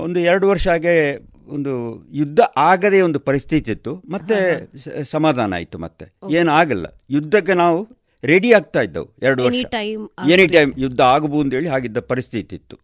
[0.03, 1.17] ಒಂದು ಎರಡು ವರ್ಷ ಹಾಗೆ
[1.49, 4.03] ಒಂದು ಯುದ್ಧ ಆಗದೇ ಒಂದು ಪರಿಸ್ಥಿತಿ ಇತ್ತು.
[4.09, 4.69] ಮತ್ತೆ
[5.05, 6.15] ಸಮಾಧಾನ ಆಯಿತು ಮತ್ತೆ.
[6.31, 6.87] ಏನು ಆಗಲ್ಲ.
[7.11, 9.55] ಯುದ್ಧಕ್ಕೆ ನಾವು ರೆಡಿ ಆಗ್ತಾ ಇದ್ದವು ಎರಡು ವರ್ಷ.
[10.35, 12.77] ಎನಿ ಟೈಮ್ ಯುದ್ಧ ಆಗಬಹುದು ಅಂತೇಳಿ ಹಾಗಿದ್ದ ಪರಿಸ್ಥಿತಿ ಇತ್ತು.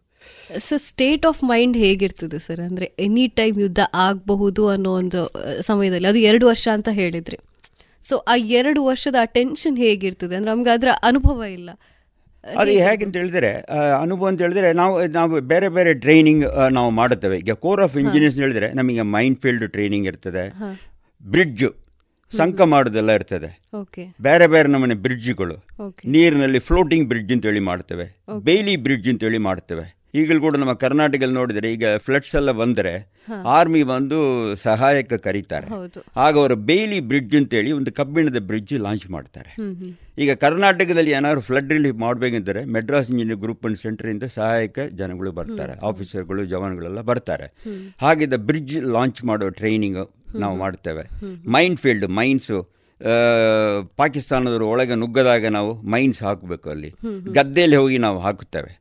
[0.67, 5.21] ಸರ್ ಸ್ಟೇಟ್ ಆಫ್ ಮೈಂಡ್ ಹೇಗಿರ್ತದೆ ಸರ್ ಅಂದ್ರೆ ಎನಿ ಟೈಮ್ ಯುದ್ಧ ಆಗಬಹುದು ಅನ್ನೋ ಒಂದು
[5.69, 7.39] ಸಮಯದಲ್ಲಿ ಅದು ಎರಡು ವರ್ಷ ಅಂತ ಹೇಳಿದ್ರೆ.
[8.09, 10.35] ಸೊ ಆ ಎರಡು ವರ್ಷದ ಆ ಟೆನ್ಷನ್ ಹೇಗಿರ್ತದೆ?
[10.35, 11.69] ಅಂದ್ರೆ ನಮ್ಗೆ ಅದರ ಅನುಭವ ಇಲ್ಲ.
[12.43, 13.49] ಅದು ಹೇಗೆ ಅಂತ ಹೇಳಿದ್ರೆ
[14.01, 16.45] ಅನುಭವ ಅಂತ ಹೇಳಿದ್ರೆ ನಾವು ನಾವು ಬೇರೆ ಬೇರೆ ಟ್ರೈನಿಂಗ್
[16.77, 17.37] ನಾವು ಮಾಡುತ್ತೇವೆ.
[17.43, 20.45] ಈಗ ಕೋರ್ ಆಫ್ ಇಂಜಿನಿಯರ್ಸ್ ಹೇಳಿದ್ರೆ ನಮಗೆ ಮೈಂಡ್ ಫೀಲ್ಡ್ ಟ್ರೈನಿಂಗ್ ಇರ್ತದೆ.
[21.21, 21.65] ಬ್ರಿಡ್ಜ್
[22.37, 23.49] ಸಂಕ ಮಾಡೋದೆಲ್ಲ ಇರ್ತದೆ.
[24.21, 25.55] ಬೇರೆ ಬೇರೆ ನಮೂನೆ ಬ್ರಿಡ್ಜ್ಗಳು.
[26.15, 28.05] ನೀರಿನಲ್ಲಿ ಫ್ಲೋಟಿಂಗ್ ಬ್ರಿಡ್ಜ್ ಅಂತೇಳಿ ಮಾಡ್ತೇವೆ.
[28.49, 29.87] ಬೇಲಿ ಬ್ರಿಡ್ಜ್ ಅಂತೇಳಿ ಮಾಡ್ತೇವೆ.
[30.19, 32.91] ಈಗಲೂ ಕೂಡ ನಮ್ಮ ಕರ್ನಾಟಕದಲ್ಲಿ ನೋಡಿದರೆ ಈಗ ಫ್ಲಡ್ಸ್ ಎಲ್ಲ ಬಂದರೆ
[33.55, 34.17] ಆರ್ಮಿ ಬಂದು
[34.63, 35.67] ಸಹಾಯಕ್ಕೆ ಕರೀತಾರೆ.
[36.17, 39.51] ಆಗ ಅವರು ಬೇಲಿ ಬ್ರಿಡ್ಜ್ ಅಂತೇಳಿ ಒಂದು ಕಬ್ಬಿಣದ ಬ್ರಿಡ್ಜ್ ಲಾಂಚ್ ಮಾಡ್ತಾರೆ.
[40.23, 45.75] ಈಗ ಕರ್ನಾಟಕದಲ್ಲಿ ಏನಾದ್ರು ಫ್ಲಡ್ ರಿಲೀಫ್ ಮಾಡಬೇಕಂದ್ರೆ ಮೆಡ್ರಾಸ್ ಇಂಜಿನಿಯರ್ ಗ್ರೂಪ್ ಅಂಡ್ ಸೆಂಟರಿಂದ ಸಹಾಯಕ ಜನಗಳು ಬರ್ತಾರೆ.
[45.89, 47.47] ಆಫೀಸರ್ಗಳು ಜವಾನ್ಗಳೆಲ್ಲ ಬರ್ತಾರೆ.
[48.01, 50.01] ಹಾಗಿದ್ದ ಬ್ರಿಡ್ಜ್ ಲಾಂಚ್ ಮಾಡೋ ಟ್ರೈನಿಂಗ್
[50.39, 51.03] ನಾವು ಮಾಡ್ತೇವೆ.
[51.51, 52.57] ಮೈನ್ ಫೀಲ್ಡ್ ಮೈನ್ಸು
[53.95, 56.93] ಪಾಕಿಸ್ತಾನದವರು ಒಳಗೆ ನುಗ್ಗದಾಗ ನಾವು ಮೈನ್ಸ್ ಹಾಕಬೇಕು ಅಲ್ಲಿ.
[57.33, 58.71] ಗದ್ದೆಯಲ್ಲಿ ಹೋಗಿ ನಾವು ಹಾಕುತ್ತೇವೆ.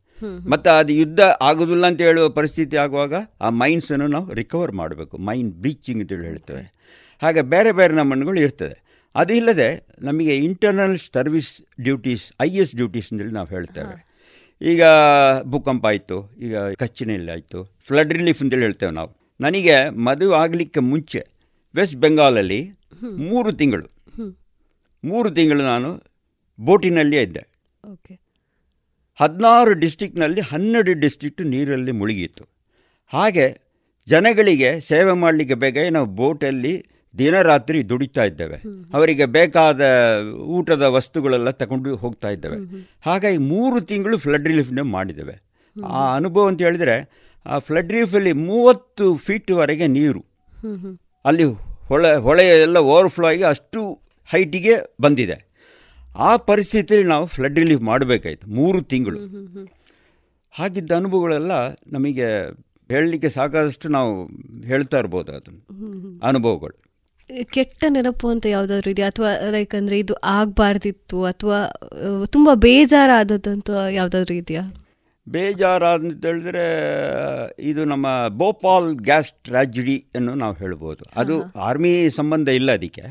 [0.48, 5.18] ಮತ್ತು ಅದು ಯುದ್ಧ ಆಗೋದಿಲ್ಲ ಅಂತ ಹೇಳುವ ಪರಿಸ್ಥಿತಿ ಆಗುವಾಗ ಆ ಮೈನ್ಸನ್ನು ನಾವು ರಿಕವರ್ ಮಾಡಬೇಕು.
[5.18, 6.64] ಮೈನ್ ಬ್ಲೀಚಿಂಗ್ ಅಂತೇಳಿ ಹೇಳ್ತೇವೆ.
[7.22, 8.76] ಹಾಗೆ ಬೇರೆ ಬೇರೆ ನಮ್ಮನ್ನುಗಳು ಇರ್ತದೆ.
[9.14, 14.10] ಅದು ಇಲ್ಲದೆ ನಮಗೆ internal service duties I S duties ಅಂತೇಳಿ ನಾವು ಹೇಳ್ತೇವೆ.
[14.62, 14.82] ಈಗ
[15.42, 19.16] ಭೂಕಂಪ ಆಯಿತು ಈಗ ಕಚ್ಚಿನಲ್ಲಿ ಆಯಿತು ಫ್ಲಡ್ ರಿಲೀಫ್ ಅಂತೇಳಿ ಹೇಳ್ತೇವೆ ನಾವು.
[19.40, 21.26] ನನಗೆ ಮದುವೆ ಆಗಲಿಕ್ಕೆ ಮುಂಚೆ
[21.76, 22.70] ವೆಸ್ಟ್ ಬೆಂಗಾಲಲ್ಲಿ
[23.02, 23.86] ಮೂರು ತಿಂಗಳು.
[25.04, 26.02] ಮೂರು ತಿಂಗಳು ನಾನು
[26.60, 27.46] ಬೋಟಿನಲ್ಲಿಯೇ ಇದ್ದೆ.
[27.92, 28.20] ಓಕೆ.
[29.20, 32.44] ಹದಿನಾರು ಡಿಸ್ಟಿಕ್ನಲ್ಲಿ ಹನ್ನೆರಡು ಡಿಸ್ಟಿಕ್ಟು ನೀರಲ್ಲಿ ಮುಳುಗಿತ್ತು.
[33.06, 33.60] ಹಾಗೆ
[34.06, 36.86] ಜನಗಳಿಗೆ ಸೇವೆ ಮಾಡಲಿಕ್ಕೆ ಬೇಕಾಗಿ ನಾವು ಬೋಟಲ್ಲಿ
[37.18, 38.56] ದಿನರಾತ್ರಿ ದುಡಿತಾ ಇದ್ದೇವೆ.
[38.94, 39.80] ಅವರಿಗೆ ಬೇಕಾದ
[40.32, 42.56] ಊಟದ ವಸ್ತುಗಳೆಲ್ಲ ತಗೊಂಡು ಹೋಗ್ತಾ ಇದ್ದೇವೆ.
[43.06, 45.42] ಹಾಗಾಗಿ ಮೂರು ತಿಂಗಳು ಫ್ಲಡ್ ರಿಲೀಫ್ನ ಮಾಡಿದ್ದೇವೆ.
[45.86, 47.10] ಆ ಅನುಭವ ಅಂತ ಹೇಳಿದರೆ
[47.46, 50.24] ಆ ಫ್ಲಡ್ ರಿಲೀಫಲ್ಲಿ ಮೂವತ್ತು ಫೀಟ್ವರೆಗೆ ನೀರು.
[51.24, 51.44] ಅಲ್ಲಿ
[51.88, 55.36] ಹೊಳೆ ಹೊಳೆ ಎಲ್ಲ ಓವರ್ಫ್ಲೋ ಆಗಿ ಅಷ್ಟು ಹೈಟಿಗೆ ಬಂದಿದೆ.
[56.16, 59.18] ಆ ಪರಿಸ್ಥಿತಿಯಲ್ಲಿ ನಾವು ಫ್ಲಡ್ ರಿಲೀಫ್ ಮಾಡಬೇಕಾಯ್ತು ಮೂರು ತಿಂಗಳು.
[60.50, 61.52] ಹಾಗಿದ್ದ ಅನುಭವಗಳೆಲ್ಲ
[61.86, 62.26] ನಮಗೆ
[62.88, 64.26] ಹೇಳಲಿಕ್ಕೆ ಸಾಕಾದಷ್ಟು ನಾವು
[64.66, 65.62] ಹೇಳ್ತಾ ಇರ್ಬೋದು ಅದನ್ನು
[66.20, 66.76] ಅನುಭವಗಳು.
[67.44, 69.08] ಕೆಟ್ಟ ನೆನಪು ಅಂತ ಯಾವ್ದಾದ್ರು ಇದೆಯಾ?
[69.08, 71.58] ಅಥವಾ ಲೈಕ್ ಅಂದ್ರೆ ಇದು ಆಗಬಾರ್ದಿತ್ತು ಅಥವಾ
[72.26, 74.79] ತುಂಬಾ ಬೇಜಾರಾದದ್ದಂತೂ ಯಾವ್ದಾದ್ರು ಇದೆಯಾ?
[75.30, 76.64] ಬೇಜಾರಾದ ಅಂತ ಹೇಳಿದ್ರೆ
[77.58, 81.04] ಇದು ನಮ್ಮ ಭೋಪಾಲ್ ಗ್ಯಾಸ್ ಟ್ರಾಜಿಡಿ ಅನ್ನು ನಾವು ಹೇಳ್ಬೋದು.
[81.16, 83.02] ಅದು ಆರ್ಮಿ ಸಂಬಂಧ ಇಲ್ಲ ಅದಕ್ಕೆ.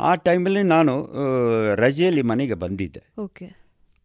[0.00, 0.94] ಆ ಟೈಮಲ್ಲಿ ನಾನು
[1.74, 3.02] ರಜೆಯಲ್ಲಿ ಮನೆಗೆ ಬಂದಿದ್ದೆ.
[3.18, 3.46] ಓಕೆ.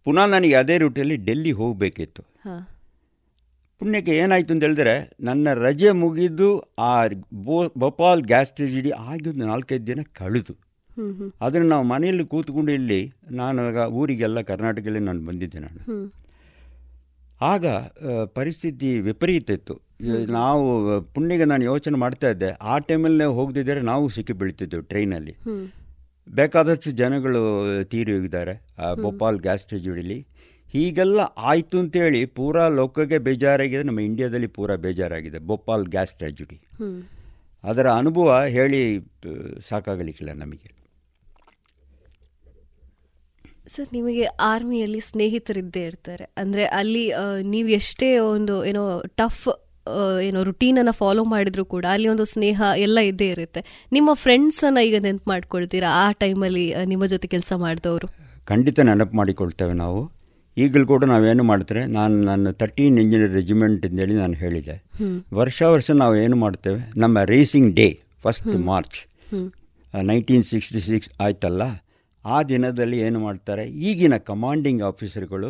[0.03, 2.23] ಪುನಃ ನನಗೆ ಅದೇ ರೂಟಲ್ಲಿ ಡೆಲ್ಲಿ ಹೋಗಬೇಕಿತ್ತು.
[3.79, 9.87] ಪುಣ್ಯಕ್ಕೆ ಏನಾಯಿತು ಅಂತ ಹೇಳಿದ್ರೆ ನನ್ನ ರಜೆ ಮುಗಿದು ಆ ಬೋ ಭೋಪಾಲ್ ಗ್ಯಾಸ್ ಟ್ರಾಜಿಡಿ ಆಗಿ ಒಂದು ನಾಲ್ಕೈದು
[9.87, 10.55] ದಿನ ಕಳೆದು.
[11.41, 15.81] ಅದನ್ನು ನಾವು ಮನೆಯಲ್ಲಿ ಕೂತ್ಕೊಂಡು ಇಲ್ಲಿ ನಾನು ಊರಿಗೆಲ್ಲ ಕರ್ನಾಟಕದಲ್ಲಿ ನಾನು ಬಂದಿದ್ದೆ ನಾನು.
[17.41, 17.65] ಆಗ
[18.25, 19.81] ಪರಿಸ್ಥಿತಿ ವಿಪರೀತ ಇತ್ತು.
[20.31, 22.49] ನಾವು ಪುಣ್ಯಗೆ ನಾನು ಯೋಚನೆ ಮಾಡ್ತಾ ಇದ್ದೆ.
[22.51, 25.35] ಆ ಟೈಮಲ್ಲಿ ನಾವು ಹೋಗದಿದ್ದರೆ ನಾವು ಸಿಕ್ಕಿ ಬೀಳ್ತಿದ್ದೆವು ಟ್ರೈನಲ್ಲಿ.
[26.29, 27.43] ಬೇಕಾದಷ್ಟು ಜನಗಳು
[27.83, 28.65] ತೀರಿ ಹೋಗಿದ್ದಾರೆ.
[28.79, 30.27] ಆ ಭೋಪಾಲ್ ಗ್ಯಾಸ್ ಟ್ರೆಜಿಡಿಲಿ
[30.69, 33.83] ಹೀಗೆಲ್ಲ ಆಯಿತು ಅಂತೇಳಿ ಪೂರಾ ಲೋಕಕ್ಕೆ ಬೇಜಾರಾಗಿದೆ.
[33.83, 35.39] ನಮ್ಮ ಇಂಡಿಯಾದಲ್ಲಿ ಪೂರಾ ಬೇಜಾರಾಗಿದೆ.
[35.39, 36.59] ಭೋಪಾಲ್ ಗ್ಯಾಸ್ ಟ್ರಾಜಿಡಿ
[37.63, 38.99] ಅದರ ಅನುಭವ ಹೇಳಿ
[39.69, 40.76] ಸಾಕಾಗಲಿಕ್ಕಿಲ್ಲ ನಮಗೆ.
[43.73, 46.25] ಸರ್ ನಿಮಗೆ ಆರ್ಮಿಯಲ್ಲಿ ಸ್ನೇಹಿತರಿದ್ದೇ ಇರ್ತಾರೆ.
[46.41, 47.05] ಅಂದರೆ ಅಲ್ಲಿ
[47.53, 48.83] ನೀವು ಎಷ್ಟೇ ಒಂದು ಏನೋ
[49.21, 49.47] ಟಫ್
[50.27, 53.61] ಏನೋ ರುಟೀನನ್ನು ಫಾಲೋ ಮಾಡಿದ್ರು ಕೂಡ ಅಲ್ಲಿ ಒಂದು ಸ್ನೇಹ ಎಲ್ಲ ಇದ್ದೇ ಇರುತ್ತೆ.
[53.95, 55.89] ನಿಮ್ಮ ಫ್ರೆಂಡ್ಸನ್ನು ಅನ್ನ ಈಗ ನೆನಪು ಮಾಡ್ಕೊಳ್ತೀರಾ?
[56.03, 58.07] ಆ ಟೈಮಲ್ಲಿ ನಿಮ್ಮ ಜೊತೆ ಕೆಲಸ ಮಾಡಿದವರು?
[58.51, 60.01] ಖಂಡಿತ ನೆನಪು ಮಾಡಿಕೊಳ್ತೇವೆ ನಾವು.
[60.57, 64.75] ಈಗಲೂ ಕೂಡ ನಾವೇನು ಮಾಡ್ತಾರೆ ನಾನು ನನ್ನ ತರ್ಟೀನ್ ಇಂಜಿನಿಯರ್ ರೆಜಿಮೆಂಟ್ ಅಂತೇಳಿ ನಾನು ಹೇಳಿದೆ.
[65.39, 67.87] ವರ್ಷ ವರ್ಷ ನಾವು ಏನು ಮಾಡ್ತೇವೆ ನಮ್ಮ raising day
[68.25, 68.99] first March
[69.93, 71.63] nineteen sixty six ಆಯ್ತಲ್ಲ
[72.27, 73.63] ಆ ದಿನದಲ್ಲಿ ಏನು ಮಾಡ್ತಾರೆ?
[73.87, 75.49] ಈಗಿನ ಕಮಾಂಡಿಂಗ್ ಆಫೀಸರ್ಗಳು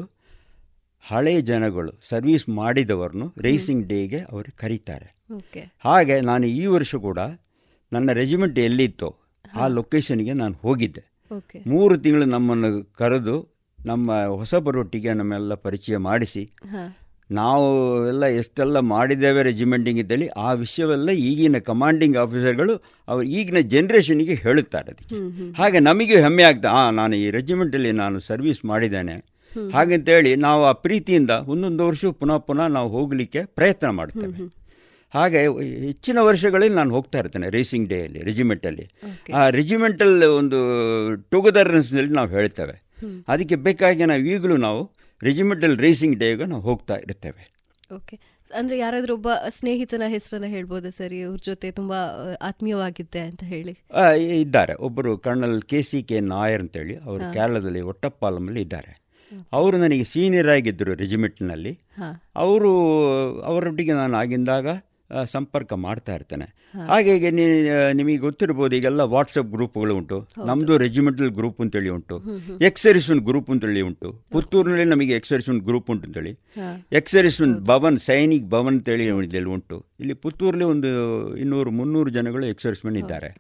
[1.08, 5.10] ಹಳೆ ಜನಗಳು ಸರ್ವೀಸ್ ಮಾಡಿದವರನ್ನು ರೇಸಿಂಗ್ ಡೇಗೆ ಅವರು ಕರೀತಾರೆ.
[5.80, 7.20] ಹಾಗೆ ನಾನು ಈ ವರ್ಷ ಕೂಡ
[7.94, 9.10] ನನ್ನ ರೆಜಿಮೆಂಟ್ ಎಲ್ಲಿತ್ತೋ
[9.56, 11.04] ಆ ಲೊಕೇಶನ್ಗೆ ನಾನು ಹೋಗಿದ್ದೆ.
[11.68, 13.36] ಮೂರು ತಿಂಗಳು ನಮ್ಮನ್ನು ಕರೆದು
[13.86, 16.44] ನಮ್ಮ ಹೊಸಬರೊಟ್ಟಿಗೆ ನಮ್ಮೆಲ್ಲ ಪರಿಚಯ ಮಾಡಿಸಿ
[17.32, 24.92] ನಾವು ಎಲ್ಲ ಎಷ್ಟೆಲ್ಲ ಮಾಡಿದ್ದೇವೆ ರೆಜಿಮೆಂಟಿಂಗ್ ಇದ್ದಲ್ಲಿ ಆ ವಿಷಯವೆಲ್ಲ ಈಗಿನ ಕಮಾಂಡಿಂಗ್ ಆಫೀಸರ್ಗಳು ಅವ್ರು ಈಗಿನ ಜನ್ರೇಷನ್ಗೆ ಹೇಳುತ್ತಾರೆ
[24.92, 25.16] ಅದಕ್ಕೆ.
[25.54, 29.38] ಹಾಗೆ ನಮಗೆ ಹೆಮ್ಮೆ ಆಗ್ತದೆ ಹಾಂ ನಾನು ಈ ರೆಜಿಮೆಂಟಲ್ಲಿ ನಾನು ಸರ್ವಿಸ್ ಮಾಡಿದ್ದೇನೆ.
[29.74, 34.56] ಹಾಗಂತೇಳಿ ನಾವು ಆ ಪ್ರೀತಿಯಿಂದ ಒಂದೊಂದು ವರ್ಷ ಪುನಃ ಪುನಃ ನಾವು ಹೋಗಲಿಕ್ಕೆ ಪ್ರಯತ್ನ ಮಾಡ್ತೇವೆ.
[35.14, 35.38] ಹಾಗೆ
[35.86, 38.90] ಹೆಚ್ಚಿನ ವರ್ಷಗಳಲ್ಲಿ ನಾನು ಹೋಗ್ತಾ ಇರ್ತೇನೆ ರೇಸಿಂಗ್ ಡೇಯಲ್ಲಿ ರೆಜಿಮೆಂಟಲ್ಲಿ
[39.34, 40.60] ಆ ರೆಜಿಮೆಂಟಲ್ ಒಂದು
[41.16, 42.88] ಟುಗೆದರ್ನೆಸ್ನಲ್ಲಿ ನಾವು ಹೇಳ್ತೇವೆ.
[43.28, 44.92] ಅದಕ್ಕೆ ಬೇಕಾಗಿ ನಾವು ಈಗಲೂ ನಾವು
[45.24, 47.44] ರೆಜಿಮೆಂಟಲ್ ರೇಸಿಂಗ್ ಡೇಗೆ ನಾವು ಹೋಗ್ತಾ ಇರ್ತೇವೆ.
[47.96, 48.16] ಓಕೆ
[48.56, 51.14] ಅಂದರೆ ಯಾರಾದರೂ ಒಬ್ಬ ಸ್ನೇಹಿತನ ಹೆಸರನ್ನ ಹೇಳ್ಬೋದಾ ಸರ್?
[51.14, 51.94] ಇವ್ರ ಜೊತೆ ತುಂಬ
[52.42, 53.74] ಆತ್ಮೀಯವಾಗಿದ್ದೆ ಅಂತ ಹೇಳಿ.
[54.40, 54.74] ಇದ್ದಾರೆ.
[54.74, 58.92] ಒಬ್ಬರು colonel K C K Nair ಅಂತೇಳಿ ಅವರು ಕೇರಳದಲ್ಲಿ ಒಟ್ಟಪ್ಪಾಲಮಲ್ಲಿ ಇದ್ದಾರೆ.
[59.54, 61.80] ಅವರು ನನಗೆ ಸೀನಿಯರ್ ಆಗಿದ್ದರು ರೆಜಿಮೆಂಟ್ನಲ್ಲಿ
[62.36, 62.72] ಅವರು
[63.42, 64.68] ಅವರೊಟ್ಟಿಗೆ ನಾನು ಆಗಿಂದಾಗ
[65.34, 66.48] ಸಂಪರ್ಕ ಮಾಡ್ತಾ ಇರ್ತೇನೆ.
[66.90, 67.14] ಹಾಗೆ
[68.00, 70.18] ನಿಮಗೆ ಗೊತ್ತಿರ್ಬೋದು ಈಗೆಲ್ಲ ವಾಟ್ಸಪ್ ಗ್ರೂಪ್ಗಳು ಉಂಟು.
[70.50, 72.18] ನಮ್ಮದು ರೆಜಿಮೆಂಟಲ್ ಗ್ರೂಪ್ ಅಂತೇಳಿ ಉಂಟು.
[72.70, 74.10] ಎಕ್ಸರಿಸ್ಮೆಂಟ್ ಗ್ರೂಪ್ ಅಂತೇಳಿ ಉಂಟು.
[74.36, 76.34] ಪುತ್ತೂರಿನಲ್ಲಿ ನಮಗೆ ಎಕ್ಸರಿಸ್ಮೆಂಟ್ ಗ್ರೂಪ್ ಉಂಟು ಅಂತೇಳಿ.
[77.00, 79.80] ಎಕ್ಸರಿಸ್ಮೆಂಟ್ ಭವನ್ ಸೈನಿಕ್ ಭವನ್ ಅಂತೇಳಿ ಇದೆಲ್ಲ ಉಂಟು.
[80.02, 80.92] ಇಲ್ಲಿ ಪುತ್ತೂರಲ್ಲಿ ಒಂದು
[81.44, 83.32] ಇನ್ನೂರು ಮುನ್ನೂರು ಜನಗಳು ಎಕ್ಸರಿಸ್ಮೆಂಟ್ ಇದ್ದಾರೆ.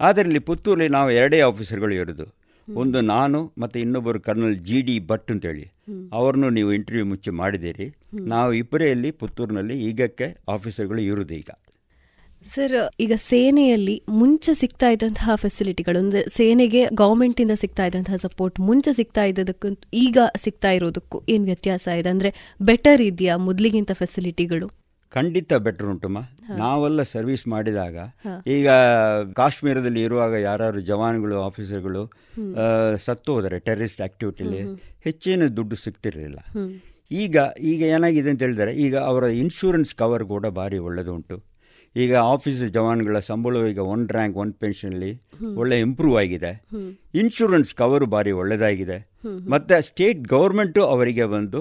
[0.00, 2.26] ಆದರೆ ಇಲ್ಲಿ ಪುತ್ತೂರಲ್ಲಿ ನಾವು ಎರಡೇ ಆಫೀಸರ್ಗಳು ಇರೋದು.
[2.68, 5.64] ಒಂದು ನಾನು ಮತ್ತು ಇನ್ನೊಬ್ಬರು ಕರ್ನಲ್ ಜಿ ಡಿ ಭಟ್ ಅಂತೇಳಿ.
[6.12, 7.86] ಅವ್ರನ್ನೂ ನೀವು ಇಂಟರ್ವ್ಯೂ ಮುಚ್ಚಿ ಮಾಡಿದ್ದೀರಿ.
[8.34, 11.50] ನಾವು ಇಬ್ಬರೇ ಇಲ್ಲಿ ಪುತ್ತೂರಿನಲ್ಲಿ ಈಗಕ್ಕೆ ಆಫೀಸರ್ಗಳು ಇರುವುದು ಈಗ.
[12.54, 19.24] ಸರ್ ಈಗ ಸೇನೆಯಲ್ಲಿ ಮುಂಚೆ ಸಿಗ್ತಾ ಇದ್ದಂತಹ ಫೆಸಿಲಿಟಿಗಳು ಅಂದರೆ ಸೇನೆಗೆ ಗೌರ್ಮೆಂಟಿಂದ ಸಿಗ್ತಾ ಇದ್ದಂತಹ ಸಪೋರ್ಟ್ ಮುಂಚೆ ಸಿಗ್ತಾ
[19.24, 22.08] ಇದ್ದದಕ್ಕೂ ಈಗ ಸಿಗ್ತಾ ಇರೋದಕ್ಕೂ ಏನು ವ್ಯತ್ಯಾಸ ಇದೆ?
[22.08, 22.30] ಅಂದರೆ
[22.60, 24.68] ಬೆಟರ್ ಇದೆಯಾ ಮೊದಲಿಗಿಂತ ಫೆಸಿಲಿಟಿಗಳು
[25.16, 26.18] ಖಂಡಿತ ಬೆಟರ್ ಉಂಟುಮ್ಮ
[26.62, 27.96] ನಾವೆಲ್ಲ ಸರ್ವಿಸ್ ಮಾಡಿದಾಗ
[28.56, 28.68] ಈಗ
[29.40, 32.02] ಕಾಶ್ಮೀರದಲ್ಲಿ ಇರುವಾಗ ಯಾರು ಜವಾನ್ಗಳು ಆಫೀಸರ್ಗಳು
[33.06, 34.60] ಸತ್ತು ಹೋದರೆ ಟೆರರಿಸ್ಟ್ ಆಕ್ಟಿವಿಟಿಲಿ
[35.06, 36.38] ಹೆಚ್ಚಿನ ದುಡ್ಡು ಸಿಗ್ತಿರಲಿಲ್ಲ.
[37.10, 37.36] ಈಗ
[37.72, 41.36] ಈಗ ಏನಾಗಿದೆ ಅಂತ ಹೇಳಿದರೆ ಈಗ ಅವರ ಇನ್ಶೂರೆನ್ಸ್ ಕವರ್ ಕೂಡ ಭಾರಿ ಒಳ್ಳೆಯದು ಉಂಟು.
[41.96, 45.10] ಈಗ ಆಫೀಸ್ ಜವಾನ್ಗಳ ಸಂಬಳ ಈಗ ಒನ್ ರ್ಯಾಂಕ್ ಒನ್ ಪೆನ್ಷನ್ಲಿ
[45.60, 46.52] ಒಳ್ಳೆ ಇಂಪ್ರೂವ್ ಆಗಿದೆ.
[47.22, 48.98] ಇನ್ಶೂರೆನ್ಸ್ ಕವರ್ ಭಾರಿ ಒಳ್ಳೆಯದಾಗಿದೆ
[49.54, 51.60] ಮತ್ತು ಸ್ಟೇಟ್ ಗೌರ್ಮೆಂಟು ಅವರಿಗೆ ಒಂದು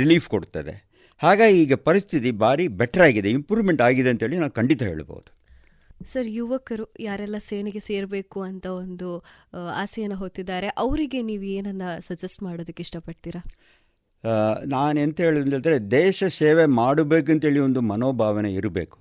[0.00, 0.74] ರಿಲೀಫ್ ಕೊಡ್ತದೆ.
[1.22, 5.28] ಹಾಗಾಗಿ ಈಗ ಪರಿಸ್ಥಿತಿ ಭಾರಿ ಬೆಟರ್ ಆಗಿದೆ ಇಂಪ್ರೂವ್ಮೆಂಟ್ ಆಗಿದೆ ಅಂತೇಳಿ ನಾವು ಖಂಡಿತ ಹೇಳ್ಬೋದು.
[6.12, 9.08] ಸರ್ ಯುವಕರು ಯಾರೆಲ್ಲ ಸೇನೆಗೆ ಸೇರಬೇಕು ಅಂತ ಒಂದು
[9.82, 13.42] ಆಸೆಯನ್ನು ಹೊತ್ತಿದ್ದಾರೆ ಅವರಿಗೆ ನೀವು ಏನನ್ನ ಸಜೆಸ್ಟ್ ಮಾಡೋದಕ್ಕೆ ಇಷ್ಟಪಡ್ತೀರಾ?
[14.74, 18.98] ನಾನು ಎಂತ ಹೇಳಿದ್ರೆ ದೇಶ ಸೇವೆ ಮಾಡಬೇಕು ಅಂತೇಳಿ ಒಂದು ಮನೋಭಾವನೆ ಇರಬೇಕು.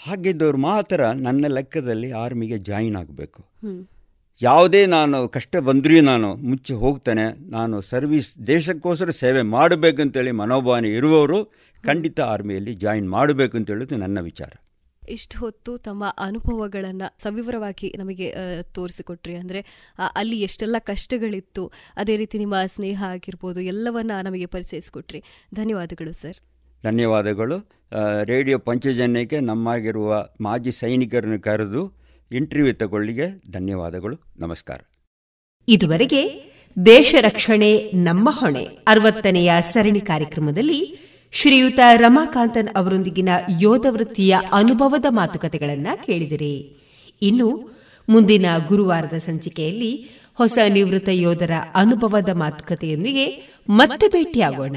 [0.00, 3.42] ಹಾಗಿದ್ದವ್ರು ಮಾತ್ರ ನನ್ನ ಲೆಕ್ಕದಲ್ಲಿ ಆರ್ಮಿಗೆ ಜಾಯಿನ್ ಆಗಬೇಕು.
[4.40, 7.26] ಯಾವುದೇ ನಾನು ಕಷ್ಟ ಬಂದರೂ ನಾನು ಮುಚ್ಚಿ ಹೋಗ್ತೇನೆ.
[7.50, 11.38] ನಾನು ಸರ್ವಿಸ್ ದೇಶಕ್ಕೋಸ್ಕರ ಸೇವೆ ಮಾಡಬೇಕಂತೇಳಿ ಮನೋಭಾವನೆ ಇರುವವರು
[11.84, 14.52] ಖಂಡಿತ ಆರ್ಮಿಯಲ್ಲಿ ಜಾಯಿನ್ ಮಾಡಬೇಕು ಅಂತ ಹೇಳೋದು ನನ್ನ ವಿಚಾರ.
[15.02, 18.28] ಇಷ್ಟು ಹೊತ್ತು ತಮ್ಮ ಅನುಭವಗಳನ್ನು ಸವಿವರವಾಗಿ ನಮಗೆ
[18.76, 19.34] ತೋರಿಸಿಕೊಟ್ರಿ.
[19.34, 19.60] ಅಂದರೆ
[20.14, 21.64] ಅಲ್ಲಿ ಎಷ್ಟೆಲ್ಲ ಕಷ್ಟಗಳಿತ್ತು
[21.96, 25.20] ಅದೇ ರೀತಿ ನಿಮ್ಮ ಸ್ನೇಹ ಆಗಿರ್ಬೋದು ಎಲ್ಲವನ್ನ ನಮಗೆ ಪರಿಚಯಿಸಿಕೊಟ್ರಿ.
[25.54, 26.38] ಧನ್ಯವಾದಗಳು ಸರ್.
[26.82, 27.58] ಧನ್ಯವಾದಗಳು.
[28.32, 31.82] ರೇಡಿಯೋ ಪಂಚಜನ್ಯಕ್ಕೆ ನಮ್ಮಾಗಿರುವ ಮಾಜಿ ಸೈನಿಕರನ್ನು ಕರೆದು
[32.34, 34.16] ಇಂಟರ್ವ್ಯೂ ತಗೊಳ್ಳಿಗೆ ಧನ್ಯವಾದಗಳು.
[34.38, 34.78] ನಮಸ್ಕಾರ.
[35.68, 36.52] ಇದುವರೆಗೆ
[36.86, 40.98] ದೇಶ ರಕ್ಷಣೆ ನಮ್ಮ ಹೊಣೆ ಅರವತ್ತನೆಯ ಸರಣಿ ಕಾರ್ಯಕ್ರಮದಲ್ಲಿ
[41.32, 43.28] ಶ್ರೀಯುತ ರಮಾಕಾಂತನ್ ಅವರೊಂದಿಗಿನ
[43.60, 46.76] ಯೋಧ ವೃತ್ತಿಯ ಅನುಭವದ ಮಾತುಕತೆಗಳನ್ನು ಕೇಳಿದಿರಿ.
[47.22, 47.70] ಇನ್ನು
[48.08, 54.76] ಮುಂದಿನ ಗುರುವಾರದ ಸಂಚಿಕೆಯಲ್ಲಿ ಹೊಸ ನಿವೃತ್ತ ಯೋಧರ ಅನುಭವದ ಮಾತುಕತೆಯೊಂದಿಗೆ ಮತ್ತೆ ಭೇಟಿಯಾಗೋಣ.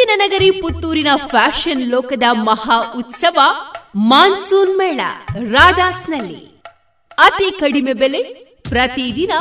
[0.00, 3.38] ಮುತ್ತಿನ ನಗರಿ ಪುತ್ತೂರಿನ ಫ್ಯಾಷನ್ ಲೋಕದ ಮಹಾ ಉತ್ಸವ
[4.10, 5.00] ಮಾನ್ಸೂನ್ ಮೇಳ,
[5.52, 6.62] ರಾಧಾಸ್ನಲ್ಲಿ.
[7.18, 8.22] ಅತಿ ಕಡಿಮೆ ಬೆಲೆ,
[8.68, 9.32] ಪ್ರತಿದಿನ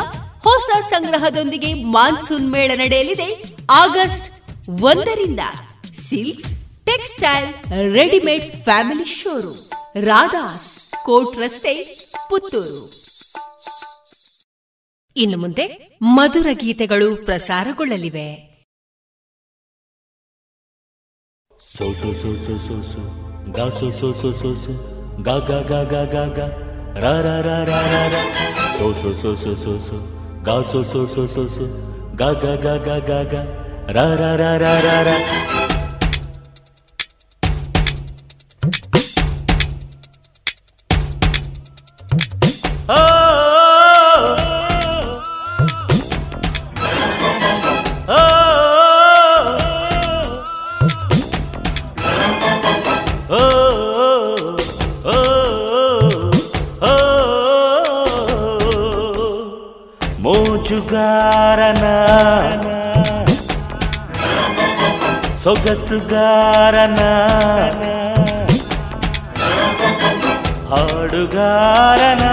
[0.44, 3.30] ಹೊಸ ಸಂಗ್ರಹದೊಂದಿಗೆ ಮಾನ್ಸೂನ್ ಮೇಳ ನಡೆಯಲಿದೆ.
[3.72, 4.28] ಆಗಸ್ಟ್
[4.82, 5.40] ಒಂದರಿಂದ
[6.10, 6.52] silks,
[6.86, 7.50] textile,
[7.94, 9.64] readymade family showroom,
[10.04, 10.70] Radha's,
[11.06, 11.76] Kote ರಸ್ತೆ,
[12.30, 12.84] ಪುತ್ತೂರು.
[15.16, 15.68] ಇನ್ನು ಮುಂದೆ
[16.02, 18.49] ಮಧುರ ಗೀತೆಗಳು ಪ್ರಸಾರಗೊಳ್ಳಲಿವೆ.
[21.80, 23.02] सो सो सो सो सो सो
[23.58, 24.74] गा सो सो सो सो सो
[25.28, 26.48] गा गा गा गा गा गा
[27.04, 28.24] रा रा रा रा रा रा
[28.80, 30.00] सो सो सो सो सो सो
[30.44, 31.70] गा सो सो सो सो सो
[32.16, 33.46] गा गा गा गा गा गा
[33.98, 35.59] रा रा रा रा रा रा
[65.92, 67.00] మనసుగారన
[70.80, 72.26] ఆడుగారన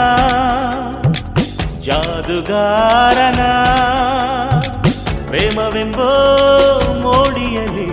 [1.86, 3.40] జాదుగారన
[5.28, 6.10] ಪ್ರೇಮವೆಂಬೋ
[7.04, 7.88] ಮೋಡಿಯಲ್ಲಿ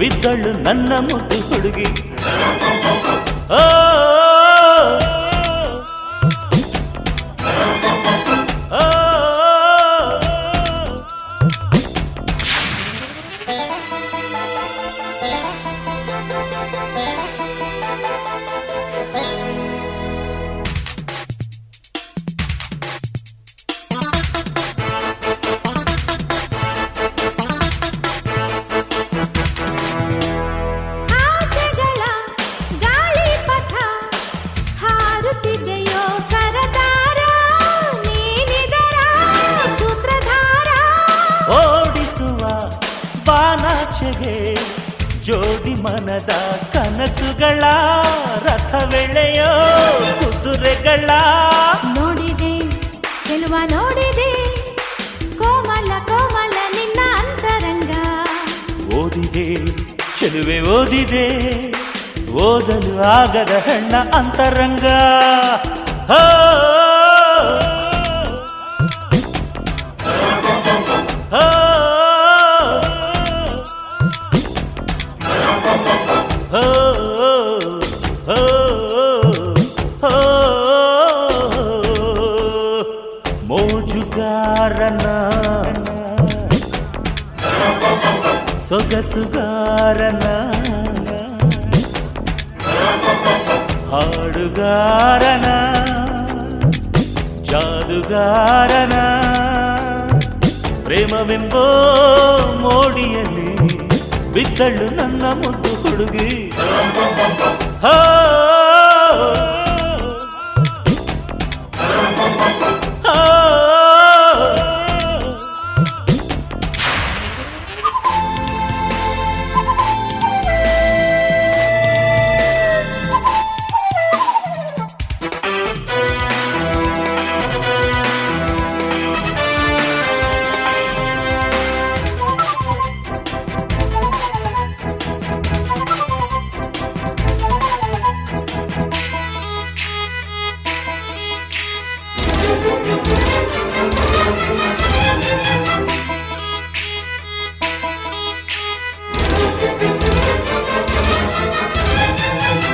[0.00, 1.88] ಬಿದ್ದಳು ನನ್ನ ಮುದ್ದು ಹುಡುಗಿ
[3.52, 3.60] ಓ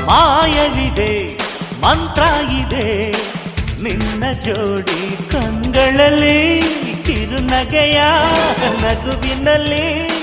[0.07, 1.39] ಮಾಯವಿದೆ
[1.81, 2.23] ಮಂತ್ರ
[2.63, 3.11] ಇದೆ.
[3.83, 6.61] ನಿನ್ನ ಜೋಡಿ ಕಂಗಳಲ್ಲಿ
[7.05, 8.03] ಕಿರುನಗೆಯ
[8.83, 10.17] ನಗುವಿನಲ್ಲಿ.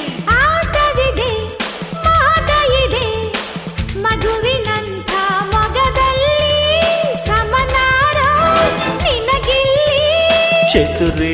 [10.74, 11.34] ಚತುರೆ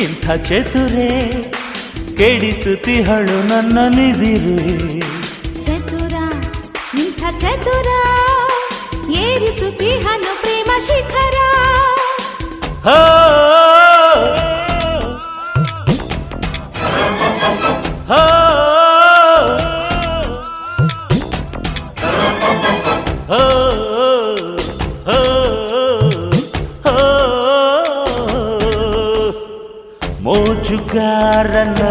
[0.00, 1.32] ಇಂಥ ಚತುರೆ
[2.16, 4.99] ಕೆಡಿಸುತ್ತಿಹಳು ನನ್ನ ನಿದಿರೇ
[30.22, 31.84] మోచుకారన్న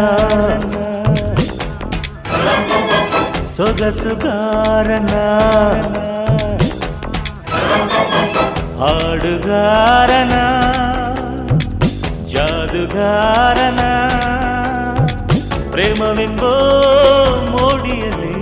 [8.86, 10.34] ஆடுகாரன
[12.32, 13.80] ஜாதுகாரன
[15.72, 16.52] ಪ್ರೇಮವೆಂಬೋ
[17.50, 18.34] ಮೋಡಿಯಲ್ಲಿ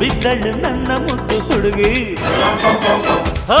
[0.00, 1.94] ಬಿದ್ದಳು ನನ್ನ ಮುದ್ದು ಹುಡುಗಿ
[3.50, 3.60] ಹೋ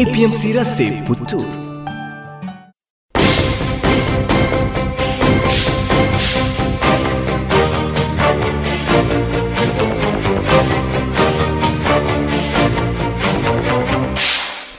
[0.00, 1.52] APMC ರಸ್ತೆ ಪುತ್ತೂರು.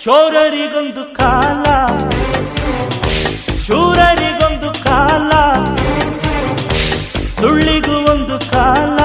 [0.04, 1.64] ಚೋರರಿಗೊಂದು ಕಾಲ
[3.66, 5.32] ಶೂರರಿಗೊಂದು ಕಾಲ
[7.40, 8.98] ಸುಳ್ಳಿಗೂ ಒಂದು ಕಾಲ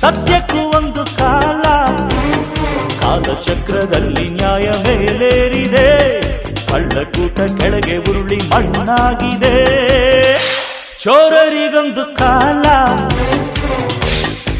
[0.00, 1.43] ಸತ್ಯಕ್ಕೂ ಒಂದು ಕಾಲ.
[3.34, 5.88] ಕಾಲಚಕ್ರದಲ್ಲಿ ನ್ಯಾಯ ಮೇಲೇರಿದೆ.
[6.72, 9.54] ಕಳ್ಳಕೂಟ ಕೆಳಗೆ ಉರುಳಿ ಮಣ್ಣಾಗಿದೆ.
[11.02, 12.62] ಚೋರರಿಗೊಂದು ಕಾಲ,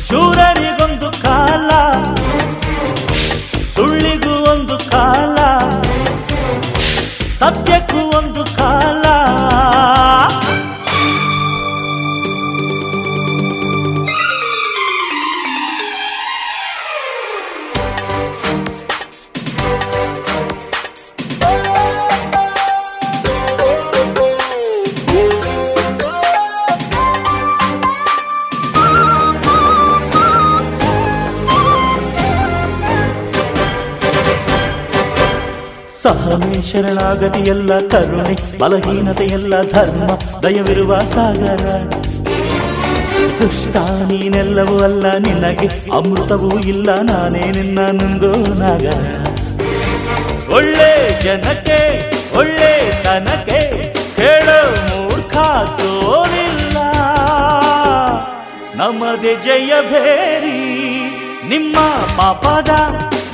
[0.08, 1.70] ಶೂರರಿಗೊಂದು ಕಾಲ,
[3.74, 5.36] ಸುಳ್ಳಿಗೂ ಒಂದು ಕಾಲ,
[7.38, 9.23] ಸತ್ಯಕ್ಕೂ ಒಂದು ಕಾಲ.
[36.04, 40.06] ಸಹನೆ ಶರಣಾಗತಿಯೆಲ್ಲ ಕರುಣೆ, ಬಲಹೀನತೆಯೆಲ್ಲ ಧರ್ಮ,
[40.42, 41.64] ದಯವಿರುವ ಸಾಗರ.
[43.40, 43.76] ದುಷ್ಟ
[44.10, 49.06] ನೀನೆಲ್ಲವೂ ಅಲ್ಲ ನಿನಗೆ, ಅಮೃತವೂ ಇಲ್ಲ ನಾನೇ ನಿನ್ನ ನಂದು ನಾಗರ.
[50.54, 50.90] ಒಳ್ಳೆ
[51.24, 51.78] ಜನಕ್ಕೆ,
[52.36, 52.70] ಒಳ್ಳೆ
[53.04, 53.60] ತನಕ್ಕೆ
[54.16, 55.36] ಕೇಳೋ ಮೂರ್ಖ
[55.78, 56.76] ಸೋಲಿಲ್ಲ.
[58.76, 60.58] ನಮ್ಮದೆ ಜಯ ಭೇರಿ,
[61.48, 61.76] ನಿಮ್ಮ
[62.18, 62.70] ಪಾಪದ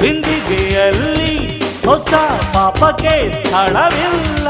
[0.01, 2.15] ಬಿಂದಿಗೆಯಲ್ಲಿ ಹೊಸ
[2.55, 4.49] ಪಾಪಕ್ಕೆ ಸ್ಥಳವಿಲ್ಲ.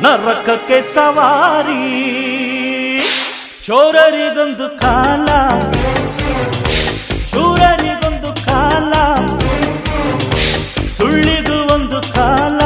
[0.00, 1.78] ನರಕಕ್ಕೆ ಸವಾರಿ.
[3.66, 5.26] ಚೋರರಿಗೊಂದು ಕಾಲ.
[7.30, 8.92] ಶೂರರಿಗೊಂದು ಕಾಲ.
[10.96, 12.58] ಸುಳ್ಳಿಗೂ ಒಂದು ಕಾಲ.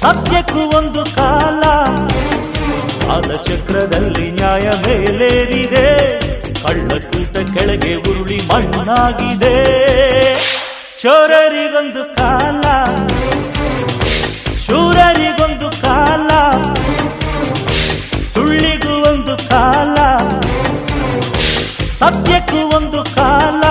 [0.00, 1.62] ಸತ್ಯಕ್ಕೂ ಒಂದು ಕಾಲ.
[3.06, 6.20] ಕಾಲಚಕ್ರದಲ್ಲಿ ನ್ಯಾಯ ಮೇಲೇರಿದೆ.
[6.62, 9.84] ಕಳ್ಳಕೂಟ ಕೆಳಗೆ ಉರುಳಿ ಮಣ್ಣಾಗಿದೆ.
[11.04, 12.62] ಚೋರರಿಗೊಂದು ಕಾಲ
[14.62, 16.30] ಶೂರರಿಗೊಂದು ಕಾಲ
[18.34, 19.96] ಸುಳ್ಳಿಗೂ ಒಂದು ಕಾಲ
[22.00, 23.62] ಸತ್ಯಕ್ಕೂ ಒಂದು ಕಾಲ.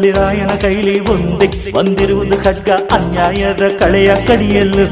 [0.00, 1.72] ನೂರು ರಾಯನ ಕೈಲಿ ಒಂದೇ.
[1.72, 4.84] ಬಂದಿರುವುದು ಖಡ್ಗ, ಅನ್ಯಾಯದ ಕಳೆಯ ಕಡಿಯಲು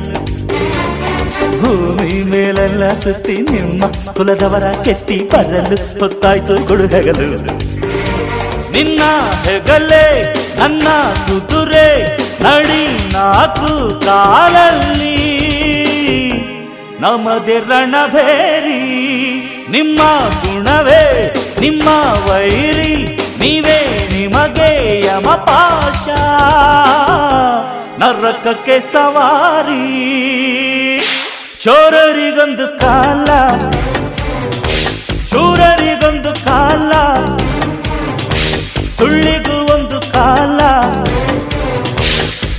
[1.61, 6.57] ಭೂಮಿ ಮೇಲೆಲ್ಲ ಸುತ್ತಿ ನಿಮ್ಮ ಕುಲದವರ ಕೆತ್ತಿ ಬರಲು ಹೊತ್ತಾಯ್ತು
[6.87, 7.29] ಹೆಗಲು.
[8.73, 9.01] ನಿನ್ನ
[9.45, 10.89] ಹೆಗಲೇ, ನನ್ನ
[11.27, 15.17] ಕುದುರೆ, ನಡಿ ನಾಕು ಕಾಲಲ್ಲಿ.
[17.01, 18.81] ನಮದೆ ರಣಭೇರಿ,
[19.71, 20.01] ನಿಮ್ಮ
[20.43, 21.89] ಗುಣವೇ, ನಿಮ್ಮ
[22.31, 23.05] ವೈರಿ,
[23.41, 23.88] ನೀವೇ
[24.39, 24.73] ನಿಮಗೆ
[25.07, 26.05] ಯಮಪಾಶ
[28.01, 29.87] ನರಕಕ್ಕೆ ಸವಾರಿ.
[31.63, 33.29] ಚೋರರಿಗೊಂದು ಕಾಲ,
[35.31, 36.91] ಶೂರರಿಗೊಂದು ಕಾಲ,
[38.99, 40.61] ಸುಳ್ಳಿಗೂ ಒಂದು ಕಾಲ,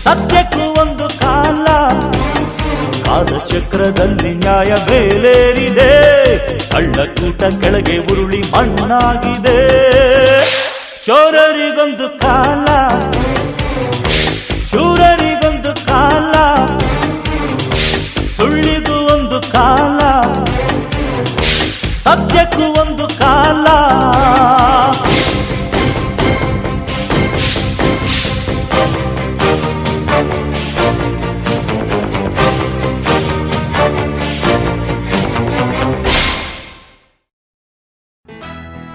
[0.04, 1.68] ಸತ್ಯಕ್ಕೂ ಒಂದು ಕಾಲ.
[3.08, 5.92] ಕಾಲಚಕ್ರದಲ್ಲಿ ನ್ಯಾಯ ಬೇಲೇರಿದೆ,
[6.72, 9.60] ಕಳ್ಳಕೂಟ ಕೆಳಗೆ ಉರುಳಿ ಮಣ್ಣಾಗಿದೆ.
[11.10, 12.66] ಚೋರರಿಗೊಂದು ಕಾಲ.
[14.72, 16.34] ಶೂರರಿಗೊಂದು ಕಾಲ.
[18.36, 20.00] ಸುಳ್ಳಿಗೂ ಒಂದು ಕಾಲ.
[22.04, 23.66] ಸತ್ಯಕ್ಕೂ ಒಂದು ಕಾಲ.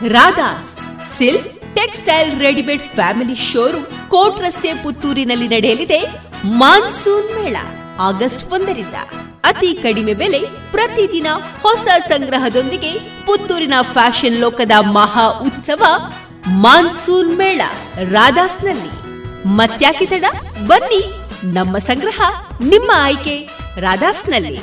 [0.08, 0.78] Radha's
[1.18, 6.00] silk textile readymade family showroom Kote ರಸ್ತೆ ಪುತ್ತೂರಿನಲ್ಲಿ ನಡೆಯಲಿದೆ
[6.60, 7.56] ಮಾನ್ಸೂನ್ ಮೇಳ,
[8.08, 8.96] ಆಗಸ್ಟ್ ಒಂದರಿಂದ.
[9.50, 10.40] ಅತಿ ಕಡಿಮೆ ಬೆಲೆ
[10.70, 11.28] ಪ್ರತಿದಿನ
[11.64, 12.92] ಹೊಸ ಸಂಗ್ರಹದೊಂದಿಗೆ
[13.26, 15.82] ಪುತ್ತೂರಿನ ಫ್ಯಾಷನ್ ಲೋಕದ ಮಹಾ ಉತ್ಸವ
[16.64, 17.62] ಮಾನ್ಸೂನ್ ಮೇಳ,
[18.12, 18.92] ರಾಧಾಸ್ನಲ್ಲಿ.
[19.58, 20.24] ಮತ್ಯಾಕೆ ತಡ?
[20.66, 21.02] ಬನ್ನಿ,
[21.56, 22.20] ನಮ್ಮ ಸಂಗ್ರಹ,
[22.72, 23.36] ನಿಮ್ಮ ಆಯ್ಕೆ,
[23.78, 24.62] ರಾಧಾಸ್ನಲ್ಲಿ.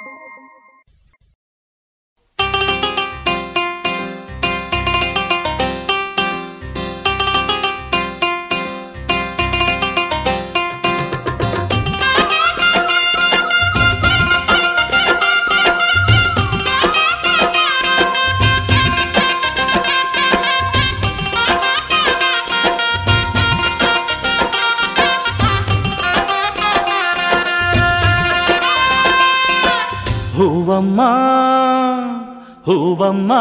[32.70, 33.32] ಹೂವಮ್ಮ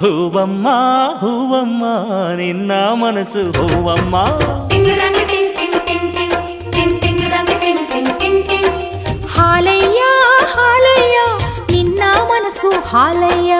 [0.00, 0.68] ಹೂವಮ್ಮ
[1.20, 1.84] ಹೂವಮ್ಮ
[2.36, 4.16] ನಿನ್ನ ಮನಸ್ಸು ಹೂವಮ್ಮ
[9.36, 10.02] ಹಾಲಯ್ಯ
[10.54, 11.18] ಹಾಲಯ್ಯ
[11.72, 13.54] ನಿನ್ನ ಮನಸ್ಸು ಹಾಲಯ್ಯ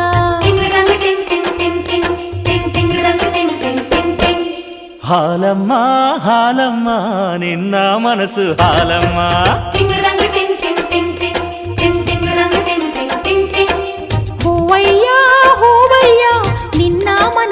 [5.05, 5.73] ಹಾಲಮ್ಮ
[6.19, 6.89] ಹಾಲಮ್ಮ
[7.37, 9.21] ನಿನ್ನ ಮನಸ್ಸು ಹಾಲಮ್ಮ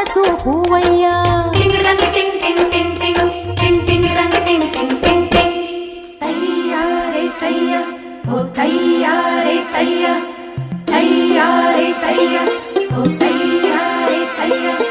[0.03, 1.15] మనసు పూవయ్యా
[10.91, 12.43] తయ్యారే తయ్యా
[12.91, 14.90] ఓ తయ్యారే తయ్యా.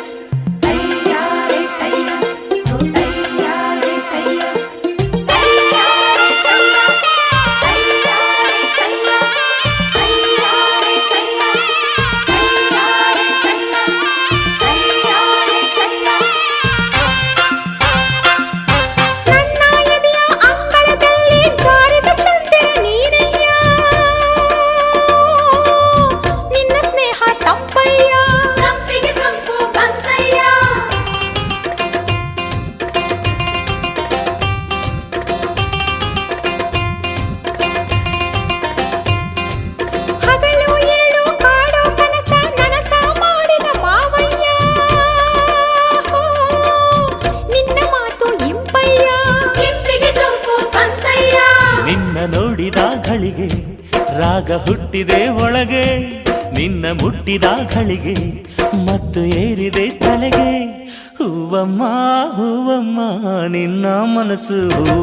[64.43, 65.00] 是不？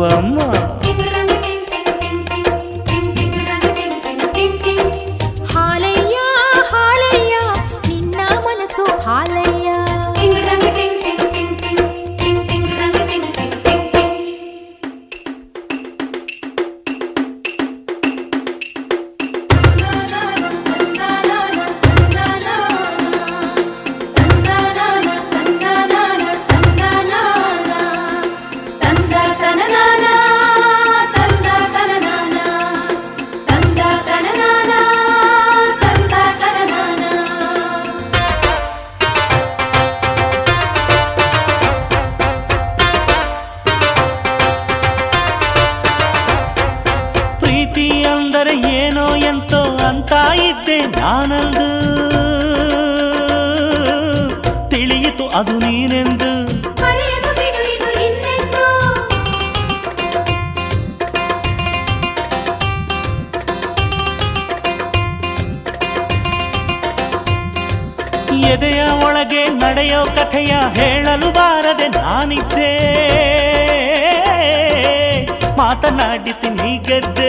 [76.18, 77.27] ಮಾತನಾಡಿಸಿ ನೀ ಗೆದ್ದೆ.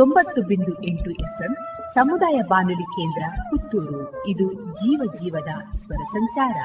[0.00, 1.52] ತೊಂಬತ್ತು ಬಿಂದು ಎಂಟು ಎಫ್ಎಂ,
[1.94, 4.26] ಸಮುದಾಯ ಬಾನುಲಿ ಕೇಂದ್ರ ಪುತ್ತೂರು.
[4.26, 5.50] ಇದು ಜೀವ ಜೀವದ
[5.80, 6.56] ಸ್ವರ ಸಂಚಾರ.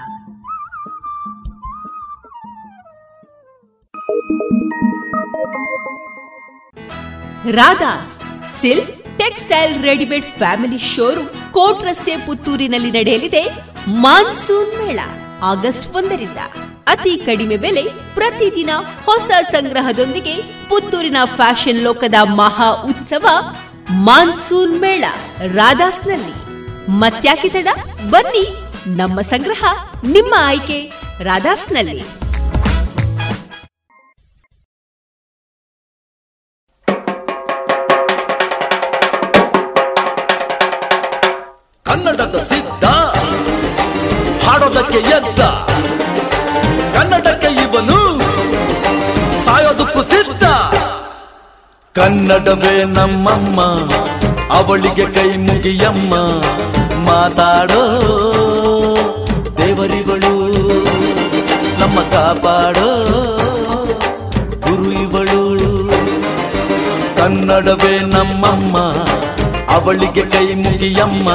[7.51, 8.13] Radha's
[8.61, 13.43] silk textile readymade family showroom Kote ರಸ್ತೆ ಪುತ್ತೂರಿನಲ್ಲಿ ನಡೆಯಲಿದೆ
[14.05, 14.99] ಮಾನ್ಸೂನ್ ಮೇಳ,
[15.41, 16.39] ಆಗಸ್ಟ್ ಒಂದರಿಂದ.
[16.87, 17.83] ಅತಿ ಕಡಿಮೆ ಬೆಲೆ
[18.15, 18.71] ಪ್ರತಿದಿನ
[19.05, 20.35] ಹೊಸ ಸಂಗ್ರಹದೊಂದಿಗೆ
[20.69, 23.25] ಪುತ್ತೂರಿನ ಫ್ಯಾಷನ್ ಲೋಕದ ಮಹಾ ಉತ್ಸವ
[24.07, 25.05] ಮಾನ್ಸೂನ್ ಮೇಳ
[25.59, 26.33] ರಾಧಾಸ್ನಲ್ಲಿ.
[27.01, 27.69] ಮತ್ಯಾಕೆ ತಡ?
[28.09, 28.45] ಬನ್ನಿ,
[28.99, 29.63] ನಮ್ಮ ಸಂಗ್ರಹ
[30.15, 30.79] ನಿಮ್ಮ ಆಯ್ಕೆ
[31.29, 32.03] ರಾಧಾಸ್ನಲ್ಲಿ.
[41.85, 42.85] ಕನ್ನಡದ ಸಿದ್ಧ,
[44.45, 45.41] ಹಾಡೋದಕ್ಕೆ ಎದ್ದ
[51.95, 53.59] ಕನ್ನಡವೇ ನಮ್ಮಮ್ಮ,
[54.57, 56.13] ಅವಳಿಗೆ ಕೈ ಮುಗಿಯಮ್ಮ.
[57.07, 57.83] ಮಾತಾಡೋ
[59.59, 60.33] ದೇವರಿಗಳು,
[61.79, 62.89] ನಮ್ಮ ಕಾಪಾಡೋ
[64.65, 65.43] ಗುರು ಇವಳು
[67.15, 68.77] ಕನ್ನಡವೇ ನಮ್ಮಮ್ಮ,
[69.75, 71.29] ಅವಳಿಗೆ ಕೈ ಮುಗಿಯಮ್ಮ.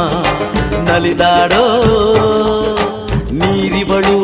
[0.89, 1.65] ನಲಿದಾಡೋ
[3.41, 4.19] ನೀರಿವಳು,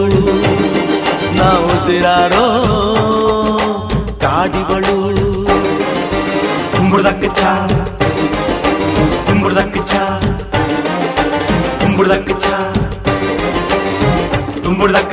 [1.39, 2.47] ನಾವು ಸಿರಾಡೋ
[7.27, 7.69] kaçar
[9.43, 10.21] Buradan kaçar
[11.99, 12.73] Buradan kaçar
[14.79, 15.09] Buradan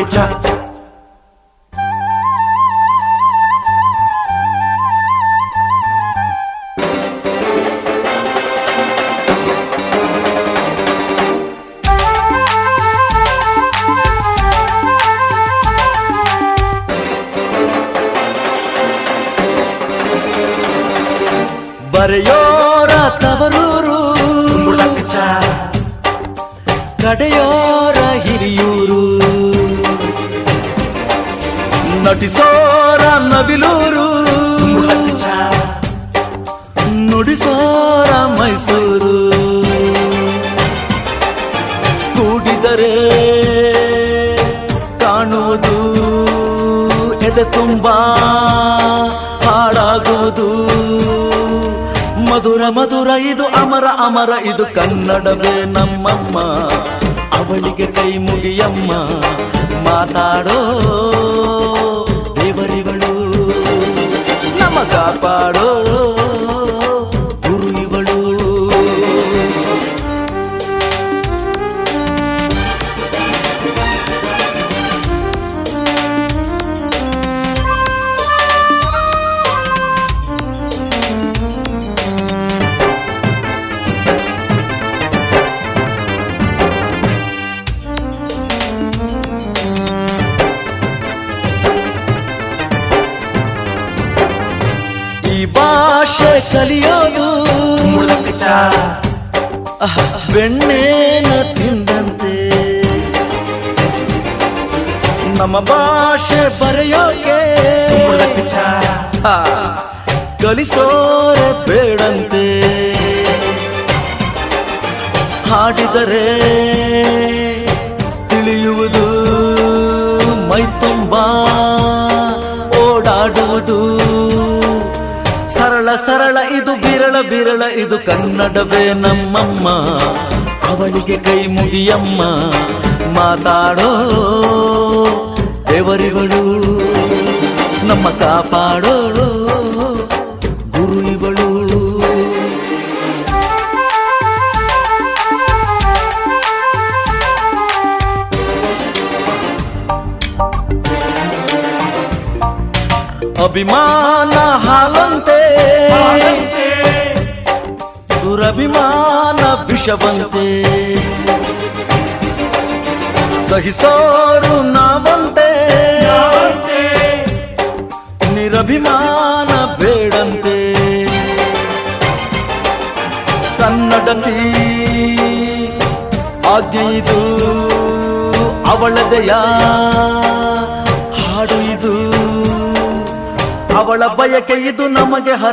[132.13, 132.52] ಮುಗಿಯಮ್ಮ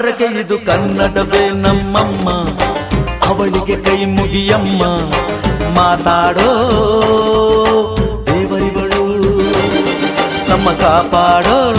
[0.00, 2.30] ಹರಕೆ ಇದು ಕನ್ನಡವೇ ನಮ್ಮಮ್ಮ.
[3.28, 4.82] ಅವಳಿಗೆ ಕೈ ಮುಗಿಯಮ್ಮ.
[5.74, 6.46] ಮಾತಾಡೋ
[8.26, 9.16] ದೇವರಿಗಳು
[10.50, 11.72] ನಮ್ಮ ಕಾಪಾಡೋ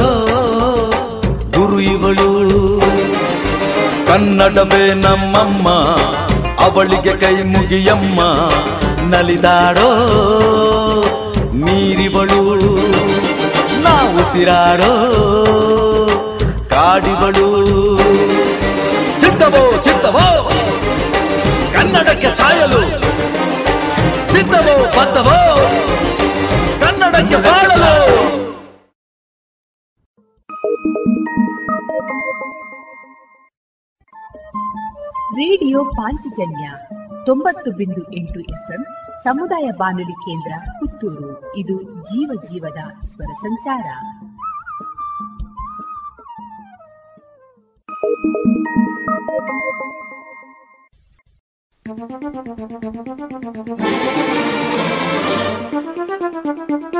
[1.52, 2.81] ಗುರು ಇವಳು.
[4.07, 5.69] ಕನ್ನಡವೇ ನಮ್ಮಮ್ಮ.
[6.61, 8.22] ಅವಳಿಗೆ ಕೈ ಮುಗಿಯಮ್ಮ.
[9.10, 10.06] ನಲಿದಾಡೋ
[11.53, 12.56] ನೀರಿವಳು.
[13.84, 15.18] ನಾವು ಉಸಿರಾಡೋ
[16.69, 17.60] ಕಾಡಿವಳು.
[22.11, 22.81] ಕನ್ನಡಕ್ಕೆ ಸಾಯಲು
[24.31, 25.55] ಸಿದ್ಧವೋ ಬದ್ಧವೋ?
[26.79, 27.93] ಕನ್ನಡಕ್ಕೆ ಬಾಳಲು?
[35.35, 36.71] ರೇಡಿಯೋ ಪಾಂಚಜನ್ಯ
[37.25, 38.85] ತೊಂಬತ್ತು ಬಿಂದು ಎಂಟು ಎಫ್ಎಂ
[39.23, 41.55] ಸಮುದಾಯ ಬಾನುಲಿ ಕೇಂದ್ರ ಪುತ್ತೂರು.
[41.55, 43.85] ಇದು ಜೀವ ಜೀವದ ಸ್ವರ ಸಂಚಾರ.
[51.93, 52.09] Thank
[56.84, 56.90] you.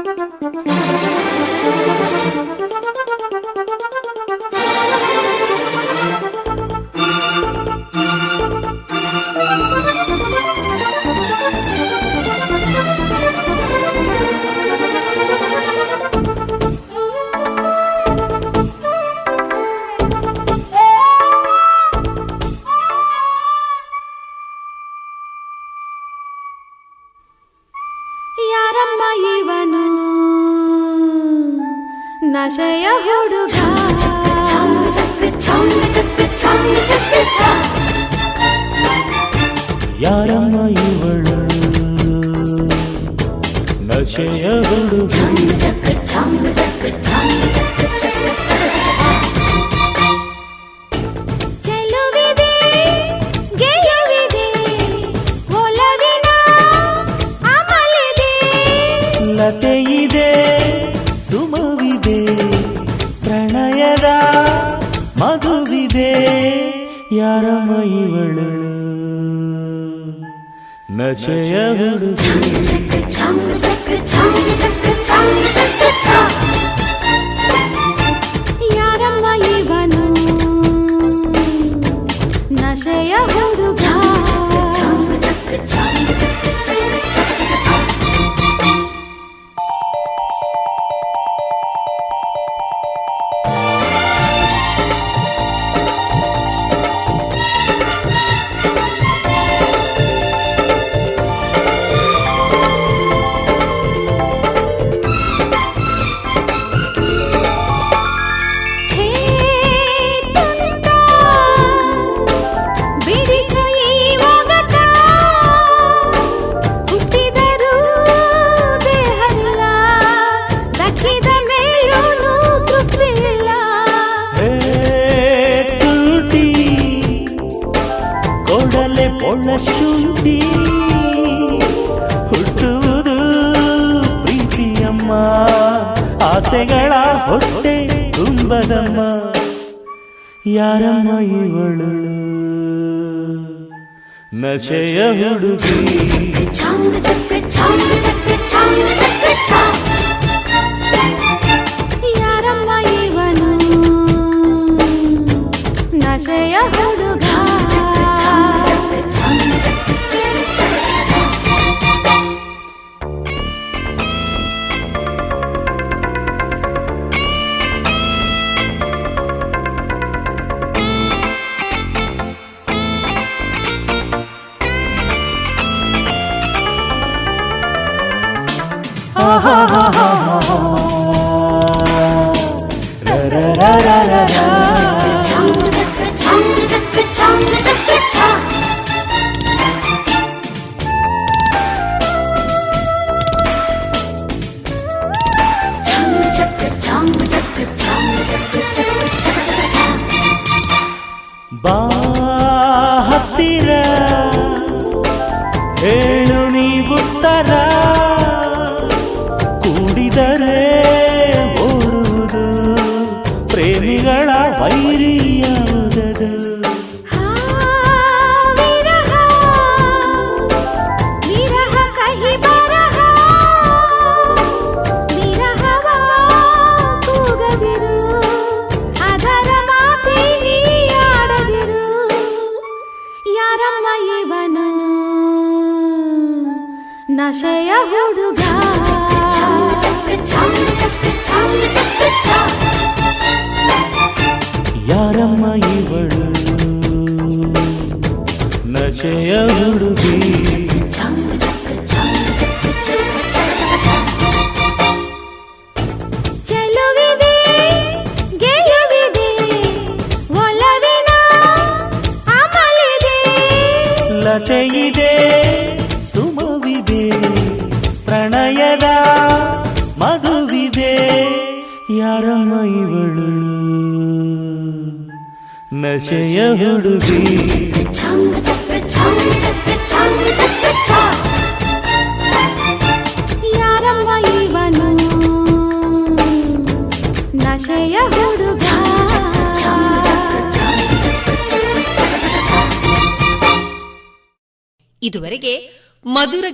[205.82, 207.52] ಹೇಳು ನೀವುತ್ತರ